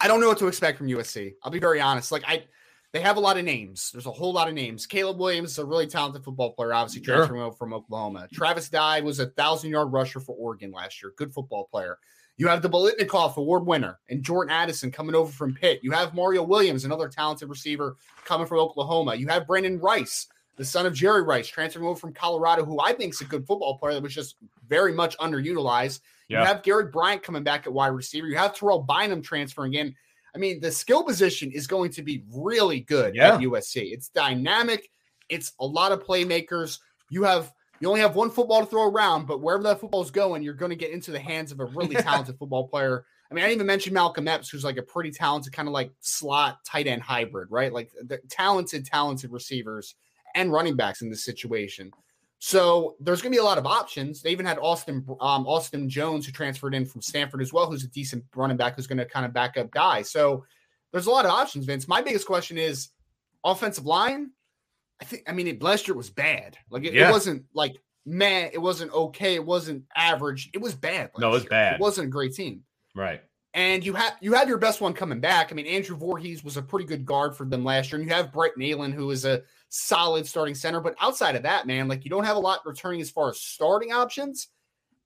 I 0.04 0.08
don't 0.08 0.20
know 0.20 0.28
what 0.28 0.38
to 0.39 0.48
expect 0.48 0.78
from 0.78 0.88
USC. 0.88 1.36
I'll 1.44 1.52
be 1.52 1.60
very 1.60 1.80
honest. 1.80 2.12
Like 2.12 2.24
I 2.28 2.44
they 2.92 3.00
have 3.00 3.16
a 3.16 3.22
lot 3.22 3.38
of 3.38 3.46
names. 3.46 3.89
There's 3.92 4.06
a 4.06 4.12
whole 4.12 4.34
lot 4.34 4.50
of 4.50 4.54
names. 4.54 4.86
Caleb 4.86 5.18
Williams 5.18 5.52
is 5.52 5.60
a 5.60 5.66
really 5.66 5.88
talented 5.88 6.26
football 6.26 6.52
player, 6.52 6.74
obviously 6.74 7.04
sure. 7.04 7.16
transferring 7.16 7.42
over 7.42 7.56
from 7.56 7.74
Oklahoma. 7.74 8.28
Travis 8.32 8.70
Dye 8.70 9.00
was 9.00 9.20
a 9.20 9.28
thousand 9.28 9.72
yard 9.72 9.94
rusher 9.94 10.20
for 10.20 10.36
Oregon 10.36 10.72
last 10.72 11.02
year. 11.02 11.13
Good 11.16 11.34
football 11.34 11.70
player. 11.72 11.98
You 12.36 12.50
have 12.50 12.62
the 12.62 12.70
Biletnikoff 12.70 13.38
Award 13.38 13.66
winner 13.66 13.98
and 14.10 14.24
Jordan 14.24 14.52
Addison 14.52 14.92
coming 14.92 15.16
over 15.16 15.32
from 15.32 15.56
Pitt. 15.56 15.80
You 15.84 15.92
have 15.92 16.13
Mario 16.13 16.44
Williams, 16.44 16.84
another 16.84 17.08
talented 17.08 17.48
receiver 17.48 17.96
coming 18.26 18.46
from 18.46 18.60
Oklahoma. 18.60 19.16
You 19.16 19.28
have 19.28 19.48
Brandon 19.48 19.80
Rice, 19.80 20.28
the 20.58 20.66
son 20.66 20.86
of 20.86 20.94
Jerry 20.94 21.24
Rice, 21.24 21.48
transferring 21.48 21.86
over 21.86 22.00
from 22.00 22.13
Colorado, 22.13 22.66
who 22.66 22.80
I 22.82 22.92
think 22.92 23.13
is 23.13 23.22
a 23.22 23.26
good 23.26 23.48
football 23.48 23.78
player 23.78 23.94
that 23.94 24.04
was 24.04 24.13
just 24.13 24.36
very 24.68 24.92
much 24.92 25.18
underutilized. 25.20 26.02
Yeah. 26.29 26.41
You 26.41 26.47
have 26.47 26.63
Garrett 26.63 26.91
Bryant 26.91 27.23
coming 27.23 27.43
back 27.43 27.67
at 27.67 27.73
wide 27.73 27.88
receiver. 27.88 28.27
You 28.27 28.38
have 28.38 28.55
Terrell 28.55 28.81
Bynum 28.81 29.21
transferring 29.21 29.73
in. 29.73 29.95
I 30.36 30.39
mean, 30.39 30.59
the 30.59 30.71
skill 30.71 31.03
position 31.03 31.51
is 31.51 31.67
going 31.67 31.91
to 31.91 32.01
be 32.01 32.23
really 32.33 32.79
good 32.81 33.15
yeah. 33.15 33.36
at 33.36 33.41
USC. 33.41 33.93
It's 33.93 34.09
dynamic. 34.09 34.89
It's 35.29 35.53
a 35.59 35.65
lot 35.65 35.91
of 35.91 36.03
playmakers. 36.03 36.79
You 37.09 37.23
have 37.23 37.51
you 37.79 37.89
only 37.89 38.01
have 38.01 38.15
one 38.15 38.29
football 38.29 38.62
to 38.62 38.65
throw 38.65 38.89
around, 38.89 39.27
but 39.27 39.41
wherever 39.41 39.63
that 39.63 39.79
football 39.79 40.01
is 40.01 40.09
going, 40.12 40.41
you're 40.41 40.53
going 40.53 40.69
to 40.69 40.75
get 40.75 40.91
into 40.91 41.12
the 41.12 41.19
hands 41.19 41.51
of 41.51 41.59
a 41.59 41.65
really 41.65 41.95
talented 42.01 42.38
football 42.38 42.67
player. 42.67 43.05
I 43.29 43.33
mean, 43.33 43.43
I 43.43 43.47
didn't 43.47 43.57
even 43.57 43.67
mention 43.67 43.93
Malcolm 43.93 44.27
Epps, 44.27 44.49
who's 44.49 44.63
like 44.63 44.77
a 44.77 44.83
pretty 44.83 45.12
talented 45.12 45.51
kind 45.53 45.67
of 45.67 45.73
like 45.73 45.91
slot 45.99 46.63
tight 46.65 46.88
end 46.88 47.01
hybrid, 47.01 47.49
right? 47.51 47.73
Like 47.73 47.91
the 48.01 48.19
talented, 48.29 48.86
talented 48.86 49.31
receivers 49.31 49.95
and 50.36 50.51
running 50.51 50.75
backs 50.75 51.01
in 51.01 51.09
this 51.09 51.25
situation. 51.25 51.91
So 52.45 52.97
there's 52.99 53.21
going 53.21 53.32
to 53.32 53.38
be 53.38 53.39
a 53.39 53.45
lot 53.45 53.58
of 53.58 53.65
options. 53.65 54.21
They 54.21 54.32
even 54.32 54.45
had 54.45 54.60
Austin 54.60 55.06
um, 55.21 55.47
Austin 55.47 55.88
Jones, 55.88 56.25
who 56.25 56.34
transferred 56.34 56.75
in 56.75 56.86
from 56.86 57.01
Stanford 57.01 57.41
as 57.41 57.53
well, 57.53 57.71
who's 57.71 57.86
a 57.86 57.88
decent 57.88 58.25
running 58.36 58.58
back 58.58 58.75
who's 58.75 58.86
going 58.86 58.97
to 58.97 59.06
kind 59.06 59.25
of 59.25 59.32
back 59.32 59.56
up 59.56 59.71
guys. 59.71 60.12
So 60.12 60.43
there's 60.91 61.06
a 61.06 61.10
lot 61.10 61.23
of 61.23 61.32
options, 61.32 61.65
Vince. 61.65 61.88
My 61.88 62.01
biggest 62.01 62.27
question 62.27 62.58
is 62.58 62.89
offensive 63.45 63.86
line. 63.86 64.32
I 65.01 65.06
think 65.06 65.23
I 65.25 65.32
mean 65.32 65.47
it 65.47 65.63
last 65.63 65.88
year 65.88 65.95
was 65.95 66.10
bad. 66.10 66.58
Like 66.69 66.84
it, 66.84 66.93
yeah. 66.93 67.08
it 67.08 67.12
wasn't 67.13 67.45
like 67.53 67.77
man, 68.06 68.49
it 68.51 68.60
wasn't 68.60 68.91
okay, 68.91 69.36
it 69.36 69.45
wasn't 69.45 69.86
average, 69.95 70.49
it 70.53 70.60
was 70.60 70.75
bad. 70.75 71.12
No, 71.17 71.29
it 71.29 71.32
was 71.32 71.43
year. 71.43 71.49
bad. 71.49 71.75
It 71.75 71.79
wasn't 71.79 72.08
a 72.08 72.12
great 72.12 72.34
team. 72.34 72.63
Right. 72.93 73.21
And 73.53 73.86
you 73.86 73.93
have 73.93 74.17
you 74.19 74.34
have 74.34 74.49
your 74.49 74.58
best 74.58 74.82
one 74.82 74.91
coming 74.91 75.21
back. 75.21 75.49
I 75.49 75.56
mean, 75.56 75.67
Andrew 75.67 75.95
Voorhees 75.95 76.43
was 76.43 76.58
a 76.58 76.62
pretty 76.62 76.88
good 76.88 77.06
guard 77.06 77.38
for 77.38 77.45
them 77.45 77.63
last 77.63 77.93
year, 77.93 78.01
and 78.01 78.10
you 78.10 78.13
have 78.13 78.34
Brett 78.34 78.58
Neilon, 78.58 78.93
who 78.93 79.12
is 79.12 79.23
a 79.23 79.43
solid 79.75 80.27
starting 80.27 80.53
center. 80.53 80.79
But 80.79 80.95
outside 81.01 81.36
of 81.36 81.43
that, 81.43 81.65
man, 81.65 81.88
like 81.88 82.03
you 82.03 82.12
don't 82.12 82.25
have 82.25 82.38
a 82.38 82.39
lot 82.39 82.63
returning 82.63 83.01
as 83.01 83.09
far 83.09 83.29
as 83.29 83.39
starting 83.39 83.91
options. 83.91 84.47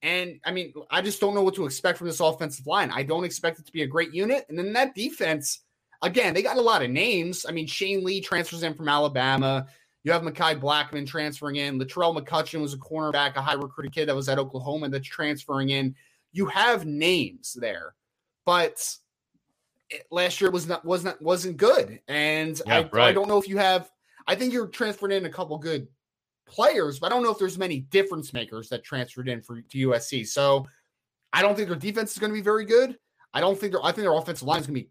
And 0.02 0.42
I 0.44 0.52
mean, 0.52 0.74
I 0.92 1.02
just 1.02 1.22
don't 1.22 1.34
know 1.34 1.42
what 1.42 1.56
to 1.56 1.66
expect 1.66 1.98
from 1.98 2.08
this 2.08 2.20
offensive 2.20 2.68
line. 2.68 2.92
I 2.92 3.04
don't 3.04 3.24
expect 3.24 3.60
it 3.60 3.66
to 3.66 3.72
be 3.72 3.84
a 3.84 3.88
great 3.88 4.14
unit. 4.14 4.46
And 4.50 4.60
then 4.60 4.74
that 4.74 4.94
defense, 4.94 5.62
again, 6.02 6.34
they 6.34 6.44
got 6.44 6.58
a 6.58 6.62
lot 6.62 6.84
of 6.84 6.90
names. 6.90 7.46
I 7.48 7.54
mean, 7.54 7.66
Shane 7.66 8.04
Lee 8.04 8.20
transfers 8.20 8.62
in 8.62 8.74
from 8.74 8.90
Alabama. 8.90 9.68
You 10.04 10.12
have 10.12 10.22
Mekhi 10.22 10.60
Blackman 10.60 11.06
transferring 11.06 11.56
in. 11.56 11.80
Latrell 11.80 12.16
McCutchin 12.16 12.62
was 12.62 12.74
a 12.74 12.78
cornerback, 12.78 13.38
a 13.38 13.42
high 13.42 13.54
recruited 13.54 13.94
kid 13.94 14.10
that 14.10 14.16
was 14.16 14.28
at 14.28 14.38
Oklahoma 14.38 14.90
that's 14.90 15.08
transferring 15.08 15.70
in. 15.70 15.96
You 16.34 16.46
have 16.48 16.86
names 16.86 17.58
there, 17.60 17.96
but 18.46 18.86
last 20.12 20.42
year 20.42 20.52
was 20.52 20.68
not 20.68 20.84
was 20.84 21.06
not 21.06 21.22
wasn't 21.22 21.56
good. 21.56 22.02
And 22.10 22.62
yeah, 22.68 22.80
I, 22.80 22.90
right. 22.92 23.08
I 23.10 23.14
don't 23.14 23.30
know 23.30 23.38
if 23.38 23.48
you 23.48 23.58
have. 23.58 23.90
I 24.28 24.36
think 24.36 24.54
you're 24.54 24.68
transferring 24.68 25.16
in 25.16 25.26
a 25.26 25.30
couple 25.30 25.58
good 25.58 25.88
players, 26.46 27.00
but 27.00 27.08
I 27.08 27.10
don't 27.16 27.24
know 27.24 27.32
if 27.32 27.40
there's 27.40 27.58
many 27.58 27.82
difference 27.82 28.34
makers 28.34 28.70
that 28.70 28.84
transferred 28.84 29.30
in 29.30 29.42
for 29.42 29.62
to 29.62 29.90
USC. 29.90 30.28
So 30.28 30.66
I 31.34 31.42
don't 31.42 31.56
think 31.56 31.68
their 31.68 31.78
defense 31.78 32.12
is 32.12 32.18
going 32.18 32.32
to 32.32 32.38
be 32.38 32.42
very 32.42 32.66
good. 32.66 32.98
I 33.34 33.42
don't 33.42 33.60
think 33.60 33.74
their 33.74 33.84
I 33.84 33.92
think 33.92 34.04
their 34.04 34.14
offensive 34.14 34.48
line 34.48 34.62
is 34.62 34.68
going 34.68 34.76
to 34.76 34.84
be 34.84 34.90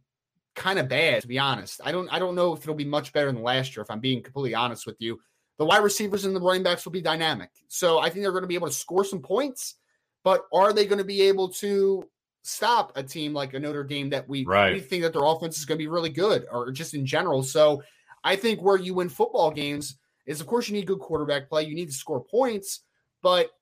kind 0.55 0.79
of 0.79 0.89
bad, 0.89 1.23
to 1.23 1.29
be 1.29 1.39
honest. 1.39 1.81
I 1.85 1.93
don't 1.93 2.09
I 2.09 2.19
don't 2.19 2.35
know 2.35 2.53
if 2.53 2.63
it'll 2.63 2.75
be 2.75 2.85
much 2.85 3.13
better 3.13 3.33
than 3.33 3.43
last 3.43 3.77
year, 3.77 3.83
if 3.83 3.91
I'm 3.91 4.01
being 4.01 4.23
completely 4.23 4.55
honest 4.55 4.87
with 4.87 4.97
you. 4.99 5.19
The 5.59 5.65
wide 5.65 5.83
receivers 5.83 6.25
and 6.27 6.37
the 6.37 6.41
running 6.41 6.63
backs 6.63 6.85
will 6.85 6.93
be 6.93 7.01
dynamic. 7.01 7.51
So 7.69 7.99
I 7.99 8.11
think 8.11 8.23
they're 8.23 8.31
going 8.31 8.43
to 8.43 8.49
be 8.49 8.57
able 8.57 8.67
to 8.67 8.73
score 8.73 9.05
some 9.05 9.21
points, 9.21 9.77
but 10.23 10.43
are 10.53 10.73
they 10.73 10.85
going 10.85 10.99
to 10.99 11.05
be 11.05 11.23
able 11.23 11.49
to 11.55 12.05
stop 12.43 12.93
a 12.95 13.03
team 13.03 13.33
like 13.33 13.55
a 13.55 13.59
Notre 13.59 13.83
Dame 13.83 14.11
that 14.11 14.29
we, 14.29 14.45
right. 14.45 14.75
we 14.75 14.81
think 14.81 15.03
that 15.03 15.15
their 15.15 15.25
offense 15.25 15.59
is 15.59 15.65
going 15.65 15.79
to 15.79 15.83
be 15.83 15.89
really 15.89 16.11
good 16.11 16.47
or 16.53 16.71
just 16.73 16.93
in 16.93 17.07
general? 17.07 17.43
So 17.43 17.83
I 18.27 18.35
think 18.35 18.61
where 18.61 18.77
you 18.77 18.93
win 18.93 19.09
football 19.09 19.53
games 19.53 19.99
is, 20.27 20.41
of 20.41 20.49
course, 20.49 20.69
you 20.69 20.75
need 20.75 20.87
good 20.87 20.99
quarterback 20.99 21.49
play. 21.49 21.63
You 21.63 21.77
need 21.77 21.87
to 21.87 21.95
score 21.95 22.21
points, 22.21 22.81
but 23.23 23.53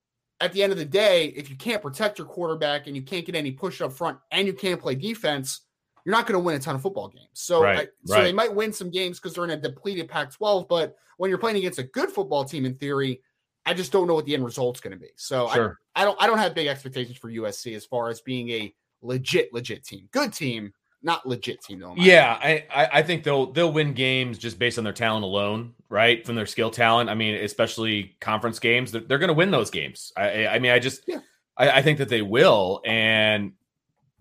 at 0.41 0.53
the 0.55 0.63
end 0.63 0.73
of 0.73 0.79
the 0.79 0.87
day, 0.87 1.27
if 1.37 1.51
you 1.51 1.57
can't 1.57 1.83
protect 1.83 2.19
your 2.19 2.27
quarterback 2.27 2.87
and 2.87 2.97
you 2.97 3.03
can't 3.03 3.27
get 3.27 3.35
any 3.35 3.53
push 3.53 3.83
up 3.83 3.93
front 3.93 4.19
and 4.31 4.47
you 4.47 4.55
can't 4.55 4.81
play 4.81 4.95
defense, 4.95 5.61
you're 6.05 6.15
not 6.15 6.27
going 6.27 6.33
to 6.33 6.45
win 6.45 6.57
a 6.57 6.59
ton 6.59 6.75
of 6.75 6.81
football 6.81 7.09
games. 7.09 7.29
So, 7.35 7.63
right, 7.63 7.79
I, 7.79 7.89
so 8.07 8.15
right. 8.15 8.23
they 8.23 8.33
might 8.33 8.55
win 8.55 8.73
some 8.73 8.91
games 8.91 9.21
because 9.21 9.35
they're 9.35 9.45
in 9.45 9.51
a 9.51 9.57
depleted 9.59 10.09
Pac-12. 10.09 10.67
But 10.67 10.97
when 11.19 11.29
you're 11.29 11.39
playing 11.39 11.59
against 11.59 11.79
a 11.79 11.85
good 11.85 12.11
football 12.11 12.45
team, 12.45 12.65
in 12.65 12.75
theory, 12.75 13.21
I 13.67 13.75
just 13.75 13.93
don't 13.93 14.07
know 14.07 14.15
what 14.15 14.25
the 14.25 14.35
end 14.35 14.45
result's 14.47 14.81
going 14.81 14.93
to 14.93 14.99
be. 14.99 15.11
So 15.15 15.49
sure. 15.53 15.79
I, 15.95 16.03
I 16.03 16.05
don't 16.07 16.23
I 16.23 16.27
don't 16.27 16.39
have 16.39 16.55
big 16.55 16.69
expectations 16.69 17.19
for 17.19 17.31
USC 17.31 17.77
as 17.77 17.85
far 17.85 18.09
as 18.09 18.23
being 18.23 18.49
a 18.51 18.75
legit 19.03 19.53
legit 19.53 19.85
team, 19.85 20.09
good 20.11 20.33
team, 20.33 20.73
not 21.05 21.27
legit 21.27 21.63
team 21.63 21.81
though. 21.81 21.95
Yeah, 21.97 22.39
I 22.41 22.65
I 22.73 23.03
think 23.03 23.23
they'll 23.23 23.53
they'll 23.53 23.73
win 23.73 23.93
games 23.93 24.39
just 24.39 24.59
based 24.59 24.79
on 24.79 24.85
their 24.85 24.93
talent 24.93 25.25
alone, 25.25 25.75
right? 25.89 26.25
From 26.25 26.35
their 26.35 26.47
skill 26.47 26.71
talent. 26.71 27.11
I 27.11 27.15
mean, 27.15 27.35
especially 27.37 28.17
conference 28.21 28.59
games, 28.59 28.91
they're, 28.91 29.03
they're 29.03 29.19
going 29.19 29.29
to 29.29 29.35
win 29.35 29.51
those 29.51 29.71
games. 29.71 30.13
I 30.17 30.47
I 30.47 30.59
mean, 30.59 30.73
I 30.73 30.79
just 30.79 31.03
yeah. 31.07 31.21
I, 31.57 31.71
I 31.71 31.83
think 31.83 31.99
that 31.99 32.09
they 32.09 32.23
will, 32.23 32.81
and 32.85 33.53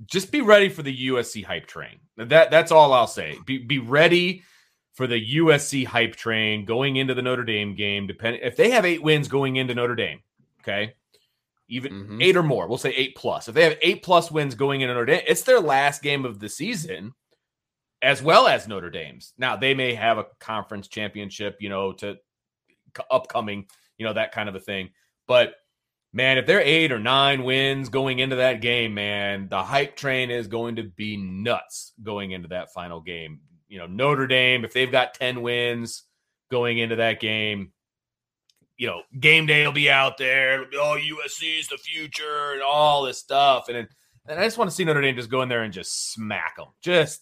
just 0.06 0.32
be 0.32 0.42
ready 0.42 0.70
for 0.70 0.84
the 0.84 1.08
USC 1.08 1.44
hype 1.44 1.66
train. 1.66 2.00
That 2.18 2.52
that's 2.52 2.72
all 2.72 2.94
I'll 2.94 3.08
say. 3.08 3.38
Be 3.46 3.58
be 3.58 3.80
ready 3.80 4.44
for 4.94 5.08
the 5.08 5.36
USC 5.38 5.86
hype 5.86 6.16
train 6.16 6.66
going 6.66 6.98
into 6.98 7.14
the 7.14 7.22
Notre 7.22 7.44
Dame 7.44 7.76
game. 7.76 8.08
Depending 8.08 8.42
if 8.44 8.56
they 8.56 8.72
have 8.72 8.86
eight 8.86 9.02
wins 9.02 9.28
going 9.28 9.56
into 9.56 9.74
Notre 9.74 9.96
Dame, 9.96 10.22
okay, 10.62 10.96
even 11.68 11.94
mm-hmm. 11.94 12.22
eight 12.22 12.38
or 12.38 12.44
more. 12.44 12.68
We'll 12.68 12.78
say 12.78 12.92
eight 12.92 13.16
plus. 13.16 13.48
If 13.48 13.56
they 13.56 13.64
have 13.64 13.78
eight 13.82 14.04
plus 14.04 14.32
wins 14.32 14.56
going 14.56 14.82
into 14.82 14.94
Notre 14.94 15.06
Dame, 15.06 15.24
it's 15.28 15.44
their 15.44 15.60
last 15.60 16.02
game 16.02 16.26
of 16.26 16.40
the 16.40 16.50
season, 16.50 17.14
as 18.02 18.22
well 18.22 18.48
as 18.48 18.68
Notre 18.68 18.90
Dame's. 18.90 19.34
Now 19.38 19.56
they 19.56 19.74
may 19.74 19.94
have 19.94 20.18
a 20.18 20.26
conference 20.40 20.88
championship, 20.88 21.58
you 21.60 21.70
know, 21.70 21.94
to 21.94 22.18
upcoming, 23.10 23.66
you 23.98 24.06
know, 24.06 24.14
that 24.14 24.32
kind 24.32 24.50
of 24.50 24.56
a 24.56 24.60
thing, 24.60 24.90
but 25.28 25.56
man, 26.14 26.38
if 26.38 26.46
they're 26.46 26.62
eight 26.62 26.92
or 26.92 27.00
nine 27.00 27.44
wins 27.44 27.90
going 27.90 28.20
into 28.20 28.38
that 28.38 28.62
game, 28.62 28.94
man, 28.94 29.48
the 29.50 29.64
hype 29.64 29.96
train 29.96 30.30
is 30.30 30.48
going 30.48 30.76
to 30.78 30.84
be 30.84 31.18
nuts 31.18 31.94
going 32.02 32.32
into 32.32 32.48
that 32.50 32.72
final 32.72 33.02
game. 33.02 33.42
You 33.68 33.80
know, 33.80 33.88
Notre 33.88 34.28
Dame, 34.28 34.64
if 34.64 34.74
they've 34.74 34.92
got 34.92 35.16
10 35.16 35.42
wins 35.42 36.04
going 36.52 36.78
into 36.78 36.98
that 36.98 37.20
game, 37.20 37.74
you 38.78 38.88
know, 38.88 39.02
game 39.20 39.46
day 39.46 39.66
will 39.66 39.74
be 39.74 39.90
out 39.90 40.18
there. 40.18 40.66
Be, 40.66 40.78
oh, 40.78 40.98
USC 40.98 41.60
is 41.60 41.68
the 41.68 41.78
future 41.78 42.54
and 42.54 42.62
all 42.62 43.04
this 43.04 43.20
stuff. 43.20 43.70
And, 43.70 43.88
and 44.28 44.40
I 44.40 44.44
just 44.44 44.58
want 44.58 44.70
to 44.70 44.76
see 44.76 44.84
Notre 44.84 45.02
Dame 45.02 45.16
just 45.16 45.30
go 45.30 45.42
in 45.42 45.50
there 45.50 45.64
and 45.64 45.74
just 45.74 46.12
smack 46.12 46.58
them, 46.58 46.68
just 46.82 47.22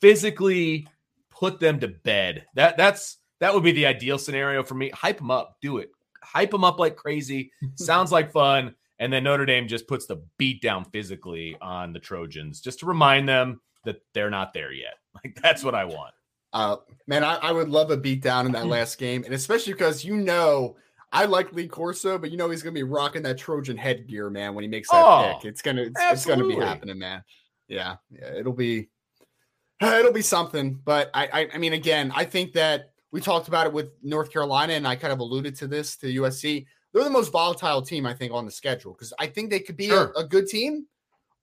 physically 0.00 0.86
put 1.30 1.60
them 1.60 1.80
to 1.80 1.88
bed. 1.88 2.46
That 2.54 2.76
that's 2.76 3.18
that 3.40 3.54
would 3.54 3.64
be 3.64 3.72
the 3.72 3.86
ideal 3.86 4.18
scenario 4.18 4.62
for 4.62 4.74
me. 4.74 4.90
Hype 4.90 5.18
them 5.18 5.30
up, 5.30 5.56
do 5.62 5.78
it 5.78 5.90
hype 6.22 6.50
them 6.50 6.64
up 6.64 6.78
like 6.78 6.96
crazy. 6.96 7.52
Sounds 7.74 8.12
like 8.12 8.32
fun. 8.32 8.74
And 8.98 9.12
then 9.12 9.24
Notre 9.24 9.46
Dame 9.46 9.66
just 9.66 9.88
puts 9.88 10.06
the 10.06 10.22
beat 10.36 10.60
down 10.60 10.84
physically 10.84 11.56
on 11.60 11.92
the 11.92 11.98
Trojans 11.98 12.60
just 12.60 12.80
to 12.80 12.86
remind 12.86 13.28
them 13.28 13.60
that 13.84 14.02
they're 14.12 14.30
not 14.30 14.52
there 14.52 14.72
yet. 14.72 14.94
Like 15.12 15.36
that's 15.42 15.64
what 15.64 15.74
I 15.74 15.86
want. 15.86 16.14
Uh, 16.52 16.76
man, 17.08 17.24
I, 17.24 17.34
I 17.36 17.50
would 17.50 17.68
love 17.68 17.90
a 17.90 17.96
beat 17.96 18.22
down 18.22 18.46
in 18.46 18.52
that 18.52 18.66
last 18.68 18.96
game, 18.96 19.24
and 19.24 19.34
especially 19.34 19.72
because 19.72 20.04
you 20.04 20.16
know 20.16 20.76
I 21.12 21.24
like 21.24 21.52
Lee 21.52 21.66
Corso, 21.66 22.18
but 22.18 22.30
you 22.30 22.36
know 22.36 22.50
he's 22.50 22.62
gonna 22.62 22.74
be 22.74 22.84
rocking 22.84 23.22
that 23.22 23.38
Trojan 23.38 23.76
headgear, 23.76 24.30
man. 24.30 24.54
When 24.54 24.62
he 24.62 24.68
makes 24.68 24.88
that 24.90 25.04
oh, 25.04 25.34
pick, 25.36 25.50
it's 25.50 25.62
gonna 25.62 25.82
it's, 25.82 26.00
it's, 26.00 26.26
gonna 26.26 26.46
be 26.46 26.54
happening, 26.54 26.98
man. 26.98 27.24
Yeah, 27.66 27.96
yeah, 28.10 28.32
it'll 28.34 28.52
be 28.52 28.88
it'll 29.82 30.12
be 30.12 30.22
something. 30.22 30.74
But 30.84 31.10
I, 31.12 31.26
I 31.26 31.48
I 31.54 31.58
mean, 31.58 31.72
again, 31.72 32.12
I 32.14 32.24
think 32.24 32.52
that 32.52 32.90
we 33.12 33.20
talked 33.20 33.48
about 33.48 33.66
it 33.66 33.72
with 33.72 33.90
North 34.02 34.32
Carolina, 34.32 34.74
and 34.74 34.86
I 34.86 34.96
kind 34.96 35.12
of 35.12 35.18
alluded 35.18 35.56
to 35.56 35.66
this 35.66 35.96
to 35.98 36.06
USC. 36.06 36.66
They're 36.92 37.04
the 37.04 37.10
most 37.10 37.32
volatile 37.32 37.82
team, 37.82 38.06
I 38.06 38.14
think, 38.14 38.32
on 38.32 38.44
the 38.44 38.50
schedule 38.50 38.92
because 38.92 39.12
I 39.18 39.26
think 39.26 39.50
they 39.50 39.60
could 39.60 39.76
be 39.76 39.88
sure. 39.88 40.12
a, 40.16 40.20
a, 40.20 40.24
good 40.24 40.46
team, 40.46 40.86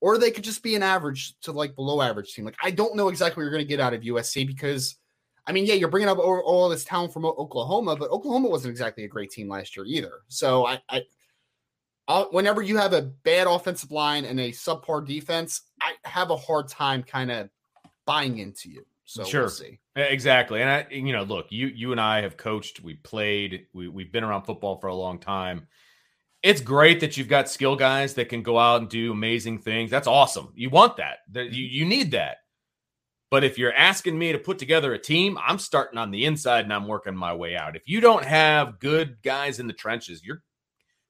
or 0.02 0.18
they 0.18 0.32
could 0.32 0.44
just 0.44 0.62
be 0.62 0.76
an 0.76 0.84
average 0.84 1.38
to 1.42 1.52
like 1.52 1.76
below 1.76 2.02
average 2.02 2.34
team. 2.34 2.46
Like 2.46 2.58
I 2.64 2.72
don't 2.72 2.96
know 2.96 3.10
exactly 3.10 3.42
what 3.42 3.46
you're 3.46 3.52
going 3.52 3.66
to 3.66 3.70
get 3.70 3.80
out 3.80 3.94
of 3.94 4.02
USC 4.02 4.48
because, 4.48 4.96
I 5.48 5.54
mean, 5.54 5.66
yeah, 5.66 5.76
you're 5.76 5.90
bringing 5.90 6.10
up 6.10 6.20
all, 6.20 6.40
all 6.42 6.70
this 6.70 6.84
talent 6.84 7.14
from 7.14 7.26
Oklahoma, 7.26 7.96
but 7.96 8.12
Oklahoma 8.12 8.50
wasn't 8.50 8.72
exactly 8.72 9.06
a 9.06 9.08
great 9.08 9.32
team 9.32 9.48
last 9.48 9.78
year 9.78 9.86
either. 9.86 10.12
So 10.28 10.68
I, 10.68 10.82
I 10.90 11.04
I'll, 12.10 12.26
whenever 12.32 12.62
you 12.62 12.78
have 12.78 12.94
a 12.94 13.02
bad 13.02 13.48
offensive 13.48 13.92
line 13.92 14.26
and 14.26 14.40
a 14.40 14.52
subpar 14.52 15.06
defense, 15.06 15.62
I 15.82 15.94
have 16.04 16.32
a 16.32 16.38
hard 16.38 16.68
time 16.68 17.02
kind 17.02 17.32
of 17.32 17.50
buying 18.06 18.40
into 18.40 18.70
you. 18.70 18.86
So 19.06 19.24
sure. 19.24 19.42
we'll 19.44 19.50
see. 19.50 19.80
Exactly. 19.96 20.62
And 20.62 20.70
I, 20.70 20.86
you 20.92 21.14
know, 21.14 21.24
look, 21.24 21.48
you 21.50 21.68
you 21.68 21.94
and 21.94 22.02
I 22.02 22.22
have 22.22 22.36
coached, 22.36 22.82
we 22.82 22.96
played, 22.96 23.68
we, 23.74 23.88
we've 23.88 24.12
been 24.12 24.26
around 24.26 24.44
football 24.44 24.80
for 24.80 24.88
a 24.88 24.96
long 24.96 25.18
time. 25.18 25.68
It's 26.44 26.62
great 26.62 27.00
that 27.00 27.18
you've 27.18 27.30
got 27.30 27.50
skill 27.50 27.76
guys 27.76 28.14
that 28.16 28.30
can 28.30 28.44
go 28.44 28.60
out 28.60 28.82
and 28.82 28.90
do 28.90 29.12
amazing 29.14 29.60
things. 29.60 29.90
That's 29.90 30.08
awesome. 30.08 30.52
You 30.56 30.70
want 30.70 30.98
that. 30.98 31.20
You, 31.34 31.64
you 31.64 31.86
need 31.86 32.12
that. 32.12 32.40
But 33.30 33.44
if 33.44 33.58
you're 33.58 33.74
asking 33.74 34.18
me 34.18 34.32
to 34.32 34.40
put 34.40 34.58
together 34.58 34.94
a 34.94 35.00
team, 35.00 35.38
I'm 35.46 35.60
starting 35.60 35.98
on 35.98 36.12
the 36.12 36.26
inside 36.26 36.64
and 36.64 36.74
I'm 36.74 36.88
working 36.88 37.16
my 37.16 37.34
way 37.34 37.58
out. 37.58 37.76
If 37.76 37.84
you 37.86 38.00
don't 38.00 38.24
have 38.24 38.80
good 38.80 39.18
guys 39.22 39.60
in 39.60 39.68
the 39.68 39.74
trenches, 39.74 40.24
you're 40.24 40.42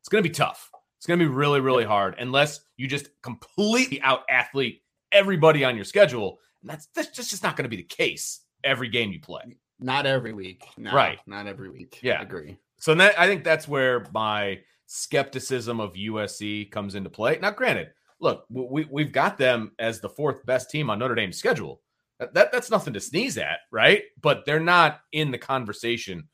it's 0.01 0.09
going 0.09 0.23
to 0.23 0.29
be 0.29 0.33
tough. 0.33 0.71
It's 0.97 1.05
going 1.05 1.19
to 1.19 1.25
be 1.25 1.31
really, 1.31 1.59
really 1.59 1.83
hard 1.83 2.15
unless 2.17 2.61
you 2.75 2.87
just 2.87 3.09
completely 3.21 4.01
out 4.01 4.21
athlete 4.29 4.81
everybody 5.11 5.63
on 5.63 5.75
your 5.75 5.85
schedule. 5.85 6.39
And 6.61 6.71
that's 6.71 6.87
that's 6.95 7.11
just 7.11 7.43
not 7.43 7.55
going 7.55 7.65
to 7.65 7.69
be 7.69 7.75
the 7.75 7.83
case 7.83 8.41
every 8.63 8.89
game 8.89 9.11
you 9.11 9.19
play. 9.19 9.57
Not 9.79 10.05
every 10.07 10.33
week. 10.33 10.63
No, 10.77 10.91
right. 10.93 11.19
Not 11.27 11.45
every 11.45 11.69
week. 11.69 11.99
Yeah. 12.01 12.19
I 12.19 12.23
agree. 12.23 12.57
So 12.79 12.95
that, 12.95 13.19
I 13.19 13.27
think 13.27 13.43
that's 13.43 13.67
where 13.67 14.05
my 14.11 14.59
skepticism 14.87 15.79
of 15.79 15.93
USC 15.93 16.71
comes 16.71 16.95
into 16.95 17.09
play. 17.09 17.37
Now, 17.41 17.51
granted, 17.51 17.91
look, 18.19 18.45
we, 18.49 18.87
we've 18.89 19.11
got 19.11 19.37
them 19.37 19.73
as 19.77 19.99
the 19.99 20.09
fourth 20.09 20.45
best 20.45 20.71
team 20.71 20.89
on 20.89 20.99
Notre 20.99 21.15
Dame's 21.15 21.37
schedule. 21.37 21.81
That, 22.19 22.33
that, 22.33 22.51
that's 22.51 22.71
nothing 22.71 22.93
to 22.93 22.99
sneeze 22.99 23.37
at, 23.37 23.59
right? 23.71 24.03
But 24.21 24.45
they're 24.45 24.59
not 24.59 25.01
in 25.11 25.31
the 25.31 25.37
conversation 25.37 26.27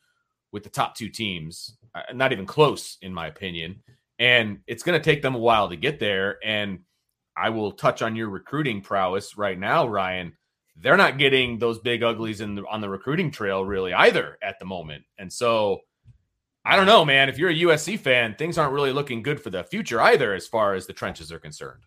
with 0.52 0.64
the 0.64 0.70
top 0.70 0.96
two 0.96 1.10
teams, 1.10 1.76
uh, 1.94 2.14
not 2.14 2.32
even 2.32 2.46
close, 2.46 2.98
in 3.02 3.14
my 3.14 3.28
opinion. 3.28 3.84
And 4.20 4.60
it's 4.68 4.84
going 4.84 5.00
to 5.00 5.04
take 5.04 5.22
them 5.22 5.36
a 5.36 5.40
while 5.40 5.70
to 5.70 5.76
get 5.76 6.00
there. 6.00 6.38
And 6.44 6.80
I 7.36 7.50
will 7.50 7.72
touch 7.72 8.02
on 8.02 8.16
your 8.16 8.30
recruiting 8.30 8.82
prowess 8.82 9.38
right 9.38 9.60
now, 9.60 9.88
Ryan. 9.88 10.34
They're 10.76 10.98
not 10.98 11.18
getting 11.18 11.60
those 11.60 11.80
big 11.80 12.04
uglies 12.04 12.42
in 12.42 12.56
the, 12.56 12.64
on 12.68 12.82
the 12.82 12.90
recruiting 12.90 13.32
trail 13.32 13.66
really 13.66 13.94
either 13.94 14.38
at 14.42 14.60
the 14.60 14.66
moment. 14.66 15.04
And 15.18 15.32
so 15.32 15.82
I 16.66 16.78
don't 16.78 16.86
know, 16.86 17.04
man. 17.04 17.28
If 17.28 17.38
you're 17.38 17.50
a 17.50 17.56
USC 17.56 18.00
fan, 18.00 18.36
things 18.36 18.58
aren't 18.58 18.74
really 18.74 18.94
looking 18.94 19.22
good 19.22 19.42
for 19.42 19.50
the 19.50 19.64
future 19.64 20.00
either, 20.02 20.34
as 20.34 20.48
far 20.48 20.76
as 20.76 20.88
the 20.88 20.94
trenches 20.94 21.32
are 21.32 21.40
concerned. 21.40 21.84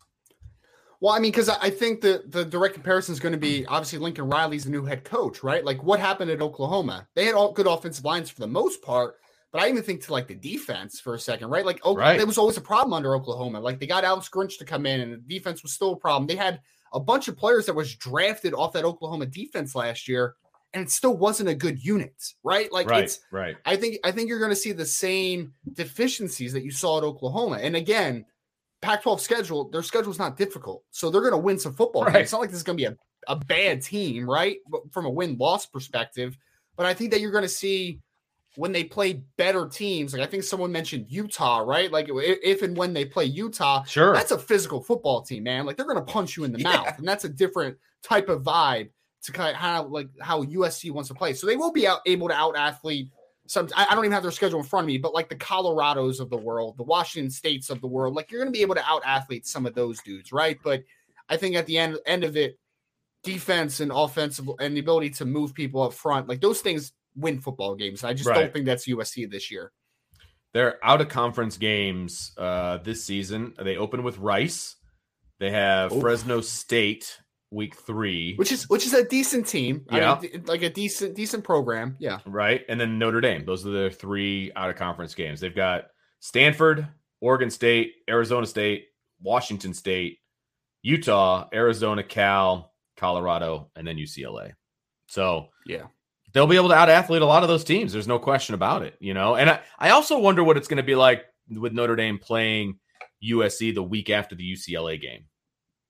Well, 1.01 1.13
I 1.13 1.19
mean, 1.19 1.31
because 1.31 1.49
I 1.49 1.71
think 1.71 2.01
the 2.01 2.25
the 2.29 2.45
direct 2.45 2.75
comparison 2.75 3.13
is 3.13 3.21
going 3.21 3.33
to 3.33 3.39
be 3.39 3.67
obviously 3.67 3.99
Lincoln 3.99 4.29
Riley's 4.29 4.65
the 4.65 4.71
new 4.71 4.85
head 4.85 5.05
coach, 5.05 5.43
right? 5.43 5.65
Like 5.65 5.83
what 5.83 6.01
happened 6.01 6.31
at 6.31 6.41
Oklahoma? 6.41 7.07
They 7.15 7.27
had 7.27 7.35
all 7.35 7.53
good 7.53 7.67
offensive 7.67 8.05
lines 8.05 8.31
for 8.31 8.41
the 8.41 8.47
most 8.47 8.83
part, 8.83 9.17
but 9.53 9.63
I 9.63 9.69
even 9.69 9.83
think 9.83 10.05
to 10.05 10.13
like 10.13 10.27
the 10.27 10.35
defense 10.35 11.01
for 11.01 11.15
a 11.15 11.19
second, 11.19 11.49
right? 11.49 11.67
Like 11.67 11.81
oh, 11.85 11.97
right. 11.97 12.17
there 12.17 12.27
was 12.27 12.39
always 12.39 12.57
a 12.57 12.63
problem 12.63 12.95
under 12.95 13.15
Oklahoma. 13.15 13.61
Like 13.61 13.79
they 13.79 13.87
got 13.87 14.05
Alex 14.05 14.29
Grinch 14.29 14.59
to 14.59 14.65
come 14.65 14.87
in, 14.87 15.01
and 15.01 15.13
the 15.13 15.17
defense 15.19 15.63
was 15.63 15.73
still 15.73 15.93
a 15.93 15.97
problem. 15.97 16.27
They 16.27 16.37
had 16.37 16.61
a 16.93 17.01
bunch 17.01 17.29
of 17.29 17.37
players 17.37 17.67
that 17.67 17.75
was 17.75 17.95
drafted 17.97 18.55
off 18.55 18.73
that 18.73 18.85
Oklahoma 18.85 19.27
defense 19.27 19.75
last 19.75 20.09
year 20.09 20.37
and 20.77 20.85
it 20.85 20.91
still 20.91 21.17
wasn't 21.17 21.49
a 21.49 21.55
good 21.55 21.83
unit, 21.83 22.15
right? 22.45 22.71
Like 22.71 22.91
right, 22.91 23.05
it's 23.05 23.21
right. 23.31 23.57
I 23.65 23.77
think 23.77 23.97
I 24.05 24.13
think 24.13 24.29
you're 24.29 24.39
going 24.39 24.51
to 24.51 24.57
see 24.57 24.73
the 24.73 24.85
same 24.85 25.55
deficiencies 25.73 26.53
that 26.53 26.65
you 26.65 26.71
saw 26.71 26.99
at 26.99 27.05
Oklahoma. 27.05 27.59
And 27.63 27.77
again, 27.77 28.27
Pac-12 28.83 29.21
schedule, 29.21 29.71
their 29.71 29.83
schedule 29.83 30.11
is 30.11 30.19
not 30.19 30.37
difficult, 30.37 30.85
so 30.91 31.11
they're 31.11 31.21
going 31.21 31.33
to 31.33 31.39
win 31.39 31.59
some 31.59 31.75
football. 31.75 32.05
Right. 32.05 32.17
It's 32.17 32.33
not 32.33 32.41
like 32.41 32.51
this 32.51 32.59
is 32.59 32.63
going 32.63 32.79
to 32.79 32.83
be 32.83 32.95
a, 32.95 32.97
a 33.33 33.37
bad 33.37 33.83
team, 33.83 34.29
right? 34.29 34.59
But 34.69 34.93
from 34.93 35.07
a 35.07 35.11
win-loss 35.11 35.67
perspective, 35.67 36.37
but 36.77 36.87
I 36.87 36.95
think 36.95 37.11
that 37.11 37.21
you're 37.21 37.31
going 37.31 37.43
to 37.43 37.49
see 37.49 38.01
when 38.57 38.73
they 38.73 38.85
play 38.85 39.23
better 39.37 39.69
teams. 39.69 40.13
Like 40.13 40.23
I 40.23 40.27
think 40.27 40.43
someone 40.43 40.73
mentioned 40.73 41.07
Utah, 41.09 41.59
right? 41.59 41.91
Like 41.91 42.07
if 42.11 42.63
and 42.63 42.77
when 42.77 42.93
they 42.93 43.05
play 43.05 43.25
Utah, 43.25 43.85
sure, 43.85 44.13
that's 44.13 44.33
a 44.33 44.39
physical 44.39 44.83
football 44.83 45.23
team, 45.23 45.45
man. 45.45 45.67
Like 45.67 45.77
they're 45.77 45.87
going 45.87 46.05
to 46.05 46.13
punch 46.13 46.37
you 46.37 46.45
in 46.45 46.53
the 46.53 46.61
yeah. 46.61 46.77
mouth, 46.77 46.99
and 46.99 47.07
that's 47.07 47.25
a 47.25 47.29
different 47.29 47.77
type 48.03 48.29
of 48.29 48.43
vibe 48.43 48.91
to 49.23 49.33
kind 49.33 49.51
of 49.51 49.57
how 49.57 49.85
like 49.85 50.09
how 50.21 50.43
USC 50.43 50.91
wants 50.91 51.09
to 51.09 51.15
play. 51.15 51.33
So 51.35 51.47
they 51.47 51.57
will 51.57 51.73
be 51.73 51.87
out, 51.87 52.01
able 52.07 52.29
to 52.29 52.35
out 52.35 52.57
athlete 52.57 53.11
some. 53.47 53.69
I, 53.77 53.95
don't 53.95 54.05
even 54.05 54.13
have 54.13 54.23
their 54.23 54.33
schedule 54.33 54.61
in 54.61 54.65
front 54.65 54.85
of 54.85 54.89
me, 54.89 54.99
but 54.99 55.15
like 55.15 55.29
the 55.29 55.37
Colorados 55.37 56.21
of 56.21 56.31
the 56.31 56.37
world, 56.37 56.77
the 56.77 56.83
Washington 56.83 57.31
States 57.31 57.71
of 57.71 57.81
the 57.81 57.87
world, 57.87 58.15
like 58.15 58.31
you're 58.31 58.41
going 58.41 58.53
to 58.53 58.57
be 58.57 58.63
able 58.63 58.75
to 58.75 58.85
out 58.85 59.03
athlete 59.05 59.47
some 59.47 59.67
of 59.67 59.75
those 59.75 60.01
dudes, 60.03 60.33
right? 60.33 60.59
But 60.63 60.85
I 61.29 61.37
think 61.37 61.57
at 61.57 61.67
the 61.67 61.79
end 61.79 61.99
end 62.07 62.25
of 62.25 62.37
it, 62.37 62.59
defense 63.23 63.81
and 63.81 63.91
offensive 63.93 64.49
and 64.61 64.77
the 64.77 64.81
ability 64.81 65.11
to 65.11 65.25
move 65.25 65.55
people 65.55 65.83
up 65.83 65.93
front, 65.93 66.29
like 66.29 66.41
those 66.41 66.61
things 66.61 66.93
win 67.17 67.41
football 67.41 67.75
games. 67.75 68.05
I 68.05 68.13
just 68.13 68.29
right. 68.29 68.41
don't 68.41 68.53
think 68.53 68.67
that's 68.67 68.87
USC 68.87 69.31
this 69.31 69.51
year. 69.51 69.73
They're 70.53 70.79
out 70.85 71.01
of 71.01 71.09
conference 71.09 71.57
games 71.57 72.33
uh, 72.39 72.79
this 72.79 73.05
season. 73.05 73.55
They 73.59 73.77
open 73.77 74.03
with 74.03 74.19
Rice. 74.19 74.77
They 75.39 75.51
have. 75.51 75.99
Fresno 76.01 76.41
State 76.41 77.19
week 77.57 77.75
three, 77.75 78.35
which 78.37 78.53
is 78.53 78.69
which 78.69 78.87
is 78.87 78.93
a 78.93 79.03
decent 79.05 79.47
team. 79.47 79.85
Yeah, 79.91 80.13
I 80.13 80.21
mean, 80.21 80.45
like 80.47 80.63
a 80.63 80.71
decent 80.71 81.17
decent 81.17 81.43
program. 81.43 81.97
Yeah, 81.99 82.21
right. 82.27 82.65
And 82.69 82.79
then 82.79 82.99
Notre 82.99 83.21
Dame. 83.21 83.45
Those 83.45 83.67
are 83.67 83.71
the 83.71 83.91
three 83.91 84.53
out 84.55 84.71
of 84.71 84.77
conference 84.77 85.15
games. 85.15 85.41
They've 85.41 85.55
got 85.55 85.87
Stanford, 86.21 86.87
Oregon 87.21 87.51
State, 87.51 87.95
Arizona 88.09 88.47
State, 88.47 88.87
Washington 89.21 89.75
State, 89.75 90.19
Utah, 90.83 91.49
Arizona, 91.53 92.05
Cal, 92.05 92.73
Colorado, 92.97 93.71
and 93.75 93.89
then 93.89 93.97
UCLA. 93.97 94.53
So 95.09 95.49
yeah. 95.67 95.87
They'll 96.33 96.47
be 96.47 96.57
able 96.57 96.69
to 96.69 96.75
out 96.75 96.91
athlete 96.91 97.23
a 97.23 97.27
lot 97.27 97.45
of 97.45 97.49
those 97.49 97.65
teams. 97.65 97.95
There's 97.95 98.09
no 98.09 98.19
question 98.19 98.55
about 98.55 98.83
it, 98.83 98.95
you 99.01 99.15
know. 99.15 99.37
And 99.37 99.49
I, 99.49 99.61
I 99.79 99.91
also 99.91 100.19
wonder 100.19 100.45
what 100.45 100.59
it's 100.59 100.69
going 100.69 100.77
to 100.77 100.83
be 100.83 100.95
like 100.95 101.25
with 101.49 101.73
Notre 101.73 101.97
Dame 101.97 102.19
playing 102.19 102.79
USC 103.25 103.75
the 103.75 103.83
week 103.83 104.11
after 104.11 104.35
the 104.35 104.53
UCLA 104.53 105.01
game 105.01 105.25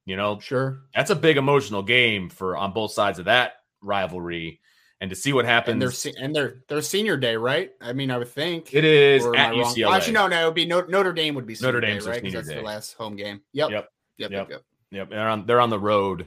you 0.06 0.16
know, 0.16 0.40
sure. 0.40 0.84
That's 0.94 1.10
a 1.10 1.16
big 1.16 1.36
emotional 1.36 1.82
game 1.82 2.30
for 2.30 2.56
on 2.56 2.72
both 2.72 2.92
sides 2.92 3.18
of 3.18 3.26
that 3.26 3.56
rivalry. 3.82 4.60
And 4.98 5.10
to 5.10 5.16
see 5.16 5.34
what 5.34 5.44
happens, 5.44 5.74
and 5.74 5.82
their 5.82 6.24
and 6.24 6.34
their 6.34 6.62
their 6.68 6.80
senior 6.80 7.18
day, 7.18 7.36
right? 7.36 7.70
I 7.82 7.92
mean, 7.92 8.10
I 8.10 8.16
would 8.16 8.28
think 8.28 8.72
it 8.72 8.82
is 8.82 9.26
at 9.26 9.52
UCLA. 9.52 9.94
Actually, 9.94 10.14
no, 10.14 10.26
no, 10.26 10.40
it 10.40 10.44
would 10.46 10.54
be 10.54 10.64
Notre 10.64 11.12
Dame 11.12 11.34
would 11.34 11.46
be 11.46 11.54
Notre 11.60 11.82
Dame, 11.82 12.02
right? 12.06 12.22
That's 12.32 12.48
day. 12.48 12.54
the 12.54 12.62
last 12.62 12.94
home 12.94 13.14
game. 13.14 13.42
Yep, 13.52 13.70
yep, 13.70 13.88
yep, 14.16 14.30
yep. 14.30 14.48
yep. 14.48 14.62
yep. 14.90 15.10
They're 15.10 15.28
on 15.28 15.44
they're 15.44 15.60
on 15.60 15.68
the 15.68 15.78
road 15.78 16.26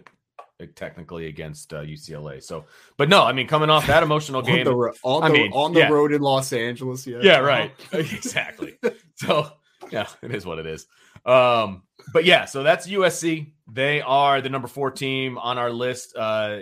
technically 0.76 1.28
against 1.28 1.74
uh, 1.74 1.82
UCLA. 1.82 2.44
So, 2.44 2.66
but 2.98 3.10
no, 3.10 3.24
I 3.24 3.32
mean, 3.32 3.48
coming 3.48 3.70
off 3.70 3.88
that 3.88 4.04
emotional 4.04 4.42
game 4.44 4.68
on 4.68 4.74
the, 4.74 5.00
on 5.04 5.24
I 5.24 5.30
mean, 5.30 5.52
on 5.54 5.74
the 5.74 5.80
yeah. 5.82 5.90
road 5.90 6.12
in 6.12 6.22
Los 6.22 6.52
Angeles, 6.54 7.08
yeah, 7.08 7.20
yeah, 7.22 7.38
right, 7.40 7.72
exactly. 7.92 8.78
so, 9.16 9.52
yeah, 9.92 10.08
it 10.22 10.34
is 10.34 10.46
what 10.46 10.60
it 10.60 10.66
is. 10.66 10.86
Um, 11.26 11.84
but 12.14 12.26
yeah, 12.26 12.46
so 12.46 12.64
that's 12.64 12.88
USC. 12.88 13.52
They 13.72 14.02
are 14.02 14.42
the 14.42 14.50
number 14.50 14.68
four 14.68 14.92
team 14.92 15.38
on 15.38 15.58
our 15.58 15.72
list 15.72 16.16
uh, 16.16 16.60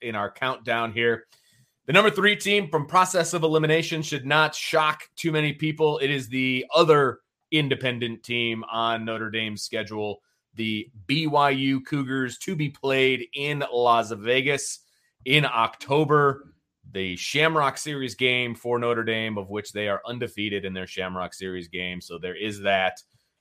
in 0.00 0.14
our 0.14 0.30
countdown 0.30 0.92
here. 0.92 1.24
The 1.86 1.92
number 1.92 2.10
three 2.10 2.36
team 2.36 2.68
from 2.68 2.86
process 2.86 3.32
of 3.32 3.42
elimination 3.42 4.02
should 4.02 4.24
not 4.24 4.54
shock 4.54 5.02
too 5.16 5.32
many 5.32 5.52
people. 5.52 5.98
It 5.98 6.10
is 6.10 6.28
the 6.28 6.66
other 6.74 7.18
independent 7.50 8.22
team 8.22 8.64
on 8.70 9.04
Notre 9.04 9.30
Dame's 9.30 9.62
schedule, 9.62 10.20
the 10.54 10.88
BYU 11.08 11.84
Cougars, 11.84 12.38
to 12.38 12.54
be 12.54 12.68
played 12.68 13.26
in 13.34 13.64
Las 13.72 14.12
Vegas 14.12 14.80
in 15.24 15.44
October. 15.44 16.46
The 16.92 17.16
Shamrock 17.16 17.78
Series 17.78 18.16
game 18.16 18.54
for 18.54 18.78
Notre 18.78 19.04
Dame, 19.04 19.38
of 19.38 19.48
which 19.48 19.72
they 19.72 19.88
are 19.88 20.02
undefeated 20.06 20.64
in 20.64 20.74
their 20.74 20.88
Shamrock 20.88 21.34
Series 21.34 21.68
game. 21.68 22.00
So 22.00 22.18
there 22.18 22.36
is 22.36 22.60
that 22.62 23.00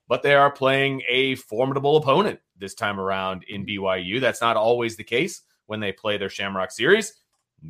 but 0.09 0.23
they 0.23 0.33
are 0.33 0.51
playing 0.51 1.03
a 1.07 1.35
formidable 1.35 1.95
opponent 1.95 2.39
this 2.57 2.73
time 2.73 2.99
around 2.99 3.45
in 3.47 3.65
BYU. 3.65 4.19
That's 4.19 4.41
not 4.41 4.57
always 4.57 4.97
the 4.97 5.03
case 5.03 5.43
when 5.67 5.79
they 5.79 5.91
play 5.91 6.17
their 6.17 6.29
Shamrock 6.29 6.71
Series, 6.71 7.13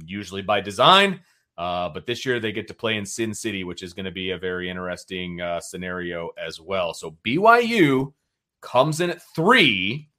usually 0.05 0.41
by 0.41 0.61
design. 0.61 1.19
Uh, 1.57 1.89
but 1.89 2.05
this 2.05 2.25
year 2.25 2.39
they 2.39 2.53
get 2.53 2.69
to 2.69 2.73
play 2.73 2.95
in 2.95 3.05
Sin 3.05 3.33
City, 3.33 3.65
which 3.65 3.83
is 3.83 3.93
going 3.93 4.05
to 4.05 4.11
be 4.11 4.31
a 4.31 4.37
very 4.37 4.69
interesting 4.69 5.41
uh, 5.41 5.59
scenario 5.59 6.29
as 6.41 6.61
well. 6.61 6.93
So 6.93 7.17
BYU 7.25 8.13
comes 8.61 9.01
in 9.01 9.09
at 9.09 9.21
three. 9.35 10.09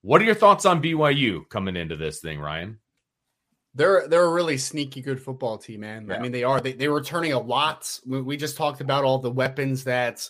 What 0.00 0.22
are 0.22 0.24
your 0.24 0.34
thoughts 0.34 0.64
on 0.64 0.82
BYU 0.82 1.46
coming 1.50 1.76
into 1.76 1.96
this 1.96 2.20
thing, 2.20 2.40
Ryan? 2.40 2.78
They're 3.74 4.08
they're 4.08 4.24
a 4.24 4.32
really 4.32 4.56
sneaky 4.56 5.02
good 5.02 5.20
football 5.20 5.58
team, 5.58 5.80
man. 5.80 6.06
Yeah. 6.08 6.16
I 6.16 6.20
mean, 6.20 6.32
they 6.32 6.44
are. 6.44 6.62
They 6.62 6.72
they're 6.72 6.92
returning 6.92 7.34
a 7.34 7.38
lot. 7.38 8.00
We, 8.06 8.22
we 8.22 8.38
just 8.38 8.56
talked 8.56 8.80
about 8.80 9.04
all 9.04 9.18
the 9.18 9.30
weapons 9.30 9.84
that 9.84 10.26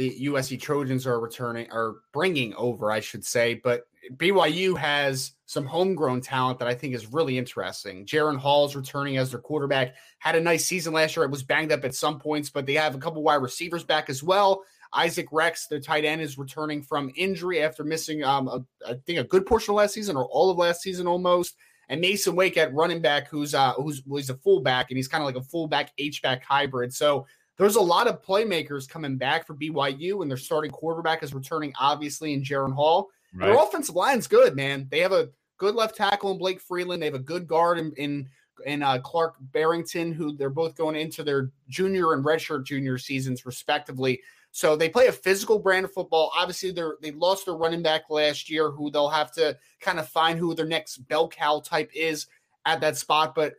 the 0.00 0.28
USC 0.28 0.58
Trojans 0.58 1.06
are 1.06 1.20
returning 1.20 1.70
are 1.70 1.96
bringing 2.14 2.54
over, 2.54 2.90
I 2.90 3.00
should 3.00 3.22
say. 3.22 3.52
But 3.52 3.82
BYU 4.16 4.74
has 4.78 5.32
some 5.44 5.66
homegrown 5.66 6.22
talent 6.22 6.58
that 6.58 6.68
I 6.68 6.72
think 6.72 6.94
is 6.94 7.12
really 7.12 7.36
interesting. 7.36 8.06
Jaren 8.06 8.38
Hall 8.38 8.64
is 8.64 8.74
returning 8.74 9.18
as 9.18 9.30
their 9.30 9.40
quarterback. 9.40 9.96
Had 10.18 10.36
a 10.36 10.40
nice 10.40 10.64
season 10.64 10.94
last 10.94 11.16
year. 11.16 11.26
It 11.26 11.30
was 11.30 11.42
banged 11.42 11.70
up 11.70 11.84
at 11.84 11.94
some 11.94 12.18
points, 12.18 12.48
but 12.48 12.64
they 12.64 12.72
have 12.74 12.94
a 12.94 12.98
couple 12.98 13.22
wide 13.22 13.42
receivers 13.42 13.84
back 13.84 14.08
as 14.08 14.22
well. 14.22 14.62
Isaac 14.94 15.28
Rex, 15.32 15.66
their 15.66 15.80
tight 15.80 16.06
end, 16.06 16.22
is 16.22 16.38
returning 16.38 16.82
from 16.82 17.12
injury 17.14 17.62
after 17.62 17.84
missing, 17.84 18.24
um, 18.24 18.48
a, 18.48 18.64
I 18.88 18.94
think, 19.04 19.18
a 19.18 19.24
good 19.24 19.44
portion 19.44 19.72
of 19.72 19.76
last 19.76 19.92
season 19.92 20.16
or 20.16 20.24
all 20.24 20.50
of 20.50 20.56
last 20.56 20.80
season 20.80 21.06
almost. 21.06 21.56
And 21.90 22.00
Masen 22.00 22.34
Wake 22.34 22.56
at 22.56 22.72
running 22.72 23.02
back, 23.02 23.28
who's 23.28 23.54
uh, 23.54 23.74
who's, 23.74 24.02
who's 24.08 24.30
a 24.30 24.34
fullback, 24.36 24.90
and 24.90 24.96
he's 24.96 25.08
kind 25.08 25.22
of 25.22 25.26
like 25.26 25.36
a 25.36 25.46
fullback 25.46 25.92
H 25.98 26.22
back 26.22 26.42
hybrid. 26.42 26.94
So 26.94 27.26
there's 27.60 27.76
a 27.76 27.80
lot 27.80 28.06
of 28.06 28.22
playmakers 28.22 28.88
coming 28.88 29.18
back 29.18 29.46
for 29.46 29.54
BYU, 29.54 30.22
and 30.22 30.30
their 30.30 30.38
starting 30.38 30.70
quarterback 30.70 31.22
is 31.22 31.34
returning, 31.34 31.74
obviously, 31.78 32.32
in 32.32 32.42
Jaren 32.42 32.72
Hall. 32.72 33.10
Right. 33.34 33.48
Their 33.48 33.62
offensive 33.62 33.94
line's 33.94 34.26
good, 34.26 34.56
man. 34.56 34.88
They 34.90 35.00
have 35.00 35.12
a 35.12 35.28
good 35.58 35.74
left 35.74 35.94
tackle 35.94 36.30
in 36.32 36.38
Blake 36.38 36.58
Freeland. 36.58 37.02
They 37.02 37.06
have 37.06 37.14
a 37.14 37.18
good 37.18 37.46
guard 37.46 37.78
in 37.78 37.92
in, 37.98 38.30
in 38.64 38.82
uh, 38.82 39.00
Clark 39.00 39.34
Barrington, 39.52 40.10
who 40.10 40.34
they're 40.34 40.48
both 40.48 40.74
going 40.74 40.96
into 40.96 41.22
their 41.22 41.50
junior 41.68 42.14
and 42.14 42.24
redshirt 42.24 42.64
junior 42.64 42.96
seasons, 42.96 43.44
respectively. 43.44 44.22
So 44.52 44.74
they 44.74 44.88
play 44.88 45.08
a 45.08 45.12
physical 45.12 45.58
brand 45.58 45.84
of 45.84 45.92
football. 45.92 46.32
Obviously, 46.34 46.70
they're 46.70 46.96
they 47.02 47.10
lost 47.10 47.44
their 47.44 47.56
running 47.56 47.82
back 47.82 48.08
last 48.08 48.48
year, 48.48 48.70
who 48.70 48.90
they'll 48.90 49.10
have 49.10 49.32
to 49.32 49.58
kind 49.82 49.98
of 49.98 50.08
find 50.08 50.38
who 50.38 50.54
their 50.54 50.64
next 50.64 50.96
bell 51.08 51.28
cow 51.28 51.60
type 51.60 51.90
is 51.94 52.26
at 52.64 52.80
that 52.80 52.96
spot. 52.96 53.34
But 53.34 53.52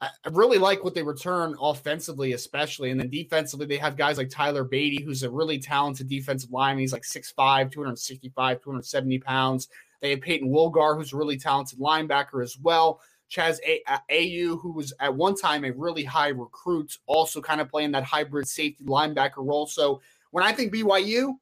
I 0.00 0.10
really 0.30 0.58
like 0.58 0.84
what 0.84 0.94
they 0.94 1.02
return 1.02 1.56
offensively, 1.60 2.32
especially. 2.32 2.90
And 2.90 3.00
then 3.00 3.10
defensively, 3.10 3.66
they 3.66 3.78
have 3.78 3.96
guys 3.96 4.16
like 4.16 4.30
Tyler 4.30 4.62
Batty, 4.62 5.02
who's 5.02 5.24
a 5.24 5.30
really 5.30 5.58
talented 5.58 6.08
defensive 6.08 6.52
lineman. 6.52 6.80
He's 6.80 6.92
like 6.92 7.02
6'5, 7.02 7.72
265, 7.72 8.60
270 8.60 9.18
pounds. 9.18 9.68
They 10.00 10.10
have 10.10 10.20
Payton 10.20 10.50
Wilgar, 10.50 10.96
who's 10.96 11.12
a 11.12 11.16
really 11.16 11.36
talented 11.36 11.80
linebacker 11.80 12.42
as 12.42 12.56
well. 12.58 13.00
Chaz 13.30 13.58
AU, 13.88 14.56
who 14.56 14.72
was 14.72 14.92
at 15.00 15.14
one 15.14 15.34
time 15.34 15.64
a 15.64 15.72
really 15.72 16.04
high 16.04 16.28
recruit, 16.28 16.96
also 17.06 17.40
kind 17.40 17.60
of 17.60 17.68
playing 17.68 17.92
that 17.92 18.04
hybrid 18.04 18.46
safety 18.48 18.84
linebacker 18.84 19.38
role. 19.38 19.66
So 19.66 20.00
when 20.30 20.44
I 20.44 20.52
think 20.52 20.72
BYU, 20.72 21.34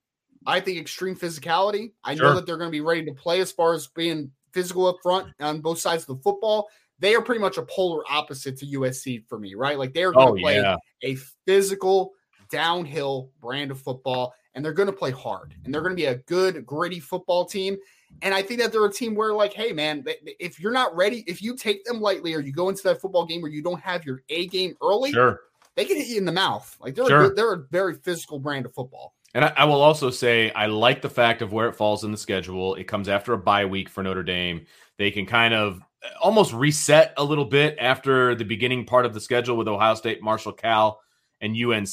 I 0.46 0.60
think 0.60 0.78
extreme 0.78 1.16
physicality. 1.16 1.92
I 2.02 2.14
sure. 2.14 2.24
know 2.24 2.34
that 2.34 2.46
they're 2.46 2.56
going 2.56 2.70
to 2.70 2.72
be 2.72 2.80
ready 2.80 3.04
to 3.04 3.12
play 3.12 3.40
as 3.40 3.52
far 3.52 3.74
as 3.74 3.88
being 3.88 4.30
physical 4.52 4.86
up 4.86 4.96
front 5.02 5.28
on 5.40 5.60
both 5.60 5.78
sides 5.78 6.04
of 6.04 6.16
the 6.16 6.22
football. 6.22 6.68
They 6.98 7.14
are 7.14 7.22
pretty 7.22 7.40
much 7.40 7.58
a 7.58 7.62
polar 7.62 8.02
opposite 8.10 8.56
to 8.58 8.66
USC 8.66 9.26
for 9.28 9.38
me, 9.38 9.54
right? 9.54 9.78
Like 9.78 9.92
they're 9.92 10.12
going 10.12 10.36
to 10.36 10.40
oh, 10.40 10.42
play 10.42 10.56
yeah. 10.56 10.76
a 11.02 11.16
physical, 11.46 12.12
downhill 12.50 13.30
brand 13.40 13.70
of 13.70 13.80
football, 13.80 14.34
and 14.54 14.64
they're 14.64 14.72
going 14.72 14.88
to 14.88 14.92
play 14.92 15.10
hard, 15.10 15.54
and 15.64 15.72
they're 15.72 15.82
going 15.82 15.92
to 15.92 15.96
be 15.96 16.06
a 16.06 16.16
good, 16.16 16.64
gritty 16.64 17.00
football 17.00 17.44
team. 17.44 17.76
And 18.22 18.32
I 18.32 18.40
think 18.40 18.60
that 18.60 18.72
they're 18.72 18.84
a 18.84 18.92
team 18.92 19.14
where, 19.14 19.34
like, 19.34 19.52
hey, 19.52 19.72
man, 19.72 20.04
if 20.40 20.58
you're 20.58 20.72
not 20.72 20.96
ready, 20.96 21.22
if 21.26 21.42
you 21.42 21.54
take 21.56 21.84
them 21.84 22.00
lightly 22.00 22.34
or 22.34 22.40
you 22.40 22.52
go 22.52 22.68
into 22.70 22.82
that 22.84 23.00
football 23.00 23.26
game 23.26 23.42
where 23.42 23.50
you 23.50 23.62
don't 23.62 23.80
have 23.80 24.06
your 24.06 24.22
A 24.30 24.46
game 24.46 24.74
early, 24.82 25.12
sure. 25.12 25.40
they 25.74 25.84
can 25.84 25.96
hit 25.96 26.06
you 26.06 26.16
in 26.16 26.24
the 26.24 26.32
mouth. 26.32 26.74
Like, 26.80 26.94
they're, 26.94 27.06
sure. 27.06 27.24
a, 27.24 27.34
they're 27.34 27.52
a 27.52 27.64
very 27.70 27.94
physical 27.94 28.38
brand 28.38 28.64
of 28.64 28.72
football. 28.74 29.14
And 29.34 29.44
I, 29.44 29.52
I, 29.54 29.64
will 29.64 29.82
also 29.82 30.08
say, 30.08 30.50
I 30.52 30.64
like 30.64 31.02
the 31.02 31.10
fact 31.10 31.42
of 31.42 31.52
where 31.52 31.68
it 31.68 31.74
falls 31.74 32.04
in 32.04 32.10
the 32.10 32.16
schedule. 32.16 32.74
It 32.76 32.84
comes 32.84 33.06
after 33.06 33.34
a 33.34 33.38
bye 33.38 33.66
week 33.66 33.90
for 33.90 34.02
Notre 34.02 34.22
Dame. 34.22 34.64
They 34.96 35.10
can 35.10 35.26
kind 35.26 35.52
of 35.52 35.82
almost 36.20 36.52
reset 36.52 37.14
a 37.16 37.24
little 37.24 37.44
bit 37.44 37.76
after 37.80 38.34
the 38.34 38.44
beginning 38.44 38.84
part 38.86 39.06
of 39.06 39.14
the 39.14 39.20
schedule 39.20 39.56
with 39.56 39.68
Ohio 39.68 39.94
State, 39.94 40.22
Marshall, 40.22 40.52
Cal, 40.52 41.00
and 41.40 41.56
UNC. 41.56 41.86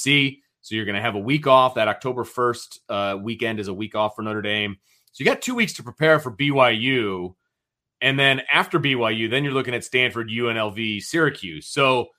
So 0.61 0.75
you're 0.75 0.85
going 0.85 0.95
to 0.95 1.01
have 1.01 1.15
a 1.15 1.19
week 1.19 1.47
off. 1.47 1.75
That 1.75 1.87
October 1.87 2.23
1st 2.23 2.79
uh, 2.89 3.17
weekend 3.21 3.59
is 3.59 3.67
a 3.67 3.73
week 3.73 3.95
off 3.95 4.15
for 4.15 4.21
Notre 4.21 4.41
Dame. 4.41 4.77
So 5.11 5.23
you 5.23 5.29
got 5.29 5.41
two 5.41 5.55
weeks 5.55 5.73
to 5.73 5.83
prepare 5.83 6.19
for 6.19 6.31
BYU. 6.31 7.35
And 8.01 8.19
then 8.19 8.41
after 8.51 8.79
BYU, 8.79 9.29
then 9.29 9.43
you're 9.43 9.53
looking 9.53 9.75
at 9.75 9.83
Stanford, 9.83 10.29
UNLV, 10.29 11.03
Syracuse. 11.03 11.67
So 11.67 12.09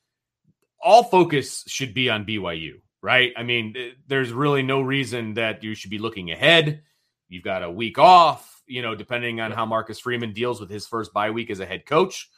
all 0.80 1.03
focus 1.03 1.64
should 1.66 1.95
be 1.95 2.11
on 2.11 2.24
BYU, 2.24 2.74
right? 3.03 3.32
I 3.36 3.42
mean, 3.42 3.74
there's 4.07 4.32
really 4.32 4.62
no 4.62 4.80
reason 4.80 5.34
that 5.34 5.64
you 5.64 5.74
should 5.74 5.90
be 5.90 5.99
looking 5.99 6.30
ahead. 6.30 6.82
You've 7.28 7.42
got 7.42 7.62
a 7.62 7.70
week 7.70 7.99
off, 7.99 8.53
you 8.67 8.83
know, 8.83 8.95
depending 8.95 9.41
on 9.41 9.53
how 9.53 9.67
Marcus 9.67 9.99
Freeman 9.99 10.33
deals 10.33 10.61
with 10.61 10.71
his 10.71 10.87
first 10.87 11.12
bye 11.12 11.31
week 11.31 11.51
as 11.51 11.61
a 11.61 11.67
head 11.67 11.87
coach. 11.87 12.29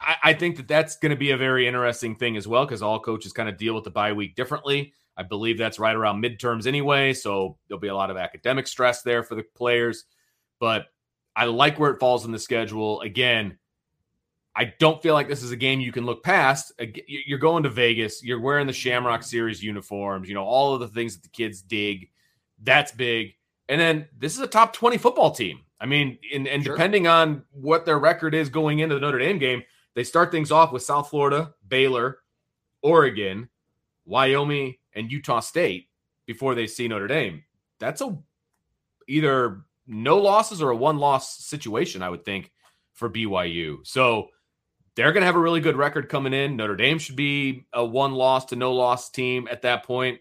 I, 0.00 0.16
I 0.24 0.32
think 0.32 0.56
that 0.56 0.68
that's 0.68 0.96
going 0.96 1.10
to 1.10 1.16
be 1.16 1.30
a 1.30 1.36
very 1.36 1.66
interesting 1.66 2.16
thing 2.16 2.36
as 2.36 2.48
well 2.48 2.64
because 2.64 2.82
all 2.82 3.00
coaches 3.00 3.32
kind 3.32 3.48
of 3.48 3.56
deal 3.56 3.74
with 3.74 3.84
the 3.84 3.90
bye 3.90 4.12
week 4.12 4.34
differently. 4.34 4.92
I 5.16 5.22
believe 5.22 5.58
that's 5.58 5.78
right 5.78 5.94
around 5.94 6.22
midterms 6.22 6.66
anyway. 6.66 7.12
So 7.12 7.58
there'll 7.68 7.80
be 7.80 7.88
a 7.88 7.94
lot 7.94 8.10
of 8.10 8.16
academic 8.16 8.66
stress 8.66 9.02
there 9.02 9.22
for 9.22 9.34
the 9.34 9.44
players. 9.54 10.04
But 10.58 10.86
I 11.36 11.44
like 11.44 11.78
where 11.78 11.90
it 11.90 12.00
falls 12.00 12.24
in 12.24 12.32
the 12.32 12.38
schedule. 12.38 13.00
Again, 13.02 13.58
I 14.56 14.72
don't 14.78 15.02
feel 15.02 15.14
like 15.14 15.28
this 15.28 15.42
is 15.42 15.52
a 15.52 15.56
game 15.56 15.80
you 15.80 15.92
can 15.92 16.04
look 16.04 16.24
past. 16.24 16.72
You're 17.06 17.38
going 17.38 17.62
to 17.62 17.70
Vegas, 17.70 18.22
you're 18.22 18.40
wearing 18.40 18.66
the 18.66 18.72
Shamrock 18.72 19.22
Series 19.22 19.62
uniforms, 19.62 20.28
you 20.28 20.34
know, 20.34 20.44
all 20.44 20.74
of 20.74 20.80
the 20.80 20.88
things 20.88 21.14
that 21.14 21.22
the 21.22 21.28
kids 21.28 21.62
dig. 21.62 22.10
That's 22.62 22.92
big. 22.92 23.34
And 23.70 23.80
then 23.80 24.08
this 24.18 24.34
is 24.34 24.40
a 24.40 24.48
top 24.48 24.72
20 24.72 24.98
football 24.98 25.30
team. 25.30 25.60
I 25.80 25.86
mean, 25.86 26.18
and, 26.34 26.48
and 26.48 26.64
sure. 26.64 26.74
depending 26.74 27.06
on 27.06 27.44
what 27.52 27.86
their 27.86 28.00
record 28.00 28.34
is 28.34 28.48
going 28.48 28.80
into 28.80 28.96
the 28.96 29.00
Notre 29.00 29.20
Dame 29.20 29.38
game, 29.38 29.62
they 29.94 30.02
start 30.02 30.32
things 30.32 30.50
off 30.50 30.72
with 30.72 30.82
South 30.82 31.08
Florida, 31.08 31.54
Baylor, 31.66 32.18
Oregon, 32.82 33.48
Wyoming, 34.04 34.74
and 34.92 35.10
Utah 35.10 35.38
State 35.38 35.88
before 36.26 36.56
they 36.56 36.66
see 36.66 36.88
Notre 36.88 37.06
Dame. 37.06 37.44
That's 37.78 38.00
a 38.00 38.18
either 39.08 39.62
no 39.86 40.18
losses 40.18 40.60
or 40.60 40.70
a 40.70 40.76
one 40.76 40.98
loss 40.98 41.38
situation, 41.38 42.02
I 42.02 42.10
would 42.10 42.24
think, 42.24 42.50
for 42.92 43.08
BYU. 43.08 43.86
So 43.86 44.30
they're 44.96 45.12
going 45.12 45.22
to 45.22 45.26
have 45.26 45.36
a 45.36 45.40
really 45.40 45.60
good 45.60 45.76
record 45.76 46.08
coming 46.08 46.34
in. 46.34 46.56
Notre 46.56 46.76
Dame 46.76 46.98
should 46.98 47.16
be 47.16 47.66
a 47.72 47.84
one 47.84 48.14
loss 48.14 48.46
to 48.46 48.56
no 48.56 48.72
loss 48.72 49.10
team 49.10 49.46
at 49.48 49.62
that 49.62 49.84
point. 49.84 50.18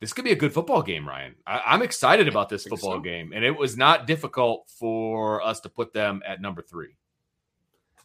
This 0.00 0.14
could 0.14 0.24
be 0.24 0.32
a 0.32 0.36
good 0.36 0.54
football 0.54 0.82
game, 0.82 1.06
Ryan. 1.06 1.34
I, 1.46 1.74
am 1.74 1.82
excited 1.82 2.26
about 2.26 2.48
this 2.48 2.64
football 2.64 2.96
so. 2.96 3.00
game, 3.00 3.32
and 3.34 3.44
it 3.44 3.56
was 3.56 3.76
not 3.76 4.06
difficult 4.06 4.68
for 4.78 5.42
us 5.42 5.60
to 5.60 5.68
put 5.68 5.92
them 5.92 6.22
at 6.26 6.40
number 6.40 6.62
three. 6.62 6.96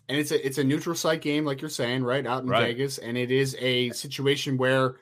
And 0.09 0.17
it's 0.17 0.31
a 0.31 0.45
it's 0.45 0.57
a 0.57 0.63
neutral 0.63 0.95
site 0.95 1.21
game, 1.21 1.45
like 1.45 1.61
you're 1.61 1.69
saying, 1.69 2.03
right 2.03 2.27
out 2.27 2.43
in 2.43 2.49
right. 2.49 2.63
Vegas, 2.63 2.97
and 2.97 3.17
it 3.17 3.31
is 3.31 3.55
a 3.59 3.91
situation 3.91 4.57
where 4.57 4.97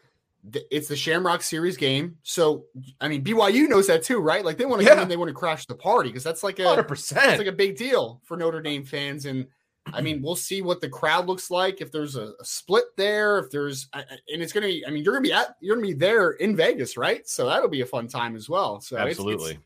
it's 0.69 0.87
the 0.87 0.95
Shamrock 0.95 1.41
Series 1.41 1.77
game. 1.77 2.17
So 2.21 2.65
I 3.01 3.07
mean 3.07 3.23
BYU 3.23 3.67
knows 3.67 3.87
that 3.87 4.03
too, 4.03 4.19
right? 4.19 4.45
Like 4.45 4.57
they 4.57 4.65
want 4.65 4.81
to 4.81 4.85
yeah. 4.85 4.93
come 4.93 5.03
in, 5.03 5.09
they 5.09 5.17
want 5.17 5.29
to 5.29 5.33
crash 5.33 5.65
the 5.65 5.75
party 5.75 6.09
because 6.09 6.23
that's 6.23 6.43
like 6.43 6.59
a 6.59 6.63
100%. 6.63 7.09
That's 7.09 7.37
like 7.39 7.47
a 7.47 7.51
big 7.51 7.75
deal 7.75 8.21
for 8.23 8.37
Notre 8.37 8.61
Dame 8.61 8.85
fans. 8.85 9.25
And 9.25 9.47
I 9.91 10.01
mean, 10.01 10.21
we'll 10.21 10.35
see 10.35 10.61
what 10.61 10.79
the 10.79 10.89
crowd 10.89 11.27
looks 11.27 11.51
like 11.51 11.81
if 11.81 11.91
there's 11.91 12.15
a, 12.15 12.33
a 12.39 12.45
split 12.45 12.85
there, 12.95 13.39
if 13.39 13.51
there's 13.51 13.89
and 13.93 14.41
it's 14.41 14.53
gonna 14.53 14.67
be. 14.67 14.85
I 14.87 14.89
mean, 14.89 15.03
you're 15.03 15.13
gonna 15.13 15.23
be 15.23 15.33
at 15.33 15.57
you're 15.59 15.75
gonna 15.75 15.87
be 15.87 15.93
there 15.93 16.31
in 16.31 16.55
Vegas, 16.55 16.95
right? 16.95 17.27
So 17.27 17.47
that'll 17.47 17.69
be 17.69 17.81
a 17.81 17.85
fun 17.85 18.07
time 18.07 18.35
as 18.35 18.49
well. 18.49 18.79
So 18.79 18.97
absolutely. 18.97 19.51
It's, 19.51 19.53
it's, 19.53 19.63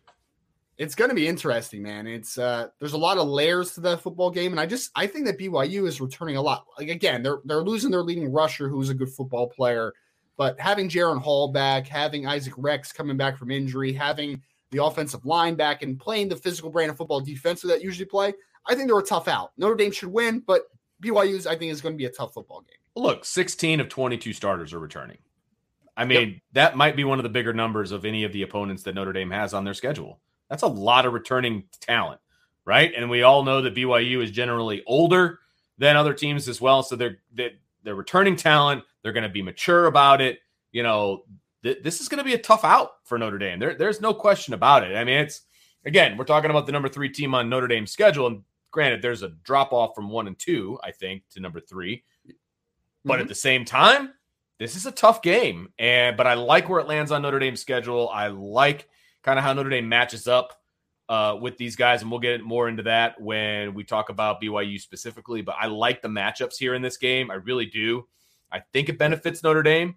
it's 0.77 0.95
going 0.95 1.09
to 1.09 1.15
be 1.15 1.27
interesting, 1.27 1.81
man. 1.81 2.05
It's 2.05 2.37
uh 2.37 2.67
there's 2.79 2.93
a 2.93 2.97
lot 2.97 3.17
of 3.17 3.27
layers 3.27 3.73
to 3.73 3.81
that 3.81 4.01
football 4.01 4.29
game, 4.29 4.51
and 4.51 4.59
I 4.59 4.65
just 4.65 4.91
I 4.95 5.07
think 5.07 5.25
that 5.25 5.39
BYU 5.39 5.87
is 5.87 5.99
returning 5.99 6.37
a 6.37 6.41
lot. 6.41 6.65
Like 6.77 6.89
again, 6.89 7.23
they're 7.23 7.39
they're 7.45 7.63
losing 7.63 7.91
their 7.91 8.03
leading 8.03 8.31
rusher, 8.31 8.69
who's 8.69 8.89
a 8.89 8.93
good 8.93 9.09
football 9.09 9.47
player. 9.47 9.93
But 10.37 10.59
having 10.59 10.87
Jaren 10.87 11.19
Hall 11.19 11.47
back, 11.47 11.87
having 11.87 12.27
Isaac 12.27 12.53
Rex 12.57 12.91
coming 12.91 13.17
back 13.17 13.37
from 13.37 13.49
injury, 13.49 13.91
having 13.91 14.41
the 14.69 14.83
offensive 14.83 15.25
line 15.25 15.55
back, 15.55 15.81
and 15.81 15.99
playing 15.99 16.29
the 16.29 16.35
physical 16.35 16.69
brand 16.69 16.91
of 16.91 16.97
football 16.97 17.21
defense 17.21 17.61
that 17.63 17.81
usually 17.81 18.05
play, 18.05 18.33
I 18.67 18.75
think 18.75 18.87
they're 18.87 18.99
a 18.99 19.03
tough 19.03 19.27
out. 19.27 19.51
Notre 19.57 19.75
Dame 19.75 19.91
should 19.91 20.11
win, 20.11 20.43
but 20.45 20.63
BYU's 21.01 21.47
I 21.47 21.55
think 21.55 21.71
is 21.71 21.81
going 21.81 21.95
to 21.95 21.97
be 21.97 22.05
a 22.05 22.11
tough 22.11 22.33
football 22.33 22.61
game. 22.61 22.77
Look, 22.95 23.25
16 23.25 23.79
of 23.79 23.89
22 23.89 24.33
starters 24.33 24.73
are 24.73 24.79
returning. 24.79 25.17
I 25.95 26.05
mean, 26.05 26.29
yep. 26.29 26.39
that 26.53 26.77
might 26.77 26.95
be 26.95 27.03
one 27.03 27.19
of 27.19 27.23
the 27.23 27.29
bigger 27.29 27.53
numbers 27.53 27.91
of 27.91 28.05
any 28.05 28.23
of 28.23 28.31
the 28.31 28.43
opponents 28.43 28.83
that 28.83 28.93
Notre 28.93 29.13
Dame 29.13 29.31
has 29.31 29.53
on 29.53 29.63
their 29.63 29.73
schedule. 29.73 30.19
That's 30.49 30.63
a 30.63 30.67
lot 30.67 31.05
of 31.05 31.13
returning 31.13 31.63
talent, 31.81 32.21
right? 32.65 32.91
And 32.95 33.09
we 33.09 33.23
all 33.23 33.43
know 33.43 33.61
that 33.63 33.75
BYU 33.75 34.23
is 34.23 34.31
generally 34.31 34.83
older 34.85 35.39
than 35.79 35.97
other 35.97 36.13
teams 36.13 36.47
as 36.47 36.61
well, 36.61 36.83
so 36.83 36.95
they're 36.95 37.17
they're, 37.33 37.51
they're 37.83 37.95
returning 37.95 38.35
talent. 38.35 38.83
They're 39.01 39.11
going 39.11 39.23
to 39.23 39.29
be 39.29 39.41
mature 39.41 39.87
about 39.87 40.21
it. 40.21 40.39
You 40.71 40.83
know, 40.83 41.23
th- 41.63 41.83
this 41.83 41.99
is 41.99 42.09
going 42.09 42.19
to 42.19 42.23
be 42.23 42.33
a 42.33 42.39
tough 42.39 42.63
out 42.63 42.91
for 43.03 43.17
Notre 43.17 43.39
Dame. 43.39 43.59
There, 43.59 43.75
there's 43.75 44.01
no 44.01 44.13
question 44.13 44.53
about 44.53 44.83
it. 44.83 44.95
I 44.95 45.03
mean, 45.03 45.17
it's 45.17 45.41
again, 45.85 46.17
we're 46.17 46.25
talking 46.25 46.51
about 46.51 46.67
the 46.67 46.71
number 46.71 46.89
three 46.89 47.09
team 47.09 47.33
on 47.33 47.49
Notre 47.49 47.67
Dame's 47.67 47.91
schedule, 47.91 48.27
and 48.27 48.43
granted, 48.77 49.01
there's 49.01 49.23
a 49.23 49.29
drop 49.29 49.73
off 49.73 49.95
from 49.95 50.07
one 50.07 50.27
and 50.27 50.37
two, 50.37 50.77
I 50.83 50.91
think, 50.91 51.23
to 51.31 51.39
number 51.39 51.59
3 51.59 52.03
But 53.03 53.13
mm-hmm. 53.13 53.21
at 53.23 53.27
the 53.27 53.33
same 53.33 53.65
time, 53.65 54.13
this 54.59 54.75
is 54.75 54.85
a 54.85 54.91
tough 54.91 55.23
game. 55.23 55.69
And 55.79 56.15
but 56.15 56.27
I 56.27 56.35
like 56.35 56.69
where 56.69 56.79
it 56.79 56.85
lands 56.85 57.11
on 57.11 57.23
Notre 57.23 57.39
Dame's 57.39 57.59
schedule. 57.59 58.07
I 58.13 58.27
like 58.27 58.87
kind 59.23 59.39
of 59.39 59.43
how 59.43 59.53
Notre 59.53 59.71
Dame 59.71 59.89
matches 59.89 60.27
up 60.27 60.61
uh, 61.09 61.37
with 61.41 61.57
these 61.57 61.75
guys, 61.75 62.03
and 62.03 62.11
we'll 62.11 62.19
get 62.19 62.43
more 62.43 62.69
into 62.69 62.83
that 62.83 63.19
when 63.19 63.73
we 63.73 63.83
talk 63.83 64.09
about 64.09 64.39
BYU 64.39 64.79
specifically. 64.79 65.41
But 65.41 65.55
I 65.59 65.65
like 65.65 66.03
the 66.03 66.07
matchups 66.07 66.57
here 66.59 66.75
in 66.75 66.83
this 66.83 66.97
game. 66.97 67.31
I 67.31 67.35
really 67.35 67.65
do. 67.65 68.07
I 68.51 68.59
think 68.59 68.89
it 68.89 68.99
benefits 68.99 69.41
Notre 69.41 69.63
Dame, 69.63 69.95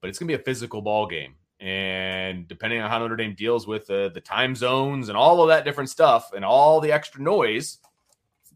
but 0.00 0.08
it's 0.08 0.20
going 0.20 0.28
to 0.28 0.36
be 0.36 0.40
a 0.40 0.44
physical 0.44 0.82
ball 0.82 1.08
game. 1.08 1.34
And 1.58 2.46
depending 2.46 2.80
on 2.80 2.88
how 2.88 3.00
Notre 3.00 3.16
Dame 3.16 3.34
deals 3.34 3.66
with 3.66 3.90
uh, 3.90 4.10
the 4.10 4.20
time 4.20 4.54
zones 4.54 5.08
and 5.08 5.18
all 5.18 5.42
of 5.42 5.48
that 5.48 5.64
different 5.64 5.90
stuff 5.90 6.30
and 6.32 6.44
all 6.44 6.80
the 6.80 6.92
extra 6.92 7.20
noise, 7.20 7.78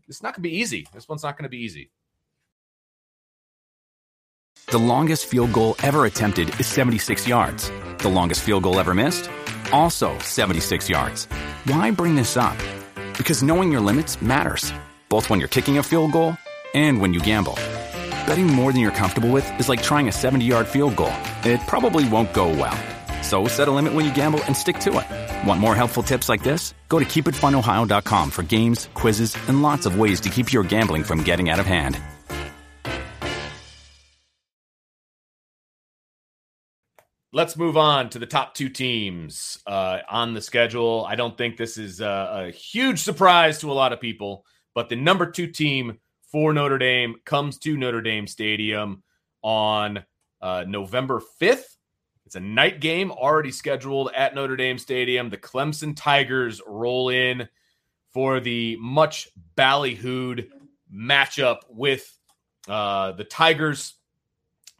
it's 0.08 0.22
not 0.22 0.34
going 0.34 0.42
to 0.42 0.48
be 0.48 0.56
easy. 0.56 0.86
This 0.92 1.08
one's 1.08 1.22
not 1.22 1.36
going 1.36 1.44
to 1.44 1.48
be 1.48 1.58
easy. 1.58 1.90
The 4.70 4.78
longest 4.78 5.26
field 5.26 5.52
goal 5.52 5.76
ever 5.82 6.04
attempted 6.04 6.48
is 6.60 6.66
76 6.66 7.26
yards. 7.26 7.70
The 7.98 8.08
longest 8.08 8.42
field 8.42 8.62
goal 8.64 8.78
ever 8.80 8.94
missed? 8.94 9.30
Also 9.72 10.18
76 10.18 10.88
yards. 10.88 11.26
Why 11.64 11.90
bring 11.90 12.14
this 12.14 12.36
up? 12.36 12.56
Because 13.16 13.42
knowing 13.42 13.72
your 13.72 13.80
limits 13.80 14.20
matters, 14.20 14.72
both 15.08 15.30
when 15.30 15.38
you're 15.38 15.48
kicking 15.48 15.78
a 15.78 15.82
field 15.82 16.12
goal 16.12 16.36
and 16.74 17.00
when 17.00 17.14
you 17.14 17.20
gamble. 17.20 17.54
Betting 18.26 18.46
more 18.46 18.72
than 18.72 18.80
you're 18.82 18.90
comfortable 18.90 19.30
with 19.30 19.48
is 19.58 19.68
like 19.68 19.82
trying 19.82 20.08
a 20.08 20.12
70 20.12 20.44
yard 20.44 20.66
field 20.66 20.96
goal. 20.96 21.14
It 21.44 21.60
probably 21.66 22.08
won't 22.08 22.32
go 22.34 22.48
well. 22.48 22.78
So 23.28 23.46
set 23.46 23.68
a 23.68 23.70
limit 23.70 23.92
when 23.92 24.06
you 24.06 24.14
gamble 24.14 24.42
and 24.44 24.56
stick 24.56 24.78
to 24.80 24.90
it. 25.00 25.46
Want 25.46 25.60
more 25.60 25.74
helpful 25.74 26.02
tips 26.02 26.30
like 26.30 26.42
this? 26.42 26.72
Go 26.88 26.98
to 26.98 27.04
keepitfunohio.com 27.04 28.30
for 28.30 28.42
games, 28.42 28.88
quizzes, 28.94 29.36
and 29.48 29.62
lots 29.62 29.84
of 29.84 29.98
ways 29.98 30.18
to 30.22 30.30
keep 30.30 30.50
your 30.50 30.64
gambling 30.64 31.04
from 31.04 31.22
getting 31.22 31.50
out 31.50 31.60
of 31.60 31.66
hand. 31.66 32.00
let's 37.32 37.56
move 37.56 37.76
on 37.76 38.10
to 38.10 38.18
the 38.18 38.26
top 38.26 38.54
two 38.54 38.68
teams 38.68 39.58
uh, 39.66 39.98
on 40.08 40.34
the 40.34 40.40
schedule. 40.40 41.06
I 41.08 41.14
don't 41.14 41.38
think 41.38 41.56
this 41.56 41.78
is 41.78 42.00
a, 42.00 42.46
a, 42.46 42.50
huge 42.50 43.00
surprise 43.00 43.60
to 43.60 43.70
a 43.70 43.74
lot 43.74 43.92
of 43.92 44.00
people, 44.00 44.44
but 44.74 44.88
the 44.88 44.96
number 44.96 45.30
two 45.30 45.46
team 45.46 45.98
for 46.32 46.52
Notre 46.52 46.78
Dame 46.78 47.14
comes 47.24 47.58
to 47.58 47.76
Notre 47.76 48.00
Dame 48.00 48.26
Stadium 48.26 49.04
on 49.42 50.02
uh, 50.40 50.64
November 50.66 51.22
5th. 51.40 51.76
It's 52.28 52.36
a 52.36 52.40
night 52.40 52.80
game 52.80 53.10
already 53.10 53.50
scheduled 53.50 54.10
at 54.14 54.34
Notre 54.34 54.54
Dame 54.54 54.76
Stadium. 54.76 55.30
The 55.30 55.38
Clemson 55.38 55.96
Tigers 55.96 56.60
roll 56.66 57.08
in 57.08 57.48
for 58.12 58.38
the 58.38 58.76
much 58.78 59.30
ballyhooed 59.56 60.50
matchup 60.94 61.60
with 61.70 62.18
uh, 62.68 63.12
the 63.12 63.24
Tigers. 63.24 63.94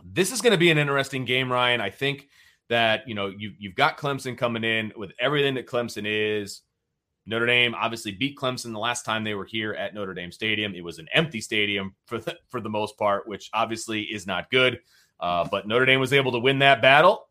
This 0.05 0.31
is 0.31 0.43
going 0.43 0.51
to 0.51 0.59
be 0.59 0.71
an 0.71 0.77
interesting 0.77 1.25
game, 1.25 1.51
Ryan. 1.51 1.81
I 1.81 1.89
think 1.89 2.29
that 2.69 3.09
you 3.09 3.15
know 3.15 3.29
you 3.29 3.55
you've 3.59 3.75
got 3.75 3.97
Clemson 3.97 4.37
coming 4.37 4.63
in 4.63 4.93
with 4.95 5.13
everything 5.19 5.55
that 5.55 5.67
Clemson 5.67 6.05
is. 6.05 6.61
Notre 7.25 7.47
Dame 7.47 7.75
obviously 7.75 8.13
beat 8.13 8.37
Clemson 8.37 8.75
the 8.75 8.79
last 8.79 9.07
time 9.07 9.25
they 9.25 9.35
were 9.35 9.47
here 9.47 9.73
at 9.73 9.95
Notre 9.95 10.13
Dame 10.13 10.33
Stadium. 10.33 10.75
It 10.75 10.85
was 10.85 10.99
an 10.99 11.09
empty 11.15 11.41
stadium 11.41 11.95
for 12.05 12.19
the, 12.19 12.37
for 12.51 12.61
the 12.61 12.69
most 12.69 12.99
part, 12.99 13.27
which 13.27 13.49
obviously 13.55 14.03
is 14.03 14.27
not 14.27 14.51
good. 14.51 14.81
Uh, 15.19 15.49
but 15.51 15.67
Notre 15.67 15.87
Dame 15.87 15.99
was 15.99 16.13
able 16.13 16.33
to 16.33 16.39
win 16.39 16.59
that 16.59 16.83
battle. 16.83 17.28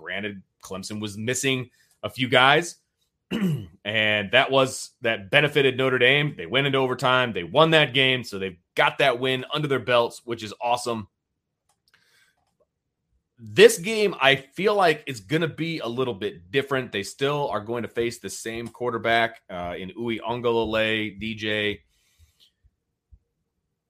Granted, 0.00 0.42
Clemson 0.62 1.00
was 1.00 1.18
missing 1.18 1.70
a 2.02 2.08
few 2.08 2.28
guys, 2.28 2.76
and 3.30 4.30
that 4.32 4.50
was 4.50 4.90
that 5.02 5.30
benefited 5.30 5.76
Notre 5.76 5.98
Dame. 5.98 6.34
They 6.36 6.46
went 6.46 6.66
into 6.66 6.78
overtime, 6.78 7.32
they 7.32 7.44
won 7.44 7.70
that 7.72 7.92
game, 7.92 8.24
so 8.24 8.38
they've 8.38 8.58
got 8.74 8.98
that 8.98 9.20
win 9.20 9.44
under 9.52 9.68
their 9.68 9.78
belts, 9.78 10.22
which 10.24 10.42
is 10.42 10.54
awesome. 10.60 11.08
This 13.38 13.78
game, 13.78 14.14
I 14.20 14.36
feel 14.36 14.74
like 14.74 15.02
it's 15.06 15.20
going 15.20 15.40
to 15.40 15.48
be 15.48 15.78
a 15.78 15.86
little 15.86 16.12
bit 16.12 16.50
different. 16.50 16.92
They 16.92 17.02
still 17.02 17.48
are 17.48 17.60
going 17.60 17.82
to 17.84 17.88
face 17.88 18.18
the 18.18 18.28
same 18.28 18.68
quarterback 18.68 19.40
uh, 19.48 19.74
in 19.78 19.90
Uiagalelei, 19.90 21.20
DJ. 21.20 21.80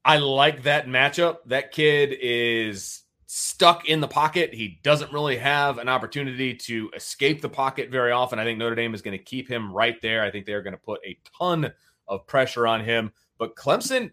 I 0.05 0.19
like 0.19 0.63
that 0.63 0.87
matchup. 0.87 1.39
That 1.47 1.73
kid 1.73 2.17
is 2.21 3.03
stuck 3.33 3.89
in 3.89 4.01
the 4.01 4.09
pocket. 4.09 4.53
He 4.53 4.81
doesn't 4.83 5.13
really 5.13 5.37
have 5.37 5.79
an 5.79 5.89
opportunity 5.89 6.53
to 6.53 6.91
escape 6.97 7.41
the 7.41 7.49
pocket 7.49 7.89
very 7.89 8.11
often. 8.11 8.41
I 8.41 8.45
think 8.45 8.59
Notre 8.59 8.75
Dame 8.75 8.93
is 8.93 9.03
going 9.03 9.17
to 9.17 9.23
keep 9.23 9.49
him 9.49 9.73
right 9.73 9.95
there. 10.03 10.25
I 10.25 10.33
think 10.33 10.47
they're 10.47 10.63
going 10.63 10.73
to 10.75 10.81
put 10.81 10.99
a 11.07 11.17
ton 11.39 11.73
of 12.09 12.27
pressure 12.27 12.67
on 12.67 12.83
him. 12.83 13.13
But 13.39 13.55
Clemson, 13.55 14.11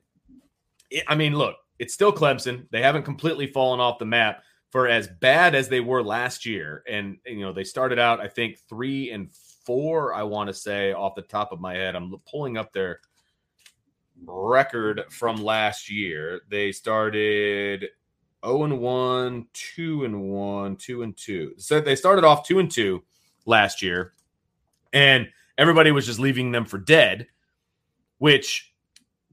I 1.07 1.15
mean, 1.15 1.35
look, 1.35 1.55
it's 1.79 1.95
still 1.95 2.13
Clemson. 2.13 2.67
They 2.69 2.83
haven't 2.83 3.05
completely 3.05 3.47
fallen 3.47 3.79
off 3.79 3.97
the 3.97 4.05
map 4.05 4.43
for 4.69 4.87
as 4.87 5.07
bad 5.19 5.55
as 5.55 5.67
they 5.67 5.79
were 5.79 6.03
last 6.03 6.45
year. 6.45 6.83
And, 6.87 7.17
you 7.25 7.41
know, 7.41 7.51
they 7.51 7.63
started 7.63 7.97
out, 7.97 8.19
I 8.19 8.27
think, 8.27 8.59
three 8.69 9.09
and 9.09 9.33
four, 9.65 10.13
I 10.13 10.21
want 10.21 10.47
to 10.49 10.53
say 10.53 10.93
off 10.93 11.15
the 11.15 11.23
top 11.23 11.51
of 11.51 11.59
my 11.59 11.73
head. 11.73 11.95
I'm 11.95 12.13
pulling 12.29 12.55
up 12.55 12.71
their 12.71 12.99
record 14.27 15.05
from 15.09 15.37
last 15.37 15.89
year. 15.89 16.41
They 16.51 16.71
started 16.71 17.87
0 18.45 18.63
and 18.63 18.79
1, 18.79 19.47
2 19.53 20.05
and 20.05 20.21
1, 20.21 20.75
2 20.75 21.03
and 21.03 21.17
2. 21.17 21.53
So 21.57 21.81
they 21.81 21.95
started 21.95 22.23
off 22.23 22.47
2 22.47 22.59
and 22.59 22.71
2 22.71 23.03
last 23.45 23.81
year, 23.81 24.13
and 24.93 25.27
everybody 25.57 25.91
was 25.91 26.05
just 26.05 26.19
leaving 26.19 26.51
them 26.51 26.65
for 26.65 26.77
dead, 26.77 27.27
which 28.19 28.73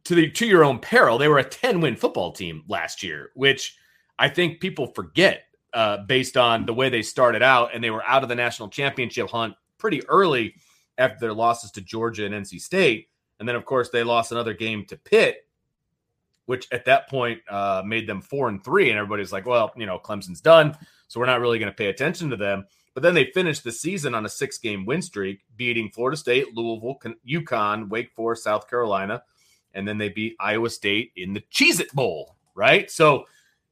to 0.04 0.14
the 0.14 0.30
to 0.30 0.46
your 0.46 0.64
own 0.64 0.78
peril, 0.78 1.18
they 1.18 1.28
were 1.28 1.38
a 1.38 1.44
10 1.44 1.80
win 1.80 1.96
football 1.96 2.32
team 2.32 2.62
last 2.68 3.02
year, 3.02 3.30
which 3.34 3.76
I 4.18 4.28
think 4.28 4.60
people 4.60 4.86
forget 4.88 5.44
uh, 5.72 5.98
based 6.06 6.36
on 6.36 6.66
the 6.66 6.74
way 6.74 6.88
they 6.88 7.02
started 7.02 7.42
out, 7.42 7.74
and 7.74 7.82
they 7.82 7.90
were 7.90 8.04
out 8.06 8.22
of 8.22 8.28
the 8.28 8.34
national 8.34 8.68
championship 8.68 9.28
hunt 9.28 9.54
pretty 9.78 10.06
early 10.08 10.54
after 10.98 11.18
their 11.18 11.32
losses 11.32 11.70
to 11.72 11.80
Georgia 11.80 12.24
and 12.24 12.34
NC 12.34 12.60
State. 12.60 13.08
And 13.40 13.48
then, 13.48 13.56
of 13.56 13.64
course, 13.64 13.90
they 13.90 14.04
lost 14.04 14.30
another 14.30 14.54
game 14.54 14.84
to 14.86 14.96
Pitt 14.96 15.43
which 16.46 16.68
at 16.72 16.84
that 16.84 17.08
point 17.08 17.40
uh, 17.48 17.82
made 17.84 18.06
them 18.06 18.20
four 18.20 18.48
and 18.48 18.62
three. 18.62 18.90
And 18.90 18.98
everybody's 18.98 19.32
like, 19.32 19.46
well, 19.46 19.72
you 19.76 19.86
know, 19.86 19.98
Clemson's 19.98 20.40
done. 20.40 20.76
So 21.08 21.20
we're 21.20 21.26
not 21.26 21.40
really 21.40 21.58
going 21.58 21.70
to 21.70 21.76
pay 21.76 21.86
attention 21.86 22.30
to 22.30 22.36
them. 22.36 22.66
But 22.94 23.02
then 23.02 23.14
they 23.14 23.26
finished 23.26 23.64
the 23.64 23.72
season 23.72 24.14
on 24.14 24.24
a 24.24 24.28
six 24.28 24.58
game 24.58 24.86
win 24.86 25.02
streak, 25.02 25.40
beating 25.56 25.90
Florida 25.90 26.16
State, 26.16 26.54
Louisville, 26.54 26.98
UConn, 27.28 27.88
Wake 27.88 28.12
Forest, 28.12 28.44
South 28.44 28.68
Carolina. 28.70 29.22
And 29.72 29.86
then 29.86 29.98
they 29.98 30.08
beat 30.08 30.36
Iowa 30.38 30.70
State 30.70 31.12
in 31.16 31.32
the 31.32 31.42
Cheez 31.52 31.80
It 31.80 31.92
Bowl, 31.92 32.36
right? 32.54 32.88
So 32.90 33.24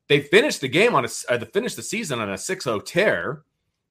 they 0.08 0.20
finished 0.20 0.60
the 0.60 0.68
game 0.68 0.94
on 0.96 1.04
a, 1.04 1.08
uh, 1.28 1.44
finished 1.46 1.76
the 1.76 1.82
season 1.82 2.18
on 2.18 2.30
a 2.30 2.38
6 2.38 2.64
0 2.64 2.80
tear. 2.80 3.42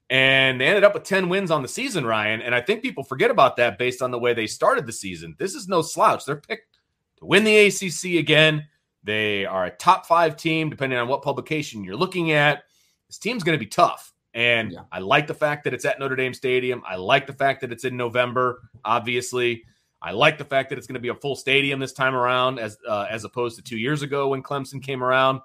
And 0.09 0.59
they 0.59 0.67
ended 0.67 0.83
up 0.83 0.93
with 0.93 1.03
10 1.03 1.29
wins 1.29 1.51
on 1.51 1.61
the 1.61 1.69
season, 1.69 2.05
Ryan. 2.05 2.41
And 2.41 2.53
I 2.53 2.59
think 2.59 2.81
people 2.81 3.05
forget 3.05 3.31
about 3.31 3.55
that 3.55 3.77
based 3.77 4.01
on 4.01 4.11
the 4.11 4.19
way 4.19 4.33
they 4.33 4.47
started 4.47 4.85
the 4.85 4.91
season. 4.91 5.35
This 5.39 5.55
is 5.55 5.69
no 5.69 5.81
slouch. 5.81 6.25
They're 6.25 6.35
picked 6.35 6.79
to 7.21 7.25
win 7.25 7.43
the 7.43 7.67
ACC 7.67 8.19
again. 8.19 8.67
They 9.03 9.45
are 9.45 9.65
a 9.65 9.71
top 9.71 10.05
five 10.05 10.35
team, 10.35 10.69
depending 10.69 10.99
on 10.99 11.07
what 11.07 11.21
publication 11.21 11.83
you're 11.83 11.95
looking 11.95 12.31
at. 12.31 12.63
This 13.07 13.17
team's 13.17 13.43
going 13.43 13.57
to 13.57 13.63
be 13.63 13.69
tough. 13.69 14.13
And 14.33 14.71
yeah. 14.71 14.81
I 14.91 14.99
like 14.99 15.27
the 15.27 15.33
fact 15.33 15.63
that 15.63 15.73
it's 15.73 15.85
at 15.85 15.99
Notre 15.99 16.15
Dame 16.15 16.33
Stadium. 16.33 16.81
I 16.85 16.95
like 16.95 17.27
the 17.27 17.33
fact 17.33 17.61
that 17.61 17.71
it's 17.71 17.83
in 17.83 17.97
November, 17.97 18.61
obviously. 18.85 19.63
I 20.01 20.11
like 20.11 20.37
the 20.37 20.45
fact 20.45 20.69
that 20.69 20.77
it's 20.77 20.87
going 20.87 20.95
to 20.95 21.01
be 21.01 21.09
a 21.09 21.15
full 21.15 21.35
stadium 21.35 21.79
this 21.79 21.93
time 21.93 22.15
around 22.15 22.59
as 22.59 22.77
uh, 22.87 23.05
as 23.09 23.23
opposed 23.23 23.57
to 23.57 23.61
2 23.61 23.77
years 23.77 24.01
ago 24.01 24.29
when 24.29 24.41
Clemson 24.41 24.81
came 24.81 25.03
around. 25.03 25.41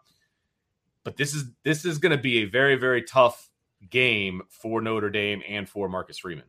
But 1.05 1.17
this 1.17 1.35
is 1.35 1.51
this 1.63 1.85
is 1.85 1.99
going 1.99 2.17
to 2.17 2.23
be 2.23 2.39
a 2.39 2.45
very 2.45 2.77
very 2.77 3.03
tough 3.03 3.51
game 3.91 4.43
for 4.49 4.81
Notre 4.81 5.11
Dame 5.11 5.43
and 5.47 5.69
for 5.69 5.89
Marcus 5.89 6.19
Freeman. 6.19 6.47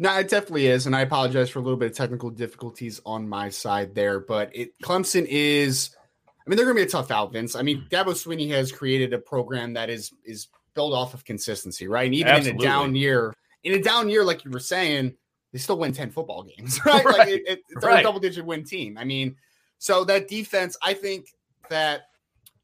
No, 0.00 0.18
it 0.18 0.30
definitely 0.30 0.66
is, 0.66 0.86
and 0.86 0.96
I 0.96 1.02
apologize 1.02 1.50
for 1.50 1.58
a 1.58 1.62
little 1.62 1.76
bit 1.76 1.90
of 1.90 1.96
technical 1.96 2.30
difficulties 2.30 3.02
on 3.04 3.28
my 3.28 3.50
side 3.50 3.94
there. 3.94 4.18
But 4.18 4.50
it 4.56 4.72
Clemson 4.82 5.26
is 5.28 5.94
I 5.94 6.48
mean, 6.48 6.56
they're 6.56 6.64
going 6.64 6.76
to 6.76 6.82
be 6.82 6.88
a 6.88 6.90
tough 6.90 7.10
out, 7.10 7.34
Vince. 7.34 7.54
I 7.54 7.60
mean, 7.60 7.82
hmm. 7.82 7.94
Dabo 7.94 8.06
Swinney 8.06 8.48
has 8.48 8.72
created 8.72 9.12
a 9.12 9.18
program 9.18 9.74
that 9.74 9.90
is 9.90 10.12
is 10.24 10.48
built 10.74 10.94
off 10.94 11.12
of 11.12 11.24
consistency, 11.26 11.86
right? 11.86 12.06
And 12.06 12.14
even 12.14 12.32
Absolutely. 12.32 12.64
in 12.64 12.70
a 12.70 12.72
down 12.72 12.94
year, 12.96 13.34
in 13.62 13.74
a 13.74 13.82
down 13.82 14.08
year, 14.08 14.24
like 14.24 14.42
you 14.42 14.50
were 14.50 14.58
saying, 14.58 15.14
they 15.52 15.58
still 15.58 15.78
win 15.78 15.92
ten 15.92 16.10
football 16.10 16.44
games, 16.44 16.80
right? 16.86 17.04
right. 17.04 17.18
Like 17.18 17.28
it, 17.28 17.42
it, 17.46 17.60
it's 17.68 17.84
right. 17.84 18.00
a 18.00 18.02
double 18.02 18.20
digit 18.20 18.46
win 18.46 18.64
team. 18.64 18.96
I 18.96 19.04
mean, 19.04 19.36
so 19.76 20.04
that 20.04 20.28
defense, 20.28 20.78
I 20.82 20.94
think 20.94 21.26
that 21.68 22.04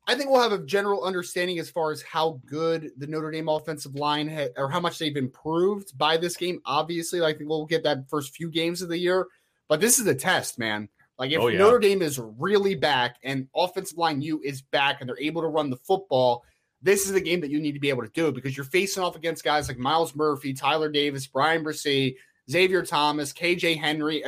I 0.08 0.14
think 0.14 0.30
we'll 0.30 0.42
have 0.42 0.52
a 0.52 0.64
general 0.64 1.02
understanding 1.02 1.58
as 1.58 1.68
far 1.68 1.90
as 1.90 2.00
how 2.02 2.40
good 2.46 2.92
the 2.96 3.08
Notre 3.08 3.32
Dame 3.32 3.48
offensive 3.48 3.96
line 3.96 4.28
ha- 4.28 4.52
or 4.56 4.70
how 4.70 4.78
much 4.78 4.98
they've 4.98 5.16
improved 5.16 5.98
by 5.98 6.16
this 6.16 6.36
game. 6.36 6.60
Obviously, 6.64 7.22
I 7.22 7.32
think 7.32 7.48
we'll 7.48 7.66
get 7.66 7.82
that 7.82 8.08
first 8.08 8.34
few 8.34 8.48
games 8.48 8.82
of 8.82 8.88
the 8.88 8.98
year, 8.98 9.26
but 9.68 9.80
this 9.80 9.98
is 9.98 10.06
a 10.06 10.14
test, 10.14 10.58
man. 10.58 10.88
Like 11.18 11.32
if 11.32 11.40
oh, 11.40 11.48
yeah. 11.48 11.58
Notre 11.58 11.80
Dame 11.80 12.02
is 12.02 12.20
really 12.38 12.74
back 12.74 13.16
and 13.24 13.48
offensive 13.54 13.98
line 13.98 14.20
U 14.20 14.40
is 14.44 14.62
back 14.62 15.00
and 15.00 15.08
they're 15.08 15.18
able 15.18 15.42
to 15.42 15.48
run 15.48 15.70
the 15.70 15.76
football, 15.76 16.44
this 16.82 17.06
is 17.06 17.12
the 17.12 17.20
game 17.20 17.40
that 17.40 17.50
you 17.50 17.58
need 17.58 17.72
to 17.72 17.80
be 17.80 17.88
able 17.88 18.02
to 18.02 18.10
do 18.10 18.30
because 18.30 18.56
you're 18.56 18.64
facing 18.64 19.02
off 19.02 19.16
against 19.16 19.42
guys 19.42 19.66
like 19.66 19.78
Myles 19.78 20.14
Murphy, 20.14 20.52
Tyler 20.52 20.90
Davis, 20.90 21.26
Bryan 21.26 21.64
Bresee, 21.64 22.16
Xavier 22.48 22.84
Thomas, 22.84 23.32
KJ 23.32 23.78
Henry, 23.78 24.22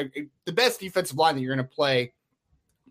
the 0.44 0.52
best 0.52 0.80
defensive 0.80 1.16
line 1.16 1.36
that 1.36 1.42
you're 1.42 1.54
going 1.54 1.66
to 1.66 1.74
play 1.74 2.12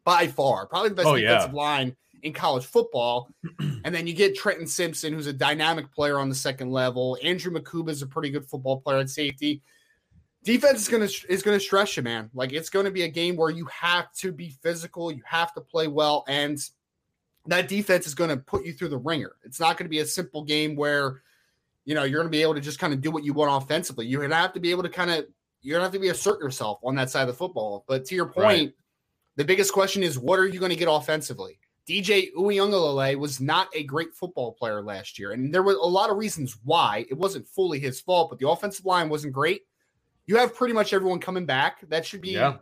by 0.06 0.28
far, 0.28 0.68
probably 0.68 0.90
the 0.90 0.96
best 0.96 1.08
oh, 1.08 1.18
defensive 1.18 1.52
yeah. 1.52 1.58
line 1.58 1.96
in 2.24 2.34
college 2.34 2.66
football. 2.66 3.30
and 3.60 3.94
then 3.94 4.08
you 4.08 4.14
get 4.14 4.36
Trenton 4.36 4.68
Simpson, 4.68 5.14
who's 5.14 5.28
a 5.28 5.34
dynamic 5.34 5.92
player 5.92 6.20
on 6.20 6.30
the 6.30 6.36
second 6.36 6.72
level. 6.72 7.18
Andrew 7.24 7.52
Mukuba 7.52 7.90
is 7.90 8.02
a 8.02 8.08
pretty 8.08 8.30
good 8.30 8.46
football 8.46 8.82
player 8.82 9.00
at 9.00 9.10
safety 9.10 9.62
defense 10.48 10.80
is 10.80 10.88
gonna 10.88 11.10
is 11.30 11.44
gonna 11.44 11.60
stress 11.60 11.98
you, 11.98 12.04
man. 12.04 12.30
Like 12.34 12.54
it's 12.54 12.70
gonna 12.70 12.90
be 12.90 13.04
a 13.04 13.10
game 13.10 13.36
where 13.36 13.50
you 13.50 13.66
have 13.66 14.12
to 14.20 14.32
be 14.32 14.56
physical, 14.64 15.12
you 15.12 15.22
have 15.26 15.54
to 15.56 15.62
play 15.62 15.88
well, 15.88 16.24
and 16.30 16.58
that 17.48 17.68
defense 17.68 18.08
is 18.08 18.16
gonna 18.16 18.38
put 18.38 18.66
you 18.66 18.72
through 18.72 18.90
the 18.90 18.98
ringer. 18.98 19.36
It's 19.44 19.60
not 19.60 19.78
gonna 19.78 19.90
be 19.90 20.00
a 20.00 20.06
simple 20.06 20.46
game 20.46 20.78
where 20.78 21.22
you 21.84 21.96
know 21.96 22.06
you're 22.06 22.22
gonna 22.22 22.30
be 22.30 22.42
able 22.42 22.56
to 22.56 22.62
just 22.62 22.80
kind 22.80 22.94
of 22.94 23.02
do 23.02 23.12
what 23.12 23.26
you 23.26 23.34
want 23.34 23.62
offensively. 23.62 24.08
You're 24.08 24.22
gonna 24.22 24.36
have 24.36 24.54
to 24.54 24.62
be 24.62 24.72
able 24.72 24.84
to 24.84 24.90
kind 24.90 25.12
of 25.12 25.26
you're 25.62 25.76
gonna 25.76 25.84
have 25.84 25.94
to 25.94 26.00
be 26.00 26.08
assert 26.08 26.40
yourself 26.40 26.80
on 26.82 26.96
that 26.96 27.10
side 27.10 27.24
of 27.24 27.28
the 27.28 27.34
football. 27.34 27.84
But 27.86 28.06
to 28.06 28.16
your 28.16 28.28
point, 28.28 28.46
right. 28.46 28.74
the 29.36 29.44
biggest 29.44 29.74
question 29.74 30.02
is 30.02 30.18
what 30.18 30.40
are 30.40 30.48
you 30.48 30.62
gonna 30.62 30.76
get 30.76 30.88
offensively? 30.90 31.60
DJ 31.88 32.34
Uiagalelei 32.34 33.16
was 33.16 33.40
not 33.40 33.70
a 33.74 33.84
great 33.84 34.14
football 34.14 34.52
player 34.54 34.82
last 34.82 35.18
year, 35.18 35.32
and 35.32 35.54
there 35.54 35.64
were 35.64 35.74
a 35.74 35.86
lot 35.86 36.10
of 36.10 36.18
reasons 36.18 36.58
why. 36.64 37.06
It 37.10 37.18
wasn't 37.18 37.48
fully 37.48 37.80
his 37.80 38.02
fault, 38.02 38.30
but 38.30 38.40
the 38.40 38.50
offensive 38.50 38.86
line 38.86 39.08
wasn't 39.08 39.34
great 39.34 39.62
you 40.28 40.36
have 40.36 40.54
pretty 40.54 40.74
much 40.74 40.94
everyone 40.94 41.20
coming 41.20 41.46
back. 41.46 41.88
That 41.90 42.06
should 42.06 42.22
be 42.22 42.32
yeah. 42.32 42.58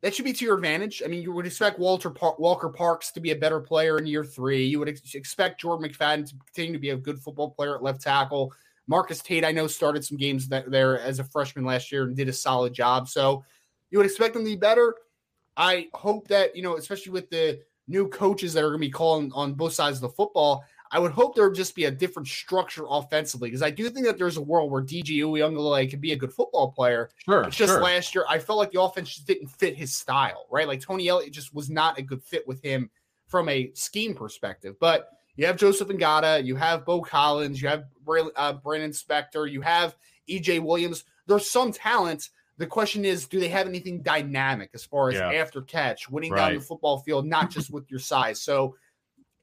that 0.00 0.14
should 0.14 0.24
be 0.24 0.32
to 0.32 0.44
your 0.44 0.54
advantage. 0.54 1.02
I 1.04 1.08
mean, 1.08 1.22
you 1.22 1.32
would 1.32 1.44
expect 1.44 1.78
Walter 1.78 2.08
Par- 2.08 2.36
Walker 2.38 2.68
Parks 2.68 3.10
to 3.12 3.20
be 3.20 3.32
a 3.32 3.36
better 3.36 3.60
player 3.60 3.98
in 3.98 4.06
year 4.06 4.24
three. 4.24 4.64
You 4.64 4.78
would 4.78 4.88
ex- 4.88 5.14
expect 5.14 5.60
Jordan 5.60 5.90
McFadden 5.90 6.26
to 6.28 6.34
continue 6.46 6.72
to 6.72 6.78
be 6.78 6.90
a 6.90 6.96
good 6.96 7.18
football 7.18 7.50
player 7.50 7.74
at 7.74 7.82
left 7.82 8.00
tackle. 8.00 8.52
Marcus 8.86 9.20
Tate, 9.20 9.44
I 9.44 9.52
know, 9.52 9.66
started 9.66 10.04
some 10.04 10.16
games 10.16 10.48
that 10.48 10.70
there 10.70 10.98
as 10.98 11.18
a 11.18 11.24
freshman 11.24 11.64
last 11.64 11.92
year 11.92 12.04
and 12.04 12.16
did 12.16 12.28
a 12.28 12.32
solid 12.32 12.72
job. 12.72 13.08
So 13.08 13.44
you 13.90 13.98
would 13.98 14.06
expect 14.06 14.32
them 14.32 14.44
to 14.44 14.50
be 14.50 14.56
better. 14.56 14.94
I 15.56 15.88
hope 15.92 16.28
that, 16.28 16.56
you 16.56 16.62
know, 16.62 16.76
especially 16.76 17.12
with 17.12 17.28
the 17.28 17.60
new 17.88 18.08
coaches 18.08 18.52
that 18.52 18.60
are 18.60 18.68
going 18.68 18.80
to 18.80 18.86
be 18.86 18.90
calling 18.90 19.32
on 19.34 19.54
both 19.54 19.72
sides 19.72 19.96
of 19.96 20.02
the 20.02 20.08
football, 20.10 20.64
I 20.90 20.98
would 20.98 21.12
hope 21.12 21.34
there 21.34 21.48
would 21.48 21.56
just 21.56 21.74
be 21.74 21.84
a 21.84 21.90
different 21.90 22.28
structure 22.28 22.84
offensively 22.88 23.48
because 23.48 23.62
I 23.62 23.70
do 23.70 23.90
think 23.90 24.06
that 24.06 24.16
there's 24.16 24.36
a 24.36 24.42
world 24.42 24.70
where 24.70 24.82
DJ 24.82 25.18
Uiagalelei 25.18 25.90
can 25.90 26.00
be 26.00 26.12
a 26.12 26.16
good 26.16 26.32
football 26.32 26.72
player. 26.72 27.10
Sure. 27.24 27.42
It's 27.42 27.56
just 27.56 27.72
sure. 27.72 27.82
last 27.82 28.14
year, 28.14 28.24
I 28.28 28.38
felt 28.38 28.58
like 28.58 28.70
the 28.70 28.80
offense 28.80 29.14
just 29.14 29.26
didn't 29.26 29.48
fit 29.48 29.76
his 29.76 29.94
style, 29.94 30.46
right? 30.50 30.66
Like 30.66 30.80
Tony 30.80 31.08
Elliott 31.08 31.32
just 31.32 31.54
was 31.54 31.68
not 31.68 31.98
a 31.98 32.02
good 32.02 32.22
fit 32.22 32.46
with 32.46 32.62
him 32.62 32.90
from 33.26 33.48
a 33.48 33.70
scheme 33.74 34.14
perspective. 34.14 34.76
But 34.80 35.10
you 35.36 35.46
have 35.46 35.56
Joseph 35.56 35.88
Ngata, 35.88 36.44
you 36.44 36.56
have 36.56 36.84
Beaux 36.84 37.02
Collins, 37.02 37.60
you 37.60 37.68
have 37.68 37.84
uh, 38.36 38.54
Brannon 38.54 38.90
Spector, 38.90 39.50
you 39.50 39.60
have 39.60 39.94
EJ 40.28 40.60
Williams. 40.60 41.04
There's 41.26 41.48
some 41.48 41.72
talent. 41.72 42.30
The 42.58 42.66
question 42.66 43.04
is, 43.04 43.26
do 43.26 43.40
they 43.40 43.48
have 43.48 43.66
anything 43.66 44.02
dynamic 44.02 44.70
as 44.74 44.84
far 44.84 45.08
as 45.10 45.14
Yeah. 45.16 45.30
after 45.32 45.62
catch, 45.62 46.10
winning 46.10 46.32
Right. 46.32 46.48
down 46.50 46.54
the 46.56 46.60
football 46.60 46.98
field, 46.98 47.24
not 47.26 47.50
just 47.50 47.70
with 47.70 47.90
your 47.90 48.00
size? 48.00 48.42
So 48.42 48.76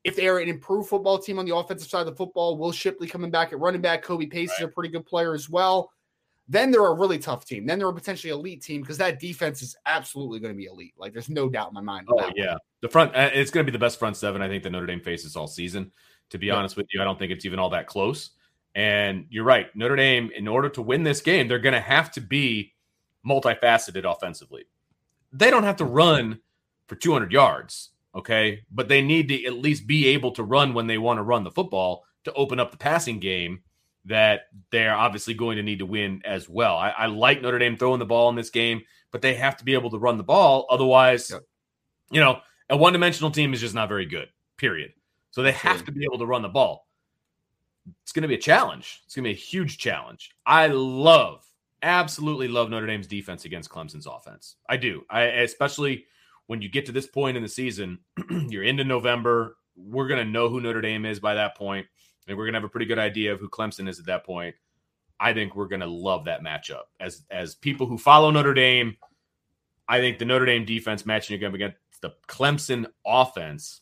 if 0.03 0.15
they're 0.15 0.37
an 0.39 0.49
improved 0.49 0.89
football 0.89 1.17
team 1.17 1.39
on 1.39 1.45
the 1.45 1.55
offensive 1.55 1.89
side 1.89 2.01
of 2.01 2.05
the 2.07 2.15
football, 2.15 2.57
Will 2.57 2.71
Shipley 2.71 3.07
coming 3.07 3.31
back 3.31 3.53
at 3.53 3.59
running 3.59 3.81
back, 3.81 4.03
Kobe 4.03 4.27
Pace 4.27 4.51
is 4.59 4.65
a 4.65 4.67
pretty 4.67 4.89
good 4.89 5.05
player 5.05 5.33
as 5.33 5.49
well. 5.49 5.91
Then 6.47 6.69
they're 6.69 6.85
a 6.85 6.93
really 6.93 7.17
tough 7.17 7.43
team. 7.45 7.65
Then 7.65 7.79
they're 7.79 7.89
a 7.89 7.93
potentially 7.93 8.29
elite 8.31 8.61
team 8.61 8.81
because 8.81 8.99
that 8.99 9.19
defense 9.19 9.63
is 9.63 9.75
absolutely 9.87 10.39
going 10.39 10.53
to 10.53 10.57
be 10.57 10.65
elite. 10.65 10.93
Like 10.95 11.11
there's 11.11 11.27
no 11.29 11.49
doubt 11.49 11.69
in 11.69 11.73
my 11.73 11.81
mind. 11.81 12.05
Oh 12.07 12.13
about 12.17 12.35
that. 12.35 12.37
yeah, 12.37 12.55
the 12.81 12.89
front. 12.89 13.15
uh, 13.15 13.31
It's 13.33 13.49
going 13.49 13.65
to 13.65 13.71
be 13.71 13.75
the 13.75 13.79
best 13.83 13.97
front 13.97 14.15
seven 14.15 14.43
I 14.43 14.47
think 14.47 14.61
that 14.61 14.69
Notre 14.69 14.85
Dame 14.85 14.99
faces 15.01 15.35
all 15.35 15.47
season. 15.47 15.91
To 16.29 16.37
be 16.37 16.47
Yeah. 16.47 16.55
honest 16.55 16.77
with 16.77 16.85
you, 16.93 17.01
I 17.01 17.03
don't 17.03 17.17
think 17.17 17.31
it's 17.31 17.45
even 17.45 17.57
all 17.57 17.69
that 17.71 17.87
close. 17.87 18.31
And 18.75 19.25
you're 19.29 19.43
right, 19.43 19.73
Notre 19.75 19.95
Dame, 19.95 20.29
in 20.35 20.47
order 20.47 20.69
to 20.69 20.81
win 20.83 21.01
this 21.01 21.21
game, 21.21 21.47
they're 21.47 21.57
going 21.57 21.73
to 21.73 21.79
have 21.79 22.11
to 22.11 22.21
be 22.21 22.73
multifaceted 23.27 24.09
offensively. 24.09 24.65
They 25.31 25.49
don't 25.49 25.63
have 25.63 25.77
to 25.77 25.85
run 25.85 26.39
for 26.87 26.95
200 26.95 27.31
yards, 27.31 27.91
okay, 28.13 28.63
but 28.71 28.87
they 28.87 29.01
need 29.01 29.27
to 29.29 29.45
at 29.45 29.53
least 29.53 29.87
be 29.87 30.07
able 30.07 30.31
to 30.31 30.43
run 30.43 30.73
when 30.73 30.87
they 30.87 30.97
want 30.97 31.17
to 31.17 31.23
run 31.23 31.43
the 31.43 31.51
football 31.51 32.05
to 32.23 32.33
open 32.33 32.59
up 32.59 32.71
the 32.71 32.77
passing 32.77 33.19
game 33.19 33.61
that 34.05 34.47
they're 34.71 34.95
obviously 34.95 35.33
going 35.33 35.57
to 35.57 35.63
need 35.63 35.79
to 35.79 35.85
win 35.85 36.21
as 36.25 36.47
well. 36.47 36.77
I, 36.77 36.89
I 36.89 37.05
like 37.07 37.41
Notre 37.41 37.59
Dame 37.59 37.75
throwing 37.75 37.99
the 37.99 38.05
ball 38.05 38.29
in 38.29 38.35
this 38.35 38.51
game, 38.51 38.81
but 39.11 39.21
they 39.21 39.33
have 39.33 39.57
to 39.57 39.65
be 39.65 39.73
able 39.73 39.89
to 39.91 39.97
run 39.97 40.17
the 40.17 40.23
ball. 40.23 40.67
Otherwise, 40.69 41.31
you 42.11 42.19
know, 42.19 42.39
a 42.69 42.77
one 42.77 42.93
dimensional 42.93 43.31
team 43.31 43.53
is 43.53 43.61
just 43.61 43.75
not 43.75 43.89
very 43.89 44.05
good, 44.05 44.29
period. 44.57 44.93
So 45.31 45.41
they 45.41 45.51
have 45.51 45.83
to 45.85 45.91
be 45.91 46.03
able 46.03 46.19
to 46.19 46.25
run 46.25 46.43
the 46.43 46.49
ball. 46.49 46.87
It's 48.03 48.11
going 48.11 48.21
to 48.21 48.27
be 48.27 48.35
a 48.35 48.39
challenge. 48.39 49.01
It's 49.05 49.15
going 49.15 49.23
to 49.23 49.29
be 49.29 49.33
a 49.33 49.37
huge 49.37 49.77
challenge. 49.77 50.31
I 50.45 50.67
love, 50.67 51.45
absolutely 51.85 52.47
love 52.47 52.69
Notre 52.69 52.87
Dame's 52.87 53.07
defense 53.07 53.45
against 53.45 53.69
Clemson's 53.69 54.07
offense. 54.07 54.55
I 54.67 54.75
do. 54.77 55.05
I 55.09 55.23
especially 55.23 56.05
when 56.47 56.61
you 56.61 56.69
get 56.69 56.85
to 56.87 56.91
this 56.91 57.07
point 57.07 57.37
in 57.37 57.43
the 57.43 57.49
season, 57.49 57.99
you're 58.49 58.63
into 58.63 58.83
November. 58.83 59.57
We're 59.77 60.07
going 60.07 60.23
to 60.25 60.29
know 60.31 60.49
who 60.49 60.61
Notre 60.61 60.81
Dame 60.81 61.05
is 61.05 61.19
by 61.19 61.33
that 61.35 61.55
point, 61.55 61.85
and 62.27 62.37
we're 62.37 62.45
going 62.45 62.53
to 62.53 62.57
have 62.59 62.65
a 62.65 62.69
pretty 62.69 62.85
good 62.85 62.99
idea 62.99 63.33
of 63.33 63.39
who 63.39 63.49
Clemson 63.49 63.87
is 63.89 63.99
at 63.99 64.05
that 64.07 64.25
point. 64.25 64.55
I 65.19 65.33
think 65.33 65.55
we're 65.55 65.67
going 65.67 65.81
to 65.81 65.87
love 65.87 66.25
that 66.25 66.41
matchup. 66.41 66.83
As 66.99 67.23
as 67.31 67.55
people 67.55 67.87
who 67.87 67.97
follow 67.97 68.31
Notre 68.31 68.53
Dame, 68.53 68.97
I 69.87 69.99
think 69.99 70.17
the 70.17 70.25
Notre 70.25 70.45
Dame 70.45 70.65
defense 70.65 71.05
matching 71.05 71.41
against 71.43 71.77
the 72.01 72.11
Clemson 72.27 72.85
offense 73.05 73.81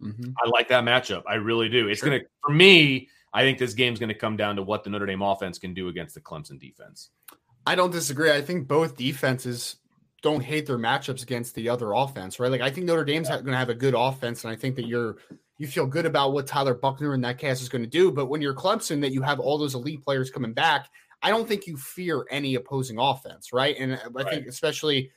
Mhm. 0.00 0.32
I 0.40 0.48
like 0.50 0.68
that 0.68 0.84
matchup. 0.84 1.24
I 1.26 1.34
really 1.34 1.68
do. 1.68 1.88
It's 1.88 2.00
Sure. 2.00 2.10
gonna 2.10 2.22
for 2.44 2.52
me. 2.52 3.08
I 3.32 3.42
think 3.42 3.58
this 3.58 3.74
game's 3.74 3.98
going 3.98 4.08
to 4.08 4.14
come 4.14 4.36
down 4.36 4.56
to 4.56 4.62
what 4.62 4.84
the 4.84 4.90
Notre 4.90 5.06
Dame 5.06 5.22
offense 5.22 5.58
can 5.58 5.74
do 5.74 5.88
against 5.88 6.14
the 6.14 6.20
Clemson 6.20 6.58
defense. 6.58 7.10
I 7.68 7.74
don't 7.74 7.90
disagree. 7.90 8.32
I 8.32 8.40
think 8.40 8.66
both 8.66 8.96
defenses 8.96 9.76
don't 10.22 10.42
hate 10.42 10.66
their 10.66 10.78
matchups 10.78 11.22
against 11.22 11.54
the 11.54 11.68
other 11.68 11.92
offense, 11.92 12.40
right? 12.40 12.50
Like 12.50 12.62
I 12.62 12.70
think 12.70 12.86
Notre 12.86 13.04
Dame's 13.04 13.28
going 13.28 13.44
to 13.44 13.56
have 13.56 13.68
a 13.68 13.74
good 13.74 13.94
offense, 13.94 14.42
and 14.44 14.50
I 14.52 14.56
think 14.56 14.74
that 14.76 14.86
you're 14.86 15.16
you 15.58 15.66
feel 15.66 15.86
good 15.86 16.06
about 16.06 16.32
what 16.32 16.46
Tyler 16.46 16.74
Buchner 16.74 17.12
and 17.14 17.22
that 17.24 17.36
cast 17.36 17.60
is 17.60 17.68
going 17.68 17.82
to 17.84 17.90
do. 17.90 18.10
But 18.10 18.26
when 18.26 18.40
you're 18.40 18.54
Clemson, 18.54 19.00
that 19.02 19.12
you 19.12 19.20
have 19.22 19.38
all 19.38 19.58
those 19.58 19.74
elite 19.74 20.02
players 20.02 20.30
coming 20.30 20.54
back, 20.54 20.88
I 21.20 21.28
don't 21.30 21.46
think 21.46 21.66
you 21.66 21.76
fear 21.76 22.24
any 22.30 22.54
opposing 22.54 22.98
offense, 22.98 23.52
right? 23.52 23.76
And 23.78 23.92
uh, 23.92 23.98
I 24.04 24.08
Right. 24.08 24.30
think 24.30 24.46
especially 24.46 25.10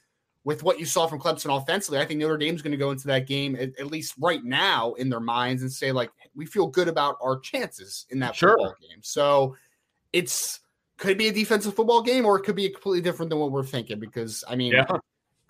with 0.44 0.64
what 0.64 0.80
you 0.80 0.86
saw 0.86 1.06
from 1.08 1.20
Clemson 1.20 1.56
offensively, 1.56 2.00
I 2.00 2.06
think 2.06 2.20
Notre 2.20 2.38
Dame's 2.38 2.62
going 2.64 2.72
to 2.72 2.78
go 2.78 2.90
into 2.92 3.08
that 3.08 3.28
game 3.28 3.56
at, 3.56 3.80
at 3.80 3.88
least 3.88 4.16
right 4.20 4.44
now 4.44 4.94
in 4.94 5.08
their 5.10 5.20
minds 5.20 5.62
and 5.62 5.72
say 5.72 5.92
like 5.92 6.10
we 6.36 6.46
feel 6.48 6.68
good 6.68 6.88
about 6.88 7.16
our 7.22 7.40
chances 7.40 8.08
in 8.10 8.20
that 8.20 8.36
Sure. 8.36 8.58
football 8.58 8.76
game. 8.82 9.00
So 9.04 9.56
it's 10.12 10.60
could 11.02 11.18
be 11.18 11.28
a 11.30 11.34
defensive 11.34 11.74
football 11.76 12.04
game 12.04 12.26
or 12.28 12.38
it 12.38 12.44
could 12.44 12.56
be 12.56 12.70
completely 12.70 13.02
different 13.02 13.32
than 13.32 13.40
what 13.40 13.52
we're 13.52 13.64
thinking 13.64 14.00
because 14.00 14.44
I 14.48 14.56
mean 14.56 14.72
Yeah. 14.74 14.86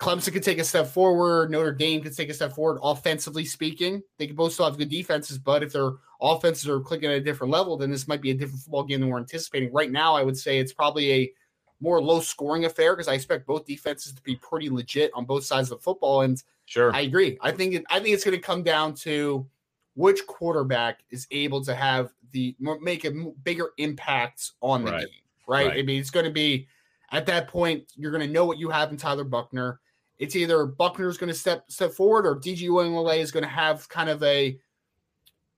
Clemson 0.00 0.32
could 0.32 0.42
take 0.42 0.58
a 0.58 0.64
step 0.64 0.88
forward, 0.88 1.50
Notre 1.50 1.72
Dame 1.72 2.00
could 2.02 2.16
take 2.16 2.30
a 2.30 2.34
step 2.34 2.52
forward 2.54 2.80
offensively 2.82 3.44
speaking. 3.44 4.02
They 4.18 4.26
could 4.26 4.34
both 4.34 4.54
still 4.54 4.64
have 4.64 4.78
good 4.78 4.88
defenses, 4.88 5.38
but 5.38 5.62
if 5.62 5.72
their 5.74 5.92
offenses 6.20 6.68
are 6.68 6.80
clicking 6.80 7.10
at 7.10 7.16
a 7.16 7.20
different 7.20 7.52
level, 7.52 7.76
then 7.76 7.90
this 7.90 8.08
might 8.08 8.20
be 8.22 8.30
a 8.30 8.34
different 8.34 8.62
football 8.62 8.82
game 8.82 9.00
than 9.00 9.10
we're 9.10 9.18
anticipating. 9.18 9.72
Right 9.72 9.92
now, 9.92 10.14
I 10.16 10.22
would 10.24 10.36
say 10.36 10.58
it's 10.58 10.72
probably 10.72 11.12
a 11.12 11.32
more 11.80 12.02
low 12.02 12.18
scoring 12.20 12.64
affair 12.64 12.94
because 12.96 13.06
I 13.06 13.14
expect 13.14 13.46
both 13.46 13.66
defenses 13.66 14.12
to 14.14 14.22
be 14.22 14.36
pretty 14.36 14.70
legit 14.70 15.12
on 15.14 15.24
both 15.24 15.44
sides 15.44 15.70
of 15.70 15.78
the 15.78 15.82
football. 15.82 16.22
And 16.22 16.42
Sure. 16.64 16.92
I 16.94 17.00
agree. 17.02 17.38
I 17.42 17.52
think 17.52 17.74
it, 17.74 17.84
I 17.90 18.00
think 18.00 18.14
it's 18.14 18.24
going 18.24 18.36
to 18.36 18.42
come 18.42 18.62
down 18.62 18.94
to 18.94 19.46
which 19.94 20.26
quarterback 20.26 21.00
is 21.10 21.26
able 21.30 21.62
to 21.64 21.74
have 21.74 22.12
the 22.32 22.56
make 22.80 23.04
a 23.04 23.10
bigger 23.44 23.70
impact 23.78 24.52
on 24.62 24.84
the 24.84 24.90
Right. 24.92 25.00
game. 25.06 25.21
Right? 25.46 25.68
Right. 25.68 25.78
I 25.78 25.82
mean, 25.82 26.00
it's 26.00 26.10
going 26.10 26.26
to 26.26 26.32
be 26.32 26.68
at 27.10 27.26
that 27.26 27.48
point 27.48 27.84
you're 27.94 28.10
going 28.10 28.26
to 28.26 28.32
know 28.32 28.44
what 28.44 28.58
you 28.58 28.70
have 28.70 28.90
in 28.90 28.96
Tyler 28.96 29.24
Buchner. 29.24 29.80
It's 30.18 30.36
either 30.36 30.66
Buchner 30.66 31.08
is 31.08 31.18
going 31.18 31.32
to 31.32 31.38
step 31.38 31.70
step 31.70 31.92
forward 31.92 32.26
or 32.26 32.36
DJ 32.36 32.68
Uiagalelei 32.68 33.18
is 33.18 33.30
going 33.30 33.44
to 33.44 33.48
have 33.48 33.88
kind 33.88 34.08
of 34.08 34.22
a 34.22 34.58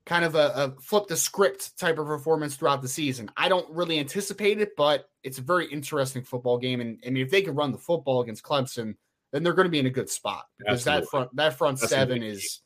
kind 0.06 0.24
of 0.24 0.34
a, 0.34 0.52
a 0.54 0.80
flip 0.80 1.06
the 1.06 1.16
script 1.16 1.78
type 1.78 1.98
of 1.98 2.06
performance 2.06 2.56
throughout 2.56 2.82
the 2.82 2.88
season. 2.88 3.30
I 3.36 3.48
don't 3.48 3.68
really 3.70 3.98
anticipate 3.98 4.60
it, 4.60 4.76
but 4.76 5.08
it's 5.22 5.38
a 5.38 5.42
very 5.42 5.66
interesting 5.66 6.22
football 6.22 6.58
game. 6.58 6.80
And 6.80 6.98
I 7.06 7.10
mean, 7.10 7.24
if 7.24 7.30
they 7.30 7.42
can 7.42 7.54
run 7.54 7.72
the 7.72 7.78
football 7.78 8.20
against 8.20 8.42
Clemson, 8.42 8.96
then 9.32 9.42
they're 9.42 9.54
going 9.54 9.66
to 9.66 9.70
be 9.70 9.78
in 9.78 9.86
a 9.86 9.90
good 9.90 10.10
spot 10.10 10.46
because 10.58 10.84
that 10.84 11.06
front 11.06 11.34
that 11.36 11.54
front 11.54 11.80
That's 11.80 11.90
seven 11.90 12.22
is 12.22 12.60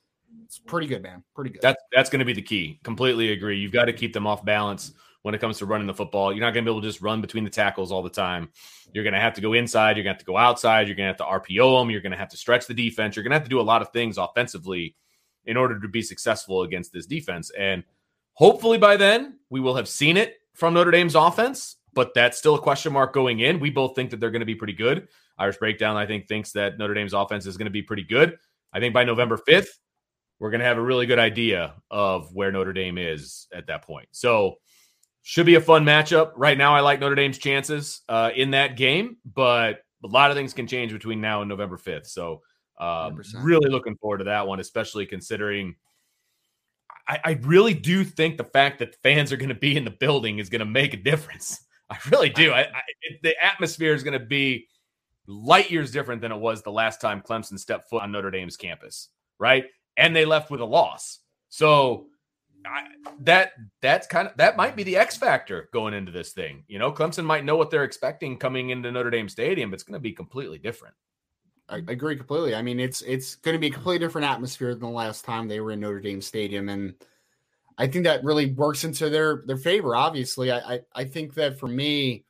it's 0.44 0.58
pretty 0.58 0.86
good, 0.86 1.02
man. 1.02 1.22
Pretty 1.34 1.50
good. 1.50 1.62
That's 1.62 1.82
that's 1.92 2.10
going 2.10 2.20
to 2.20 2.24
be 2.24 2.32
the 2.32 2.42
key. 2.42 2.80
Completely 2.82 3.32
agree. 3.32 3.58
You've 3.58 3.72
got 3.72 3.86
to 3.86 3.92
keep 3.92 4.12
them 4.12 4.26
off 4.26 4.44
balance 4.44 4.92
when 5.22 5.34
it 5.34 5.40
comes 5.40 5.58
to 5.58 5.66
running 5.66 5.86
the 5.86 5.94
football. 5.94 6.32
You're 6.32 6.40
not 6.40 6.54
going 6.54 6.64
to 6.64 6.70
be 6.70 6.72
able 6.72 6.82
to 6.82 6.88
just 6.88 7.02
run 7.02 7.20
between 7.20 7.44
the 7.44 7.50
tackles 7.50 7.90
all 7.90 8.02
the 8.02 8.10
time. 8.10 8.50
You're 8.92 9.04
going 9.04 9.14
to 9.14 9.20
have 9.20 9.34
to 9.34 9.40
go 9.40 9.52
inside. 9.52 9.96
You're 9.96 10.04
going 10.04 10.14
to 10.14 10.18
have 10.18 10.24
to 10.24 10.24
go 10.24 10.36
outside. 10.36 10.86
You're 10.86 10.96
going 10.96 11.12
to 11.12 11.24
have 11.24 11.44
to 11.44 11.52
RPO 11.52 11.80
them. 11.80 11.90
You're 11.90 12.00
going 12.00 12.12
to 12.12 12.18
have 12.18 12.30
to 12.30 12.36
stretch 12.36 12.66
the 12.66 12.74
defense. 12.74 13.16
You're 13.16 13.24
going 13.24 13.32
to 13.32 13.36
have 13.36 13.44
to 13.44 13.50
do 13.50 13.60
a 13.60 13.62
lot 13.62 13.82
of 13.82 13.90
things 13.90 14.18
offensively 14.18 14.94
in 15.44 15.56
order 15.56 15.78
to 15.80 15.88
be 15.88 16.02
successful 16.02 16.62
against 16.62 16.92
this 16.92 17.06
defense. 17.06 17.50
And 17.58 17.84
hopefully 18.34 18.78
by 18.78 18.96
then 18.96 19.38
we 19.50 19.60
will 19.60 19.74
have 19.76 19.88
seen 19.88 20.16
it 20.16 20.36
from 20.54 20.74
Notre 20.74 20.90
Dame's 20.90 21.14
offense. 21.14 21.76
But 21.94 22.14
that's 22.14 22.38
still 22.38 22.54
a 22.54 22.60
question 22.60 22.92
mark 22.92 23.12
going 23.12 23.40
in. 23.40 23.58
We 23.58 23.70
both 23.70 23.96
think 23.96 24.10
that 24.10 24.20
they're 24.20 24.30
going 24.30 24.40
to 24.40 24.46
be 24.46 24.54
pretty 24.54 24.74
good. 24.74 25.08
Irish 25.36 25.56
Breakdown, 25.56 25.96
I 25.96 26.06
think, 26.06 26.28
thinks 26.28 26.52
that 26.52 26.78
Notre 26.78 26.94
Dame's 26.94 27.14
offense 27.14 27.46
is 27.46 27.56
going 27.56 27.66
to 27.66 27.72
be 27.72 27.82
pretty 27.82 28.04
good. 28.04 28.36
I 28.72 28.78
think 28.78 28.94
by 28.94 29.04
November 29.04 29.36
5th, 29.36 29.68
we're 30.38 30.50
going 30.50 30.60
to 30.60 30.66
have 30.66 30.78
a 30.78 30.82
really 30.82 31.06
good 31.06 31.18
idea 31.18 31.74
of 31.90 32.32
where 32.32 32.52
Notre 32.52 32.72
Dame 32.72 32.98
is 32.98 33.48
at 33.52 33.66
that 33.66 33.82
point. 33.82 34.08
So, 34.12 34.56
should 35.28 35.44
be 35.44 35.56
a 35.56 35.60
fun 35.60 35.84
matchup. 35.84 36.32
Right 36.36 36.56
now, 36.56 36.74
I 36.74 36.80
like 36.80 37.00
Notre 37.00 37.14
Dame's 37.14 37.36
chances 37.36 38.00
uh, 38.08 38.30
in 38.34 38.52
that 38.52 38.78
game, 38.78 39.18
but 39.26 39.82
a 40.02 40.06
lot 40.06 40.30
of 40.30 40.38
things 40.38 40.54
can 40.54 40.66
change 40.66 40.90
between 40.90 41.20
now 41.20 41.42
and 41.42 41.50
November 41.50 41.76
5th. 41.76 42.06
So, 42.06 42.40
um, 42.80 43.20
really 43.34 43.68
looking 43.68 43.94
forward 43.96 44.18
to 44.18 44.24
that 44.24 44.46
one, 44.46 44.58
especially 44.58 45.04
considering 45.04 45.74
I, 47.06 47.20
I 47.22 47.30
really 47.42 47.74
do 47.74 48.04
think 48.04 48.38
the 48.38 48.44
fact 48.44 48.78
that 48.78 48.96
fans 49.02 49.30
are 49.30 49.36
going 49.36 49.50
to 49.50 49.54
be 49.54 49.76
in 49.76 49.84
the 49.84 49.90
building 49.90 50.38
is 50.38 50.48
going 50.48 50.60
to 50.60 50.64
make 50.64 50.94
a 50.94 50.96
difference. 50.96 51.62
I 51.90 51.98
really 52.10 52.30
do. 52.30 52.52
I, 52.52 52.60
I, 52.62 52.82
the 53.22 53.34
atmosphere 53.44 53.92
is 53.92 54.02
going 54.02 54.18
to 54.18 54.24
be 54.24 54.66
light 55.26 55.70
years 55.70 55.90
different 55.90 56.22
than 56.22 56.32
it 56.32 56.38
was 56.38 56.62
the 56.62 56.72
last 56.72 57.02
time 57.02 57.20
Clemson 57.20 57.58
stepped 57.58 57.90
foot 57.90 58.02
on 58.02 58.12
Notre 58.12 58.30
Dame's 58.30 58.56
campus, 58.56 59.10
right? 59.38 59.66
And 59.94 60.16
they 60.16 60.24
left 60.24 60.50
with 60.50 60.62
a 60.62 60.64
loss. 60.64 61.18
So 61.50 62.06
That 63.20 63.52
that's 63.80 64.06
kind 64.06 64.28
of 64.28 64.36
that 64.36 64.56
might 64.56 64.76
be 64.76 64.82
the 64.82 64.96
X 64.96 65.16
factor 65.16 65.68
going 65.72 65.94
into 65.94 66.12
this 66.12 66.32
thing. 66.32 66.64
You 66.68 66.78
know, 66.78 66.92
Clemson 66.92 67.24
might 67.24 67.44
know 67.44 67.56
what 67.56 67.70
they're 67.70 67.84
expecting 67.84 68.38
coming 68.38 68.70
into 68.70 68.90
Notre 68.92 69.10
Dame 69.10 69.28
Stadium, 69.28 69.72
it's 69.72 69.82
going 69.82 69.94
to 69.94 70.00
be 70.00 70.12
completely 70.12 70.58
different. 70.58 70.94
I 71.68 71.76
I 71.76 71.92
agree 71.92 72.16
completely. 72.16 72.54
I 72.54 72.62
mean, 72.62 72.80
it's 72.80 73.02
it's 73.02 73.36
going 73.36 73.54
to 73.54 73.60
be 73.60 73.68
a 73.68 73.72
completely 73.72 74.04
different 74.04 74.26
atmosphere 74.26 74.74
than 74.74 74.82
the 74.82 74.88
last 74.88 75.24
time 75.24 75.48
they 75.48 75.60
were 75.60 75.72
in 75.72 75.80
Notre 75.80 76.00
Dame 76.00 76.20
Stadium, 76.20 76.68
and 76.68 76.94
I 77.76 77.86
think 77.86 78.04
that 78.04 78.24
really 78.24 78.52
works 78.52 78.84
into 78.84 79.10
their 79.10 79.42
their 79.46 79.56
favor. 79.56 79.94
Obviously, 79.94 80.50
I 80.50 80.58
I, 80.58 80.80
I 80.94 81.04
think 81.04 81.34
that 81.34 81.58
for 81.58 81.68
me, 81.68 82.24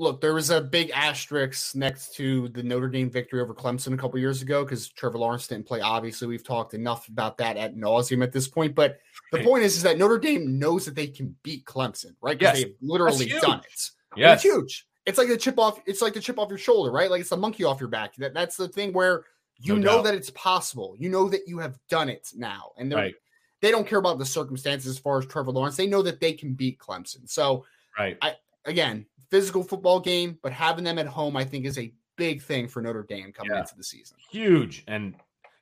look, 0.00 0.20
there 0.22 0.32
was 0.32 0.48
a 0.48 0.60
big 0.62 0.90
asterisk 0.94 1.76
next 1.76 2.14
to 2.14 2.48
the 2.48 2.62
Notre 2.62 2.88
Dame 2.88 3.10
victory 3.10 3.40
over 3.42 3.54
Clemson 3.54 3.92
a 3.92 3.96
couple 3.98 4.18
years 4.18 4.40
ago 4.40 4.64
because 4.64 4.88
Trevor 4.88 5.18
Lawrence 5.18 5.46
didn't 5.46 5.66
play. 5.66 5.80
Obviously, 5.80 6.26
we've 6.26 6.42
talked 6.42 6.72
enough 6.72 7.06
about 7.08 7.36
that 7.38 7.58
at 7.58 7.76
nauseum 7.76 8.22
at 8.22 8.32
this 8.32 8.48
point. 8.48 8.74
But 8.74 8.98
the 9.30 9.44
point 9.44 9.62
is, 9.62 9.76
is 9.76 9.82
that 9.82 9.98
Notre 9.98 10.18
Dame 10.18 10.58
knows 10.58 10.86
that 10.86 10.94
they 10.94 11.06
can 11.06 11.36
beat 11.42 11.66
Clemson, 11.66 12.14
right? 12.22 12.38
Because 12.38 12.58
Yes. 12.58 12.64
they've 12.64 12.76
literally 12.80 13.26
done 13.26 13.60
it. 13.60 13.90
Yeah, 14.16 14.32
It's 14.32 14.42
huge. 14.42 14.86
It's 15.06 15.18
like 15.18 15.28
the 15.28 15.36
chip 15.36 15.58
off. 15.58 15.80
It's 15.86 16.00
like 16.02 16.14
the 16.14 16.20
chip 16.20 16.38
off 16.38 16.48
your 16.48 16.58
shoulder, 16.58 16.90
right? 16.90 17.10
Like 17.10 17.20
it's 17.20 17.32
a 17.32 17.36
monkey 17.36 17.64
off 17.64 17.78
your 17.78 17.88
back. 17.90 18.14
That 18.16 18.32
that's 18.34 18.56
the 18.56 18.68
thing 18.68 18.92
where 18.94 19.24
you 19.58 19.76
No 19.76 19.80
know 19.82 19.96
doubt. 19.98 20.04
that 20.04 20.14
it's 20.14 20.30
possible. 20.30 20.94
You 20.98 21.10
know 21.10 21.28
that 21.28 21.42
you 21.46 21.58
have 21.58 21.78
done 21.90 22.08
it 22.08 22.30
now, 22.34 22.72
and 22.78 22.90
Right. 22.92 23.14
they 23.60 23.70
don't 23.70 23.86
care 23.86 23.98
about 23.98 24.18
the 24.18 24.24
circumstances 24.26 24.88
as 24.90 24.98
far 24.98 25.18
as 25.18 25.26
Trevor 25.26 25.50
Lawrence. 25.52 25.76
They 25.76 25.86
know 25.86 26.00
that 26.02 26.20
they 26.20 26.32
can 26.32 26.54
beat 26.54 26.78
Clemson. 26.78 27.28
So, 27.28 27.64
right. 27.98 28.16
I 28.22 28.36
again, 28.64 29.06
physical 29.30 29.62
football 29.62 30.00
game, 30.00 30.38
but 30.42 30.52
having 30.52 30.84
them 30.84 30.98
at 30.98 31.06
home, 31.06 31.36
I 31.36 31.44
think, 31.44 31.64
is 31.64 31.78
a 31.78 31.92
big 32.16 32.42
thing 32.42 32.68
for 32.68 32.82
Notre 32.82 33.02
Dame 33.02 33.32
coming 33.32 33.52
yeah. 33.52 33.60
into 33.60 33.76
the 33.76 33.84
season. 33.84 34.16
Huge. 34.30 34.84
And 34.86 35.14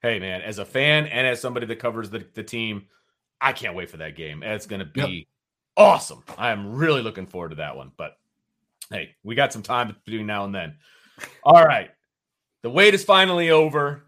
hey, 0.02 0.18
man, 0.18 0.42
as 0.42 0.58
a 0.58 0.64
fan 0.64 1.06
and 1.06 1.26
as 1.26 1.40
somebody 1.40 1.66
that 1.66 1.78
covers 1.78 2.10
the, 2.10 2.24
the 2.34 2.42
team, 2.42 2.86
I 3.40 3.52
can't 3.52 3.74
wait 3.74 3.90
for 3.90 3.98
that 3.98 4.16
game. 4.16 4.42
It's 4.42 4.66
going 4.66 4.80
to 4.80 4.86
be 4.86 5.00
yep. 5.00 5.26
awesome. 5.76 6.24
I 6.36 6.50
am 6.50 6.74
really 6.74 7.02
looking 7.02 7.26
forward 7.26 7.50
to 7.50 7.56
that 7.56 7.76
one. 7.76 7.92
But 7.96 8.18
hey, 8.90 9.14
we 9.22 9.34
got 9.34 9.52
some 9.52 9.62
time 9.62 9.94
between 10.04 10.26
now 10.26 10.44
and 10.44 10.54
then. 10.54 10.76
All 11.44 11.64
right. 11.64 11.90
The 12.62 12.70
wait 12.70 12.94
is 12.94 13.04
finally 13.04 13.50
over. 13.50 14.04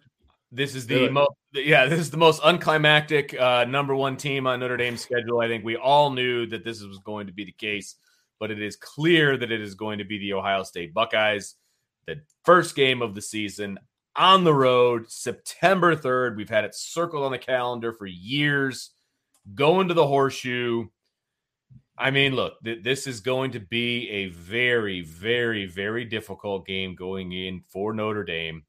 This 0.52 0.74
is 0.74 0.88
the 0.88 1.08
most, 1.08 1.30
yeah, 1.52 1.86
this 1.86 2.00
is 2.00 2.10
the 2.10 2.16
most 2.16 2.42
unclimactic 2.42 3.38
uh, 3.38 3.64
number 3.64 3.94
one 3.94 4.16
team 4.16 4.48
on 4.48 4.58
Notre 4.58 4.76
Dame's 4.76 5.00
schedule. 5.00 5.40
I 5.40 5.46
think 5.46 5.64
we 5.64 5.76
all 5.76 6.10
knew 6.10 6.44
that 6.46 6.64
this 6.64 6.82
was 6.82 6.98
going 6.98 7.28
to 7.28 7.32
be 7.32 7.44
the 7.44 7.52
case, 7.52 7.94
but 8.40 8.50
it 8.50 8.60
is 8.60 8.74
clear 8.74 9.36
that 9.36 9.52
it 9.52 9.60
is 9.60 9.74
going 9.74 9.98
to 9.98 10.04
be 10.04 10.18
the 10.18 10.32
Ohio 10.32 10.64
State 10.64 10.94
Buckeyes. 10.94 11.54
The 12.06 12.22
first 12.44 12.74
game 12.74 13.02
of 13.02 13.14
the 13.14 13.22
season 13.22 13.78
on 14.16 14.42
the 14.42 14.54
road, 14.54 15.10
September 15.10 15.94
3rd. 15.94 16.36
We've 16.36 16.48
had 16.48 16.64
it 16.64 16.74
circled 16.74 17.22
on 17.22 17.30
the 17.30 17.38
calendar 17.38 17.92
for 17.92 18.06
years. 18.06 18.90
Going 19.54 19.88
to 19.88 19.94
the 19.94 20.06
horseshoe. 20.06 20.88
I 21.96 22.10
mean, 22.10 22.34
look, 22.34 22.54
th- 22.64 22.82
this 22.82 23.06
is 23.06 23.20
going 23.20 23.52
to 23.52 23.60
be 23.60 24.08
a 24.08 24.26
very, 24.28 25.02
very, 25.02 25.66
very 25.66 26.06
difficult 26.06 26.66
game 26.66 26.94
going 26.94 27.32
in 27.32 27.62
for 27.68 27.92
Notre 27.92 28.24
Dame. 28.24 28.62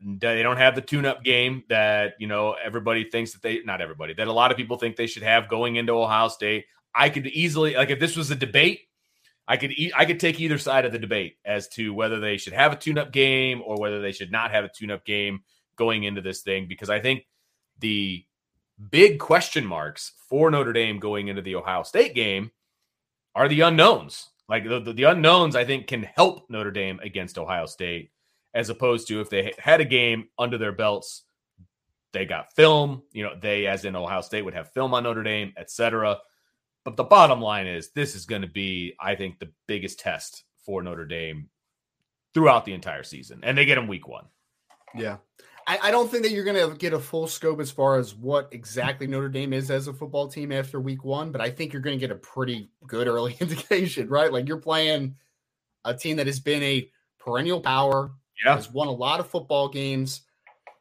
They 0.00 0.42
don't 0.42 0.56
have 0.56 0.74
the 0.74 0.80
tune-up 0.80 1.24
game 1.24 1.64
that 1.68 2.14
you 2.20 2.28
know 2.28 2.54
everybody 2.62 3.10
thinks 3.10 3.32
that 3.32 3.42
they 3.42 3.62
not 3.64 3.80
everybody 3.80 4.14
that 4.14 4.28
a 4.28 4.32
lot 4.32 4.52
of 4.52 4.56
people 4.56 4.78
think 4.78 4.94
they 4.94 5.08
should 5.08 5.24
have 5.24 5.48
going 5.48 5.74
into 5.74 5.92
Ohio 5.92 6.28
State. 6.28 6.66
I 6.94 7.10
could 7.10 7.26
easily 7.26 7.74
like 7.74 7.90
if 7.90 8.00
this 8.00 8.16
was 8.16 8.30
a 8.30 8.36
debate, 8.36 8.80
I 9.46 9.56
could 9.56 9.72
e- 9.72 9.92
I 9.96 10.04
could 10.04 10.20
take 10.20 10.40
either 10.40 10.58
side 10.58 10.84
of 10.84 10.92
the 10.92 10.98
debate 10.98 11.36
as 11.44 11.68
to 11.70 11.94
whether 11.94 12.20
they 12.20 12.36
should 12.36 12.52
have 12.52 12.72
a 12.72 12.76
tune-up 12.76 13.12
game 13.12 13.62
or 13.64 13.78
whether 13.78 14.00
they 14.00 14.12
should 14.12 14.32
not 14.32 14.50
have 14.50 14.64
a 14.64 14.70
tune-up 14.74 15.04
game 15.04 15.40
going 15.76 16.04
into 16.04 16.20
this 16.20 16.42
thing 16.42 16.66
because 16.68 16.90
I 16.90 17.00
think 17.00 17.26
the 17.78 18.24
big 18.90 19.18
question 19.18 19.64
marks 19.64 20.12
for 20.28 20.50
Notre 20.50 20.72
Dame 20.72 20.98
going 20.98 21.28
into 21.28 21.42
the 21.42 21.56
Ohio 21.56 21.82
State 21.82 22.14
game 22.14 22.50
are 23.34 23.48
the 23.48 23.62
unknowns. 23.62 24.28
Like 24.48 24.66
the, 24.66 24.80
the, 24.80 24.92
the, 24.92 25.04
unknowns, 25.04 25.54
I 25.56 25.64
think, 25.64 25.86
can 25.86 26.02
help 26.02 26.48
Notre 26.48 26.70
Dame 26.70 26.98
against 27.02 27.38
Ohio 27.38 27.66
State, 27.66 28.10
as 28.54 28.70
opposed 28.70 29.06
to 29.08 29.20
if 29.20 29.28
they 29.28 29.52
had 29.58 29.80
a 29.80 29.84
game 29.84 30.28
under 30.38 30.56
their 30.56 30.72
belts, 30.72 31.24
they 32.12 32.24
got 32.24 32.54
film. 32.54 33.02
You 33.12 33.24
know, 33.24 33.34
they, 33.38 33.66
as 33.66 33.84
in 33.84 33.94
Ohio 33.94 34.22
State, 34.22 34.42
would 34.44 34.54
have 34.54 34.72
film 34.72 34.94
on 34.94 35.02
Notre 35.02 35.22
Dame, 35.22 35.52
etc. 35.58 36.18
But 36.88 36.96
the 36.96 37.04
bottom 37.04 37.42
line 37.42 37.66
is, 37.66 37.90
this 37.90 38.16
is 38.16 38.24
going 38.24 38.40
to 38.40 38.48
be, 38.48 38.94
I 38.98 39.14
think, 39.14 39.38
the 39.38 39.50
biggest 39.66 40.00
test 40.00 40.44
for 40.64 40.82
Notre 40.82 41.04
Dame 41.04 41.50
throughout 42.32 42.64
the 42.64 42.72
entire 42.72 43.02
season, 43.02 43.40
and 43.42 43.58
they 43.58 43.66
get 43.66 43.74
them 43.74 43.88
week 43.88 44.08
one. 44.08 44.24
Yeah, 44.94 45.18
I, 45.66 45.78
I 45.82 45.90
don't 45.90 46.10
think 46.10 46.22
that 46.22 46.32
you're 46.32 46.46
going 46.46 46.70
to 46.70 46.74
get 46.78 46.94
a 46.94 46.98
full 46.98 47.26
scope 47.26 47.60
as 47.60 47.70
far 47.70 47.98
as 47.98 48.14
what 48.14 48.48
exactly 48.52 49.06
Notre 49.06 49.28
Dame 49.28 49.52
is 49.52 49.70
as 49.70 49.86
a 49.86 49.92
football 49.92 50.28
team 50.28 50.50
after 50.50 50.80
week 50.80 51.04
one, 51.04 51.30
but 51.30 51.42
I 51.42 51.50
think 51.50 51.74
you're 51.74 51.82
going 51.82 51.98
to 51.98 52.00
get 52.00 52.10
a 52.10 52.18
pretty 52.18 52.70
good 52.86 53.06
early 53.06 53.36
indication, 53.40 54.08
right? 54.08 54.32
Like 54.32 54.48
you're 54.48 54.56
playing 54.56 55.14
a 55.84 55.92
team 55.92 56.16
that 56.16 56.26
has 56.26 56.40
been 56.40 56.62
a 56.62 56.90
perennial 57.18 57.60
power, 57.60 58.12
yeah. 58.42 58.54
has 58.54 58.72
won 58.72 58.88
a 58.88 58.92
lot 58.92 59.20
of 59.20 59.28
football 59.28 59.68
games. 59.68 60.22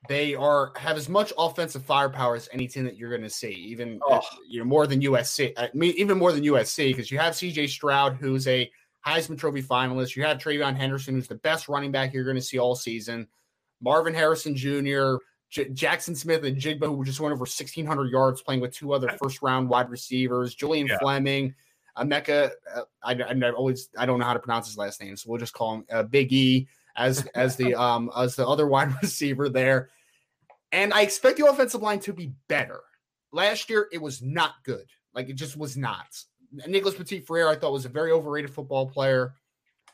They 0.07 0.35
are 0.35 0.71
have 0.75 0.97
as 0.97 1.09
much 1.09 1.33
offensive 1.37 1.83
firepower 1.83 2.35
as 2.35 2.49
any 2.51 2.67
team 2.67 2.85
that 2.85 2.97
you're 2.97 3.09
going 3.09 3.23
to 3.23 3.29
see, 3.29 3.51
even 3.51 3.99
oh. 4.03 4.21
you 4.47 4.59
know 4.59 4.65
more 4.65 4.87
than 4.87 5.01
USC. 5.01 5.53
I 5.57 5.69
mean, 5.73 5.93
even 5.97 6.17
more 6.17 6.31
than 6.31 6.43
USC 6.43 6.89
because 6.89 7.11
you 7.11 7.19
have 7.19 7.35
C.J. 7.35 7.67
Stroud, 7.67 8.15
who's 8.15 8.47
a 8.47 8.69
Heisman 9.05 9.37
Trophy 9.37 9.63
finalist. 9.63 10.15
You 10.15 10.23
have 10.23 10.37
TreVeyon 10.37 10.75
Henderson, 10.75 11.15
who's 11.15 11.27
the 11.27 11.35
best 11.35 11.69
running 11.69 11.91
back 11.91 12.13
you're 12.13 12.23
going 12.23 12.35
to 12.35 12.41
see 12.41 12.59
all 12.59 12.75
season. 12.75 13.27
Marvin 13.81 14.13
Harrison 14.13 14.55
Jr., 14.55 15.15
J- 15.49 15.69
Jaxon 15.69 16.17
Smith-Njigba, 16.17 16.85
who 16.85 17.05
just 17.05 17.19
went 17.19 17.31
over 17.31 17.41
1,600 17.41 18.11
yards 18.11 18.41
playing 18.41 18.59
with 18.59 18.73
two 18.73 18.93
other 18.93 19.09
first 19.21 19.41
round 19.41 19.69
wide 19.69 19.89
receivers, 19.89 20.55
Julian 20.55 20.87
yeah. 20.87 20.97
Fleming, 20.99 21.55
Emeka. 21.97 22.51
Uh, 22.75 22.81
I, 23.03 23.13
I, 23.13 23.51
always 23.51 23.89
I 23.97 24.05
don't 24.05 24.19
know 24.19 24.25
how 24.25 24.33
to 24.33 24.39
pronounce 24.39 24.67
his 24.67 24.77
last 24.77 24.99
name, 24.99 25.15
so 25.15 25.29
we'll 25.29 25.39
just 25.39 25.53
call 25.53 25.75
him 25.75 25.85
uh, 25.91 26.03
Big 26.03 26.33
E 26.33 26.67
as 26.97 27.25
as 27.35 27.55
the 27.55 27.75
um 27.75 28.11
as 28.17 28.35
the 28.35 28.45
other 28.45 28.67
wide 28.67 28.93
receiver 29.01 29.47
there. 29.47 29.89
And 30.77 30.93
I 30.93 31.01
expect 31.01 31.39
the 31.39 31.47
offensive 31.47 31.81
line 31.81 31.99
to 32.01 32.13
be 32.13 32.33
better. 32.47 32.81
Last 33.31 33.67
year, 33.67 33.87
it 33.91 33.99
was 33.99 34.21
not 34.21 34.51
good. 34.63 34.85
Like 35.11 35.27
it 35.27 35.33
just 35.33 35.57
was 35.57 35.75
not. 35.75 36.05
Nicholas 36.67 36.93
Petit 36.93 37.21
Frere, 37.21 37.49
I 37.49 37.55
thought 37.55 37.73
was 37.73 37.85
a 37.85 37.89
very 37.89 38.11
overrated 38.11 38.53
football 38.53 38.85
player. 38.85 39.33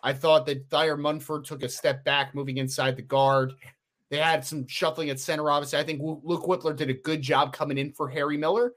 I 0.03 0.11
thought 0.11 0.45
that 0.47 0.69
Thayer 0.69 0.97
Munford 0.97 1.45
took 1.45 1.63
a 1.63 1.69
step 1.69 2.03
back 2.03 2.36
moving 2.36 2.57
inside 2.57 2.97
the 2.97 3.01
guard. 3.01 3.53
They 4.09 4.17
had 4.17 4.45
some 4.45 4.67
shuffling 4.67 5.09
at 5.09 5.21
center, 5.21 5.49
obviously. 5.49 5.79
I 5.79 5.84
think 5.84 6.01
Luke 6.01 6.43
Wypler 6.43 6.75
did 6.75 6.89
a 6.89 6.93
good 6.93 7.21
job 7.21 7.53
coming 7.53 7.77
in 7.77 7.93
for 7.93 8.09
Harry 8.09 8.36
Miller, 8.36 8.73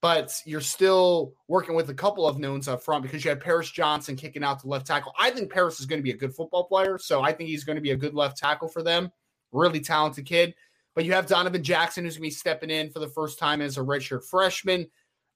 but 0.00 0.40
you're 0.46 0.62
still 0.62 1.34
working 1.46 1.74
with 1.74 1.90
a 1.90 1.94
couple 1.94 2.26
of 2.26 2.38
knowns 2.38 2.68
up 2.68 2.82
front 2.82 3.02
because 3.02 3.22
you 3.22 3.28
had 3.28 3.42
Paris 3.42 3.70
Johnson 3.70 4.16
kicking 4.16 4.42
out 4.42 4.62
the 4.62 4.68
left 4.68 4.86
tackle. 4.86 5.12
I 5.18 5.28
think 5.28 5.52
Paris 5.52 5.78
is 5.78 5.84
going 5.84 5.98
to 5.98 6.02
be 6.02 6.12
a 6.12 6.16
good 6.16 6.34
football 6.34 6.64
player, 6.64 6.96
so 6.96 7.20
I 7.20 7.32
think 7.32 7.50
he's 7.50 7.64
going 7.64 7.76
to 7.76 7.82
be 7.82 7.90
a 7.90 7.96
good 7.96 8.14
left 8.14 8.38
tackle 8.38 8.68
for 8.68 8.82
them. 8.82 9.12
Really 9.52 9.80
talented 9.80 10.24
kid. 10.24 10.54
But 10.94 11.04
you 11.04 11.12
have 11.12 11.26
Donovan 11.26 11.62
Jackson 11.62 12.04
who's 12.04 12.14
going 12.14 12.30
to 12.30 12.34
be 12.34 12.38
stepping 12.38 12.70
in 12.70 12.90
for 12.90 13.00
the 13.00 13.08
first 13.08 13.38
time 13.38 13.60
as 13.60 13.76
a 13.76 13.80
redshirt 13.80 14.24
freshman. 14.24 14.86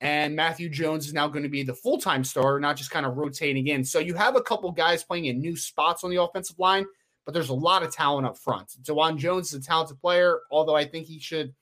And 0.00 0.36
Matthew 0.36 0.68
Jones 0.68 1.08
is 1.08 1.12
now 1.12 1.26
going 1.26 1.42
to 1.42 1.48
be 1.48 1.64
the 1.64 1.74
full 1.74 1.98
time 1.98 2.22
starter, 2.22 2.60
not 2.60 2.76
just 2.76 2.90
kind 2.90 3.04
of 3.04 3.16
rotating 3.16 3.66
in. 3.66 3.84
So 3.84 3.98
you 3.98 4.14
have 4.14 4.36
a 4.36 4.42
couple 4.42 4.70
guys 4.70 5.02
playing 5.02 5.24
in 5.24 5.40
new 5.40 5.56
spots 5.56 6.04
on 6.04 6.10
the 6.10 6.22
offensive 6.22 6.58
line, 6.58 6.86
but 7.26 7.34
there's 7.34 7.48
a 7.48 7.54
lot 7.54 7.82
of 7.82 7.92
talent 7.92 8.26
up 8.26 8.38
front. 8.38 8.70
Dawand 8.82 9.16
Jones 9.18 9.52
is 9.52 9.60
a 9.60 9.66
talented 9.66 10.00
player, 10.00 10.40
although 10.52 10.76
I 10.76 10.84
think 10.84 11.06
he 11.06 11.18
should 11.18 11.52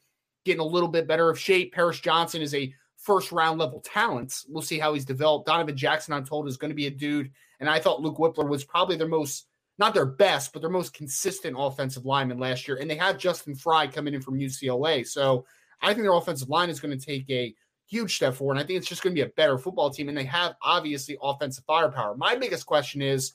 get 0.44 0.55
in 0.55 0.61
a 0.61 0.64
little 0.64 0.88
bit 0.88 1.09
better 1.09 1.30
of 1.30 1.38
shape. 1.38 1.72
Paris 1.72 1.99
Johnson 1.99 2.42
is 2.42 2.55
a 2.55 2.72
first 2.99 3.32
round 3.32 3.59
level 3.59 3.80
talent. 3.80 4.34
We'll 4.49 4.62
see 4.62 4.78
how 4.78 4.92
he's 4.92 5.05
developed. 5.05 5.47
Donovan 5.47 5.76
Jackson, 5.76 6.12
I'm 6.12 6.24
told, 6.24 6.47
is 6.47 6.57
going 6.59 6.70
to 6.70 6.74
be 6.74 6.86
a 6.86 6.90
dude. 6.90 7.30
And 7.61 7.70
I 7.70 7.80
thought 7.80 8.03
Luke 8.03 8.18
Wypler 8.18 8.49
was 8.49 8.64
probably 8.64 8.97
their 8.97 9.09
most, 9.09 9.47
not 9.79 9.95
their 9.95 10.07
best, 10.07 10.53
but 10.53 10.61
their 10.62 10.70
most 10.70 10.95
consistent 10.95 11.57
offensive 11.59 12.07
lineman 12.07 12.39
last 12.39 12.66
year. 12.66 12.79
And 12.79 12.91
they 12.91 12.97
have 12.97 13.18
Justin 13.18 13.55
Frye 13.55 13.87
coming 13.87 14.14
in 14.14 14.22
from 14.22 14.39
UCLA. 14.39 15.07
So 15.07 15.45
I 15.83 15.89
think 15.89 16.03
their 16.03 16.14
offensive 16.14 16.49
line 16.49 16.70
is 16.70 16.81
going 16.81 16.99
to 16.99 17.05
take 17.05 17.29
a 17.31 17.55
huge 17.87 18.16
step 18.16 18.35
forward. 18.35 18.55
And 18.55 18.61
I 18.61 18.66
think 18.66 18.79
it's 18.79 18.89
just 18.89 19.03
going 19.03 19.14
to 19.14 19.22
be 19.22 19.29
a 19.29 19.33
better 19.35 19.59
football 19.59 19.91
team. 19.91 20.09
And 20.09 20.16
they 20.16 20.24
have 20.24 20.55
obviously 20.62 21.18
offensive 21.22 21.64
firepower. 21.66 22.16
My 22.16 22.37
biggest 22.37 22.66
question 22.66 23.03
is 23.03 23.35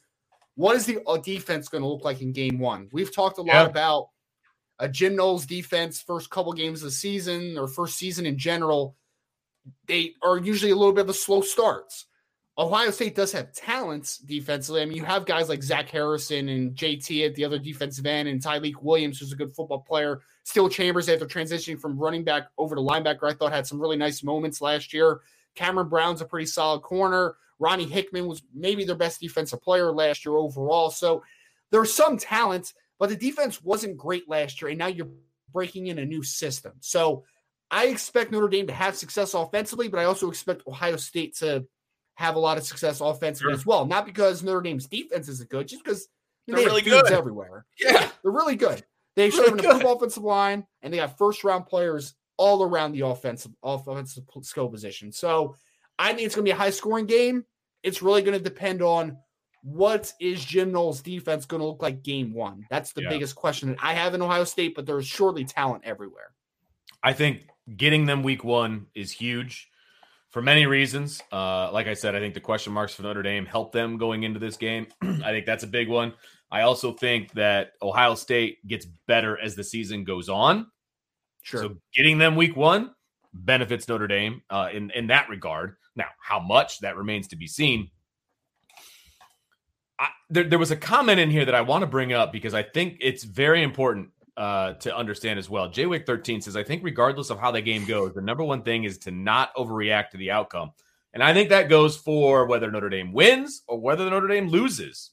what 0.56 0.76
is 0.76 0.86
the 0.86 1.00
uh, 1.08 1.18
defense 1.18 1.70
going 1.70 1.84
to 1.84 1.88
look 1.88 2.04
like 2.04 2.22
in 2.22 2.34
game 2.34 2.60
one? 2.60 2.90
We've 2.92 3.14
talked 3.14 3.38
a 3.38 3.42
lot 3.42 3.54
yeah. 3.54 3.66
about 3.66 4.10
a 4.80 4.90
Jim 4.90 5.16
Knowles 5.16 5.46
defense 5.46 6.02
first 6.02 6.30
couple 6.30 6.52
games 6.54 6.82
of 6.82 6.86
the 6.86 6.92
season 6.92 7.58
or 7.58 7.68
first 7.68 7.98
season 7.98 8.26
in 8.26 8.38
general. 8.38 8.96
They 9.86 10.16
are 10.24 10.38
usually 10.38 10.72
a 10.72 10.76
little 10.76 10.94
bit 10.94 11.06
of 11.06 11.10
a 11.10 11.14
slow 11.14 11.42
starts. 11.42 12.08
Ohio 12.62 12.92
State 12.92 13.16
does 13.16 13.32
have 13.32 13.52
talents 13.54 14.20
defensively. 14.20 14.84
I 14.84 14.86
mean, 14.86 14.96
you 14.96 15.04
have 15.04 15.26
guys 15.26 15.50
like 15.50 15.64
Zach 15.64 15.90
Harrison 15.90 16.48
and 16.48 16.76
JT 16.76 17.26
at 17.26 17.34
the 17.34 17.44
other 17.44 17.58
defensive 17.58 18.06
end, 18.06 18.30
and 18.30 18.40
Tyleik 18.40 18.84
Williams, 18.84 19.18
who's 19.20 19.32
a 19.34 19.36
good 19.36 19.56
football 19.56 19.80
player. 19.80 20.22
Steele 20.44 20.70
Chambers, 20.70 21.10
after 21.10 21.26
transitioning 21.26 21.80
from 21.80 21.98
running 21.98 22.24
back 22.24 22.50
over 22.60 22.76
to 22.76 22.82
linebacker, 22.82 23.24
I 23.24 23.34
thought 23.34 23.52
had 23.52 23.66
some 23.66 23.82
really 23.82 23.98
nice 23.98 24.24
moments 24.24 24.62
last 24.62 24.94
year. 24.94 25.22
Cameron 25.56 25.90
Brown's 25.90 26.22
a 26.22 26.26
pretty 26.26 26.46
solid 26.46 26.82
corner. 26.82 27.36
Ronnie 27.58 27.88
Hickman 27.88 28.28
was 28.28 28.44
maybe 28.54 28.86
their 28.86 28.96
best 28.96 29.20
defensive 29.20 29.62
player 29.64 29.92
last 29.92 30.24
year 30.24 30.36
overall. 30.36 30.92
So 30.92 31.24
there's 31.72 31.92
some 31.92 32.18
talent, 32.18 32.74
but 33.00 33.10
the 33.10 33.16
defense 33.16 33.64
wasn't 33.64 33.98
great 33.98 34.30
last 34.30 34.62
year. 34.62 34.70
And 34.70 34.78
now 34.78 34.88
you're 34.88 35.10
breaking 35.52 35.88
in 35.88 35.98
a 35.98 36.06
new 36.06 36.22
system. 36.22 36.74
So 36.80 37.24
I 37.72 37.88
expect 37.88 38.32
Notre 38.32 38.50
Dame 38.50 38.68
to 38.68 38.74
have 38.74 38.96
success 38.96 39.34
offensively, 39.34 39.88
but 39.88 40.00
I 40.00 40.04
also 40.06 40.30
expect 40.30 40.68
Ohio 40.68 40.98
State 40.98 41.36
to 41.38 41.66
have 42.22 42.36
a 42.36 42.40
lot 42.40 42.58
of 42.58 42.64
success 42.64 43.02
offensively 43.02 43.52
sure. 43.52 43.60
as 43.60 43.66
well. 43.66 43.86
Not 43.86 44.06
because 44.06 44.44
Notre 44.44 44.62
Dame's 44.62 44.88
defense 44.88 45.28
isn't 45.28 45.50
good, 45.50 45.68
just 45.68 45.84
because 45.84 46.08
they're 46.48 46.58
they 46.58 46.66
really 46.66 46.82
good 46.82 47.12
everywhere. 47.12 47.66
Yeah, 47.80 48.10
they're 48.22 48.32
really 48.32 48.56
good. 48.56 48.84
They 49.16 49.30
really 49.30 49.50
have 49.50 49.60
an 49.60 49.66
improved 49.66 49.86
offensive 49.86 50.24
line, 50.24 50.66
and 50.82 50.94
they 50.94 50.98
have 50.98 51.18
first 51.18 51.44
round 51.44 51.66
players 51.66 52.16
all 52.38 52.64
around 52.64 52.94
the 52.94 53.02
offensive 53.02 53.52
offensive 53.64 54.24
skill 54.42 54.70
position. 54.70 55.12
So 55.12 55.56
I 56.00 56.14
think 56.14 56.22
it's 56.22 56.36
going 56.36 56.46
to 56.46 56.50
be 56.50 56.54
a 56.54 56.60
high 56.60 56.70
scoring 56.70 57.06
game. 57.06 57.46
It's 57.84 58.02
really 58.02 58.22
going 58.22 58.38
to 58.38 58.44
depend 58.44 58.82
on 58.82 59.18
what 59.64 60.12
is 60.20 60.44
Jim 60.44 60.72
Knowles' 60.72 61.02
defense 61.02 61.46
going 61.46 61.62
to 61.62 61.68
look 61.68 61.82
like 61.82 62.04
game 62.04 62.34
one. 62.34 62.66
That's 62.70 62.94
the 62.94 63.04
yeah. 63.04 63.10
biggest 63.10 63.36
question 63.36 63.70
that 63.70 63.78
I 63.82 63.94
have 63.94 64.14
in 64.14 64.22
Ohio 64.22 64.44
State, 64.44 64.76
but 64.76 64.86
there's 64.86 65.06
surely 65.06 65.46
talent 65.46 65.84
everywhere. 65.86 66.32
I 67.04 67.14
think 67.14 67.48
getting 67.78 68.06
them 68.06 68.24
week 68.24 68.44
one 68.44 68.88
is 68.96 69.12
huge 69.12 69.71
for 70.32 70.42
many 70.42 70.66
reasons. 70.66 71.22
Uh, 71.32 71.72
like 71.72 71.88
I 71.88 71.94
said, 71.94 72.16
I 72.16 72.20
think 72.20 72.34
the 72.34 72.40
question 72.40 72.74
marks 72.74 72.94
for 72.94 73.04
Notre 73.04 73.22
Dame 73.22 73.46
help 73.46 73.72
them 73.72 73.98
going 73.98 74.24
into 74.24 74.40
this 74.40 74.58
game. 74.58 74.88
I 75.02 75.32
think 75.32 75.46
that's 75.46 75.64
a 75.64 75.68
big 75.68 75.90
one. 75.90 76.14
I 76.50 76.62
also 76.62 76.94
think 76.94 77.32
that 77.34 77.74
Ohio 77.82 78.16
State 78.16 78.66
gets 78.68 78.86
better 79.08 79.40
as 79.40 79.56
the 79.56 79.64
season 79.64 80.04
goes 80.04 80.28
on. 80.28 80.68
Sure. 81.44 81.62
So 81.62 81.78
getting 81.96 82.18
them 82.18 82.36
week 82.36 82.56
one, 82.56 82.92
benefits 83.34 83.88
Notre 83.88 84.08
Dame 84.08 84.42
uh, 84.50 84.70
in 84.74 84.92
in 84.92 85.08
that 85.08 85.30
regard. 85.30 85.76
Now, 85.96 86.08
how 86.22 86.40
much 86.40 86.80
that 86.80 86.98
remains 86.98 87.28
to 87.30 87.36
be 87.36 87.48
seen. 87.48 87.90
I, 90.00 90.08
there, 90.30 90.46
there 90.46 90.60
was 90.60 90.72
a 90.72 90.76
comment 90.76 91.20
in 91.20 91.30
here 91.30 91.46
that 91.46 91.56
I 91.56 91.62
want 91.62 91.82
to 91.82 91.88
bring 91.88 92.14
up 92.14 92.32
because 92.32 92.54
I 92.54 92.64
think 92.64 92.98
it's 93.02 93.24
very 93.24 93.62
important 93.62 94.10
uh, 94.38 94.74
to 94.74 94.96
understand 94.96 95.40
as 95.40 95.50
well. 95.50 95.70
Jwick 95.70 96.06
13 96.06 96.42
says, 96.42 96.56
I 96.56 96.64
think 96.64 96.84
regardless 96.84 97.30
of 97.30 97.40
how 97.40 97.52
the 97.52 97.62
game 97.62 97.86
goes, 97.86 98.14
the 98.14 98.22
number 98.22 98.44
one 98.44 98.64
thing 98.64 98.84
is 98.84 98.98
to 99.00 99.12
not 99.12 99.54
overreact 99.56 100.12
to 100.12 100.18
the 100.18 100.32
outcome. 100.32 100.72
And 101.14 101.22
I 101.22 101.34
think 101.34 101.50
that 101.50 101.70
goes 101.70 101.98
for 101.98 102.46
whether 102.46 102.72
Notre 102.72 102.90
Dame 102.90 103.12
wins 103.12 103.64
or 103.68 103.80
whether 103.80 104.10
Notre 104.10 104.28
Dame 104.28 104.48
loses. 104.48 105.12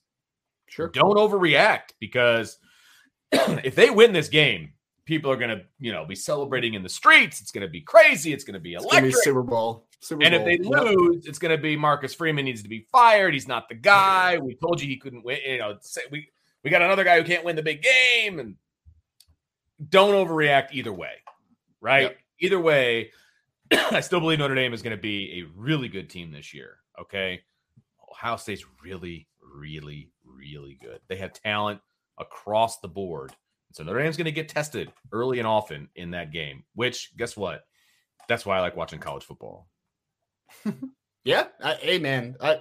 Sure. 0.68 0.88
Don't 0.88 1.16
overreact 1.16 1.90
because 1.98 2.58
if 3.32 3.74
they 3.74 3.90
win 3.90 4.12
this 4.12 4.28
game, 4.28 4.72
people 5.04 5.30
are 5.30 5.36
going 5.36 5.50
to, 5.50 5.64
you 5.80 5.90
know, 5.90 6.04
be 6.04 6.14
celebrating 6.14 6.74
in 6.74 6.82
the 6.82 6.88
streets. 6.88 7.40
It's 7.40 7.50
going 7.50 7.66
to 7.66 7.70
be 7.70 7.80
crazy. 7.80 8.32
It's 8.32 8.44
going 8.44 8.54
to 8.54 8.60
be 8.60 8.74
electric. 8.74 9.04
Be 9.04 9.12
Super 9.12 9.42
Bowl. 9.42 9.86
Super 10.00 10.22
and 10.22 10.34
Bowl. 10.34 10.46
if 10.46 10.62
they 10.62 10.68
lose, 10.68 11.26
it's 11.26 11.38
going 11.38 11.56
to 11.56 11.60
be 11.60 11.76
Marcus 11.76 12.14
Freeman 12.14 12.44
needs 12.44 12.62
to 12.62 12.68
be 12.68 12.86
fired. 12.92 13.34
He's 13.34 13.48
not 13.48 13.68
the 13.68 13.74
guy. 13.74 14.38
We 14.38 14.54
told 14.54 14.80
you 14.80 14.86
he 14.86 14.98
couldn't 14.98 15.24
win. 15.24 15.38
You 15.44 15.58
know, 15.58 15.78
we 16.12 16.28
we 16.62 16.70
got 16.70 16.82
another 16.82 17.04
guy 17.04 17.18
who 17.18 17.24
can't 17.24 17.44
win 17.44 17.56
the 17.56 17.62
big 17.62 17.82
game, 17.82 18.38
and 18.38 18.54
don't 19.86 20.14
overreact 20.14 20.68
either 20.72 20.92
way, 20.92 21.14
right? 21.80 22.02
Yep. 22.02 22.16
Either 22.40 22.60
way, 22.60 23.10
I 23.72 24.00
still 24.00 24.20
believe 24.20 24.38
Notre 24.38 24.54
Dame 24.54 24.74
is 24.74 24.82
going 24.82 24.96
to 24.96 25.00
be 25.00 25.40
a 25.40 25.60
really 25.60 25.88
good 25.88 26.08
team 26.10 26.30
this 26.30 26.54
year. 26.54 26.78
Okay, 27.00 27.40
Ohio 28.10 28.36
State's 28.36 28.64
really, 28.82 29.28
really, 29.40 30.10
really 30.24 30.78
good. 30.80 31.00
They 31.08 31.16
have 31.16 31.32
talent 31.32 31.80
across 32.18 32.80
the 32.80 32.88
board. 32.88 33.32
So 33.72 33.84
Notre 33.84 34.02
Dame's 34.02 34.16
going 34.16 34.24
to 34.24 34.32
get 34.32 34.48
tested 34.48 34.92
early 35.12 35.38
and 35.38 35.46
often 35.46 35.88
in 35.94 36.12
that 36.12 36.32
game, 36.32 36.64
which 36.74 37.16
guess 37.16 37.36
what? 37.36 37.64
That's 38.28 38.44
why 38.44 38.58
I 38.58 38.60
like 38.60 38.76
watching 38.76 38.98
college 38.98 39.24
football. 39.24 39.68
yeah. 41.24 41.46
I, 41.62 41.74
hey, 41.74 41.98
man. 41.98 42.36
I, 42.40 42.60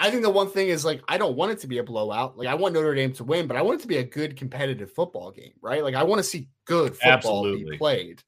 I 0.00 0.10
think 0.10 0.22
the 0.22 0.30
one 0.30 0.48
thing 0.48 0.68
is 0.68 0.84
like, 0.84 1.02
I 1.08 1.18
don't 1.18 1.36
want 1.36 1.52
it 1.52 1.58
to 1.60 1.66
be 1.66 1.76
a 1.76 1.84
blowout. 1.84 2.38
Like, 2.38 2.48
I 2.48 2.54
want 2.54 2.72
Notre 2.72 2.94
Dame 2.94 3.12
to 3.12 3.24
win, 3.24 3.46
but 3.46 3.58
I 3.58 3.62
want 3.62 3.80
it 3.80 3.82
to 3.82 3.88
be 3.88 3.98
a 3.98 4.02
good 4.02 4.34
competitive 4.34 4.90
football 4.90 5.30
game, 5.30 5.52
right? 5.60 5.84
Like, 5.84 5.94
I 5.94 6.04
want 6.04 6.20
to 6.20 6.22
see 6.24 6.48
good 6.64 6.96
football 6.96 7.44
Absolutely. 7.44 7.72
be 7.72 7.78
played. 7.78 8.22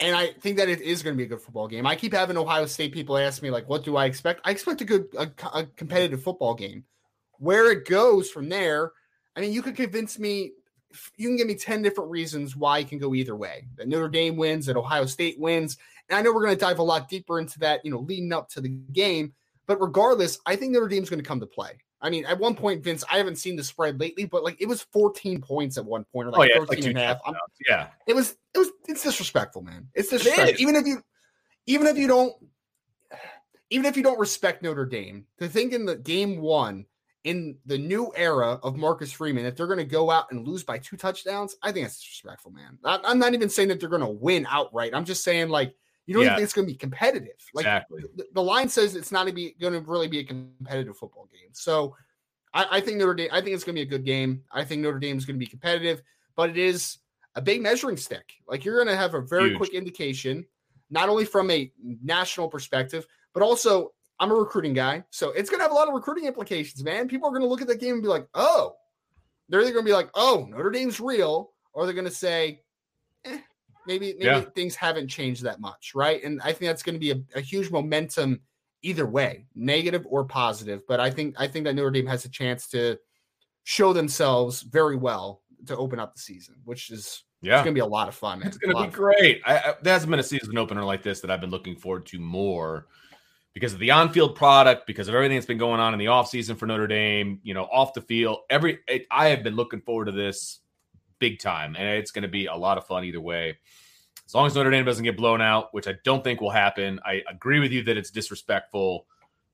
And 0.00 0.16
I 0.16 0.28
think 0.28 0.56
that 0.56 0.70
it 0.70 0.80
is 0.80 1.02
going 1.02 1.14
to 1.14 1.18
be 1.18 1.24
a 1.24 1.28
good 1.28 1.42
football 1.42 1.68
game. 1.68 1.86
I 1.86 1.96
keep 1.96 2.14
having 2.14 2.38
Ohio 2.38 2.64
State 2.64 2.94
people 2.94 3.18
ask 3.18 3.42
me, 3.42 3.50
like, 3.50 3.68
what 3.68 3.84
do 3.84 3.96
I 3.96 4.06
expect? 4.06 4.40
I 4.44 4.52
expect 4.52 4.80
a 4.80 4.86
good, 4.86 5.08
a, 5.18 5.30
a 5.52 5.66
competitive 5.76 6.22
football 6.22 6.54
game. 6.54 6.84
Where 7.38 7.70
it 7.70 7.86
goes 7.86 8.30
from 8.30 8.48
there, 8.48 8.92
I 9.36 9.40
mean, 9.40 9.52
you 9.52 9.60
could 9.60 9.76
convince 9.76 10.18
me 10.18 10.52
you 11.16 11.28
can 11.28 11.36
give 11.36 11.46
me 11.46 11.54
10 11.54 11.82
different 11.82 12.10
reasons 12.10 12.56
why 12.56 12.80
it 12.80 12.88
can 12.88 12.98
go 12.98 13.14
either 13.14 13.36
way. 13.36 13.68
That 13.76 13.88
Notre 13.88 14.08
Dame 14.08 14.36
wins, 14.36 14.66
that 14.66 14.76
Ohio 14.76 15.06
State 15.06 15.38
wins. 15.38 15.76
And 16.08 16.18
I 16.18 16.22
know 16.22 16.32
we're 16.32 16.44
going 16.44 16.56
to 16.56 16.60
dive 16.60 16.78
a 16.78 16.82
lot 16.82 17.08
deeper 17.08 17.38
into 17.38 17.58
that, 17.60 17.84
you 17.84 17.90
know, 17.90 18.00
leading 18.00 18.32
up 18.32 18.48
to 18.50 18.60
the 18.60 18.68
game. 18.68 19.32
But 19.70 19.80
regardless, 19.80 20.40
I 20.46 20.56
think 20.56 20.72
Notre 20.72 20.88
Dame's 20.88 21.08
going 21.08 21.22
to 21.22 21.24
come 21.24 21.38
to 21.38 21.46
play. 21.46 21.70
I 22.00 22.10
mean, 22.10 22.24
at 22.24 22.36
one 22.36 22.56
point, 22.56 22.82
Vince, 22.82 23.04
I 23.08 23.18
haven't 23.18 23.36
seen 23.36 23.54
the 23.54 23.62
spread 23.62 24.00
lately, 24.00 24.24
but 24.24 24.42
like 24.42 24.60
it 24.60 24.66
was 24.66 24.82
14 24.82 25.40
points 25.40 25.78
at 25.78 25.84
one 25.84 26.04
point, 26.12 26.26
or 26.26 26.32
like 26.32 26.50
oh, 26.56 26.60
yeah, 26.60 26.66
13 26.66 26.76
like 26.76 26.86
and 26.86 26.98
a 26.98 27.00
half. 27.00 27.18
Yeah. 27.68 27.86
It 28.08 28.16
was 28.16 28.34
it 28.52 28.58
was 28.58 28.72
it's 28.88 29.04
disrespectful, 29.04 29.62
man. 29.62 29.86
It's 29.94 30.08
disrespectful. 30.08 30.54
It 30.54 30.58
even 30.58 30.74
if 30.74 30.88
you 30.88 31.04
even 31.66 31.86
if 31.86 31.96
you 31.96 32.08
don't 32.08 32.34
even 33.70 33.86
if 33.86 33.96
you 33.96 34.02
don't 34.02 34.18
respect 34.18 34.64
Notre 34.64 34.86
Dame, 34.86 35.24
to 35.38 35.48
think 35.48 35.72
in 35.72 35.84
the 35.84 35.94
game 35.94 36.40
one 36.40 36.84
in 37.22 37.56
the 37.64 37.78
new 37.78 38.12
era 38.16 38.58
of 38.64 38.76
Marcus 38.76 39.12
Freeman, 39.12 39.46
if 39.46 39.54
they're 39.54 39.68
going 39.68 39.78
to 39.78 39.84
go 39.84 40.10
out 40.10 40.32
and 40.32 40.48
lose 40.48 40.64
by 40.64 40.78
two 40.78 40.96
touchdowns, 40.96 41.54
I 41.62 41.70
think 41.70 41.84
that's 41.84 42.00
disrespectful, 42.00 42.50
man. 42.50 42.76
I'm 42.82 43.20
not 43.20 43.34
even 43.34 43.48
saying 43.48 43.68
that 43.68 43.78
they're 43.78 43.88
going 43.88 44.00
to 44.00 44.08
win 44.08 44.48
outright. 44.50 44.96
I'm 44.96 45.04
just 45.04 45.22
saying, 45.22 45.48
like, 45.48 45.76
you 46.10 46.14
don't 46.16 46.24
yeah. 46.24 46.34
think 46.34 46.42
it's 46.42 46.52
going 46.52 46.66
to 46.66 46.72
be 46.72 46.76
competitive. 46.76 47.36
Like, 47.54 47.66
exactly. 47.66 48.02
the, 48.16 48.26
the, 48.34 48.42
line 48.42 48.68
says 48.68 48.96
it's 48.96 49.12
not 49.12 49.26
going 49.26 49.54
to 49.60 49.80
really 49.86 50.08
be 50.08 50.18
a 50.18 50.24
competitive 50.24 50.96
football 50.96 51.28
game. 51.32 51.50
So 51.52 51.94
I, 52.52 52.66
I 52.68 52.80
think 52.80 52.96
Notre 52.96 53.14
Dame, 53.14 53.28
I 53.30 53.40
think 53.40 53.54
it's 53.54 53.62
going 53.62 53.76
to 53.76 53.78
be 53.78 53.86
a 53.86 53.88
good 53.88 54.04
game. 54.04 54.42
I 54.50 54.64
think 54.64 54.82
Notre 54.82 54.98
Dame 54.98 55.16
is 55.16 55.24
going 55.24 55.36
to 55.36 55.38
be 55.38 55.46
competitive, 55.46 56.02
but 56.34 56.50
it 56.50 56.58
is 56.58 56.98
a 57.36 57.40
big 57.40 57.62
measuring 57.62 57.96
stick. 57.96 58.32
Like, 58.48 58.64
you're 58.64 58.74
going 58.74 58.88
to 58.88 58.96
have 58.96 59.14
a 59.14 59.20
very 59.20 59.50
Huge. 59.50 59.56
quick 59.58 59.70
indication, 59.72 60.44
not 60.90 61.08
only 61.08 61.24
from 61.24 61.48
a 61.48 61.70
national 62.02 62.48
perspective, 62.48 63.06
but 63.32 63.44
also 63.44 63.92
I'm 64.18 64.32
a 64.32 64.34
recruiting 64.34 64.74
guy, 64.74 65.04
so 65.10 65.30
it's 65.30 65.48
going 65.48 65.60
to 65.60 65.62
have 65.62 65.70
a 65.70 65.76
lot 65.76 65.86
of 65.86 65.94
recruiting 65.94 66.24
implications, 66.24 66.82
man. 66.82 67.06
People 67.06 67.28
are 67.28 67.32
going 67.32 67.42
to 67.42 67.48
look 67.48 67.62
at 67.62 67.68
that 67.68 67.78
game 67.78 67.94
and 67.94 68.02
be 68.02 68.08
like, 68.08 68.26
oh, 68.34 68.74
they're 69.48 69.60
either 69.60 69.70
going 69.70 69.84
to 69.84 69.88
be 69.88 69.94
like, 69.94 70.10
oh, 70.14 70.48
Notre 70.50 70.70
Dame's 70.70 70.98
real, 70.98 71.52
or 71.72 71.84
they're 71.84 71.94
going 71.94 72.04
to 72.04 72.10
say, 72.10 72.62
maybe 73.86 74.14
maybe 74.18 74.24
yeah. 74.24 74.40
things 74.40 74.74
haven't 74.74 75.08
changed 75.08 75.42
that 75.44 75.60
much, 75.60 75.92
right? 75.94 76.22
And 76.22 76.40
I 76.42 76.52
think 76.52 76.68
that's 76.68 76.82
going 76.82 76.94
to 76.94 77.00
be 77.00 77.10
a, 77.12 77.38
a, 77.38 77.40
huge 77.40 77.70
momentum 77.70 78.40
either 78.82 79.06
way, 79.06 79.46
negative 79.54 80.06
or 80.08 80.24
positive. 80.24 80.82
But 80.86 81.00
I 81.00 81.10
think 81.10 81.34
I 81.38 81.46
think 81.46 81.64
that 81.64 81.74
Notre 81.74 81.90
Dame 81.90 82.06
has 82.06 82.24
a 82.24 82.28
chance 82.28 82.68
to 82.68 82.98
show 83.64 83.92
themselves 83.92 84.62
very 84.62 84.96
well 84.96 85.42
to 85.66 85.76
open 85.76 85.98
up 85.98 86.14
the 86.14 86.20
season, 86.20 86.56
which 86.64 86.90
is 86.90 87.24
yeah, 87.42 87.58
it's 87.58 87.64
going 87.64 87.74
to 87.74 87.78
be 87.78 87.84
a 87.84 87.86
lot 87.86 88.08
of 88.08 88.14
fun. 88.14 88.40
Man. 88.40 88.48
It's 88.48 88.58
going 88.58 88.74
to 88.74 88.82
be 88.82 88.90
great. 88.90 89.40
I, 89.46 89.58
I, 89.58 89.74
there 89.82 89.92
hasn't 89.92 90.10
been 90.10 90.20
a 90.20 90.24
season 90.24 90.56
opener 90.58 90.84
like 90.84 91.02
this 91.02 91.20
that 91.20 91.30
I've 91.30 91.40
been 91.40 91.50
looking 91.50 91.76
forward 91.76 92.06
to 92.06 92.18
more 92.18 92.86
because 93.54 93.72
of 93.72 93.80
the 93.80 93.90
on-field 93.90 94.36
product, 94.36 94.86
because 94.86 95.08
of 95.08 95.14
everything 95.14 95.36
that's 95.36 95.46
been 95.46 95.58
going 95.58 95.80
on 95.80 95.92
in 95.92 95.98
the 95.98 96.06
offseason 96.06 96.56
for 96.56 96.66
Notre 96.66 96.86
Dame, 96.86 97.40
you 97.42 97.54
know, 97.54 97.64
off 97.64 97.94
the 97.94 98.00
field. 98.00 98.38
Every 98.48 98.78
it, 98.88 99.06
I 99.10 99.28
have 99.28 99.42
been 99.42 99.56
looking 99.56 99.80
forward 99.80 100.06
to 100.06 100.12
this 100.12 100.60
big 101.20 101.38
time, 101.38 101.76
and 101.76 101.88
it's 101.98 102.10
going 102.10 102.22
to 102.22 102.28
be 102.28 102.46
a 102.46 102.54
lot 102.54 102.78
of 102.78 102.86
fun 102.86 103.04
either 103.04 103.20
way. 103.20 103.56
As 104.26 104.34
long 104.34 104.46
as 104.46 104.54
Notre 104.54 104.70
Dame 104.70 104.84
doesn't 104.84 105.04
get 105.04 105.16
blown 105.16 105.40
out, 105.40 105.72
which 105.72 105.86
I 105.88 105.94
don't 106.04 106.22
think 106.22 106.40
will 106.40 106.50
happen. 106.50 107.00
I 107.04 107.22
agree 107.28 107.60
with 107.60 107.72
you 107.72 107.82
that 107.84 107.96
it's 107.96 108.10
disrespectful, 108.10 109.06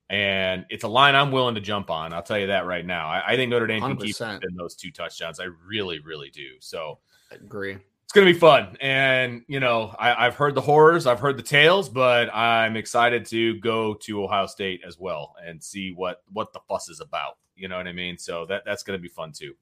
and 0.09 0.65
it's 0.71 0.85
a 0.85 0.89
line 0.89 1.15
I'm 1.15 1.33
willing 1.33 1.55
to 1.57 1.61
jump 1.61 1.91
on. 1.91 2.13
I'll 2.13 2.23
tell 2.23 2.39
you 2.39 2.47
that 2.49 2.67
right 2.67 2.85
now. 2.85 3.09
I, 3.09 3.33
I 3.33 3.37
think 3.37 3.51
Notre 3.51 3.67
Dame 3.67 3.83
100%. 3.83 3.99
can 3.99 3.99
keep 3.99 4.21
in 4.49 4.57
those 4.57 4.75
two 4.75 4.91
touchdowns. 4.91 5.41
I 5.41 5.49
really, 5.67 6.01
really 6.01 6.31
do. 6.31 6.53
So 6.61 6.99
I 7.31 7.37
agree 7.37 7.79
it's 8.07 8.13
going 8.13 8.25
to 8.25 8.33
be 8.33 8.39
fun. 8.39 8.77
And, 8.81 9.43
you 9.49 9.59
know, 9.59 9.93
I, 9.99 10.27
have 10.27 10.37
heard 10.37 10.55
the 10.55 10.61
horrors, 10.61 11.09
I've 11.09 11.19
heard 11.19 11.37
the 11.37 11.43
tales, 11.43 11.89
but 11.89 12.33
I'm 12.33 12.77
excited 12.77 13.27
to 13.27 13.59
go 13.59 13.95
to 13.95 14.23
Ohio 14.23 14.47
State 14.47 14.83
as 14.87 14.97
well 14.97 15.35
and 15.45 15.61
see 15.61 15.91
what 15.91 16.23
what 16.33 16.53
the 16.53 16.61
fuss 16.69 16.89
is 16.89 17.01
about. 17.01 17.37
You 17.57 17.67
know 17.67 17.77
what 17.77 17.89
I 17.89 17.93
mean? 17.93 18.17
So 18.17 18.47
that 18.47 18.63
that's 18.65 18.85
going 18.85 18.97
to 18.97 19.03
be 19.03 19.09
fun 19.09 19.33
too. 19.33 19.55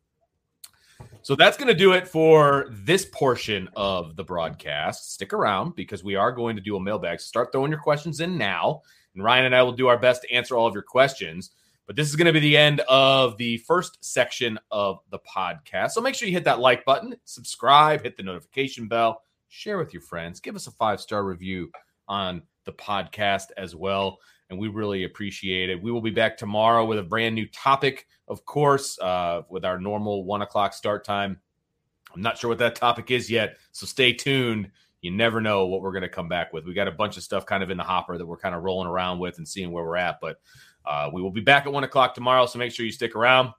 So 1.22 1.34
that's 1.34 1.56
going 1.56 1.68
to 1.68 1.74
do 1.74 1.92
it 1.92 2.06
for 2.06 2.66
this 2.70 3.06
portion 3.06 3.68
of 3.76 4.14
the 4.16 4.24
broadcast. 4.24 5.14
Stick 5.14 5.32
around 5.32 5.74
because 5.74 6.04
we 6.04 6.16
are 6.16 6.30
going 6.30 6.54
to 6.56 6.62
do 6.62 6.76
a 6.76 6.80
mailbag. 6.80 7.20
So 7.20 7.24
start 7.24 7.50
throwing 7.50 7.70
your 7.70 7.80
questions 7.80 8.20
in 8.20 8.36
now, 8.36 8.82
and 9.14 9.24
Ryan 9.24 9.46
and 9.46 9.56
I 9.56 9.62
will 9.62 9.72
do 9.72 9.88
our 9.88 9.98
best 9.98 10.22
to 10.22 10.32
answer 10.32 10.56
all 10.56 10.66
of 10.66 10.74
your 10.74 10.82
questions. 10.82 11.50
But 11.86 11.96
this 11.96 12.08
is 12.08 12.16
going 12.16 12.26
to 12.26 12.32
be 12.32 12.40
the 12.40 12.56
end 12.56 12.80
of 12.80 13.36
the 13.36 13.58
first 13.58 14.02
section 14.02 14.58
of 14.70 15.00
the 15.10 15.18
podcast. 15.18 15.90
So 15.90 16.00
make 16.00 16.14
sure 16.14 16.26
you 16.26 16.34
hit 16.34 16.44
that 16.44 16.60
like 16.60 16.84
button, 16.84 17.14
subscribe, 17.24 18.02
hit 18.02 18.16
the 18.16 18.22
notification 18.22 18.88
bell, 18.88 19.22
share 19.48 19.78
with 19.78 19.92
your 19.92 20.02
friends, 20.02 20.40
give 20.40 20.56
us 20.56 20.66
a 20.66 20.72
five 20.72 21.00
star 21.00 21.24
review 21.24 21.70
on 22.08 22.42
the 22.64 22.72
podcast 22.72 23.46
as 23.56 23.74
well. 23.74 24.18
And 24.50 24.58
we 24.58 24.68
really 24.68 25.04
appreciate 25.04 25.70
it. 25.70 25.82
We 25.82 25.90
will 25.90 26.02
be 26.02 26.10
back 26.10 26.36
tomorrow 26.36 26.84
with 26.84 26.98
a 26.98 27.02
brand 27.02 27.34
new 27.34 27.46
topic, 27.48 28.06
of 28.28 28.44
course, 28.44 28.98
uh, 29.00 29.42
with 29.48 29.64
our 29.64 29.80
normal 29.80 30.24
one 30.24 30.42
o'clock 30.42 30.74
start 30.74 31.04
time. 31.04 31.40
I'm 32.14 32.22
not 32.22 32.38
sure 32.38 32.48
what 32.48 32.58
that 32.58 32.76
topic 32.76 33.10
is 33.10 33.30
yet, 33.30 33.56
so 33.72 33.86
stay 33.86 34.12
tuned. 34.12 34.70
You 35.00 35.10
never 35.10 35.40
know 35.40 35.66
what 35.66 35.82
we're 35.82 35.92
going 35.92 36.02
to 36.02 36.08
come 36.08 36.28
back 36.28 36.52
with. 36.52 36.64
We 36.64 36.72
got 36.72 36.88
a 36.88 36.92
bunch 36.92 37.16
of 37.16 37.22
stuff 37.22 37.44
kind 37.44 37.62
of 37.62 37.70
in 37.70 37.76
the 37.76 37.82
hopper 37.82 38.16
that 38.16 38.24
we're 38.24 38.38
kind 38.38 38.54
of 38.54 38.62
rolling 38.62 38.88
around 38.88 39.18
with 39.18 39.38
and 39.38 39.46
seeing 39.46 39.72
where 39.72 39.84
we're 39.84 39.96
at. 39.96 40.18
But 40.20 40.36
uh, 40.86 41.10
we 41.12 41.20
will 41.20 41.30
be 41.30 41.40
back 41.40 41.66
at 41.66 41.72
one 41.72 41.84
o'clock 41.84 42.14
tomorrow, 42.14 42.46
so 42.46 42.58
make 42.58 42.72
sure 42.72 42.86
you 42.86 42.92
stick 42.92 43.16
around. 43.16 43.50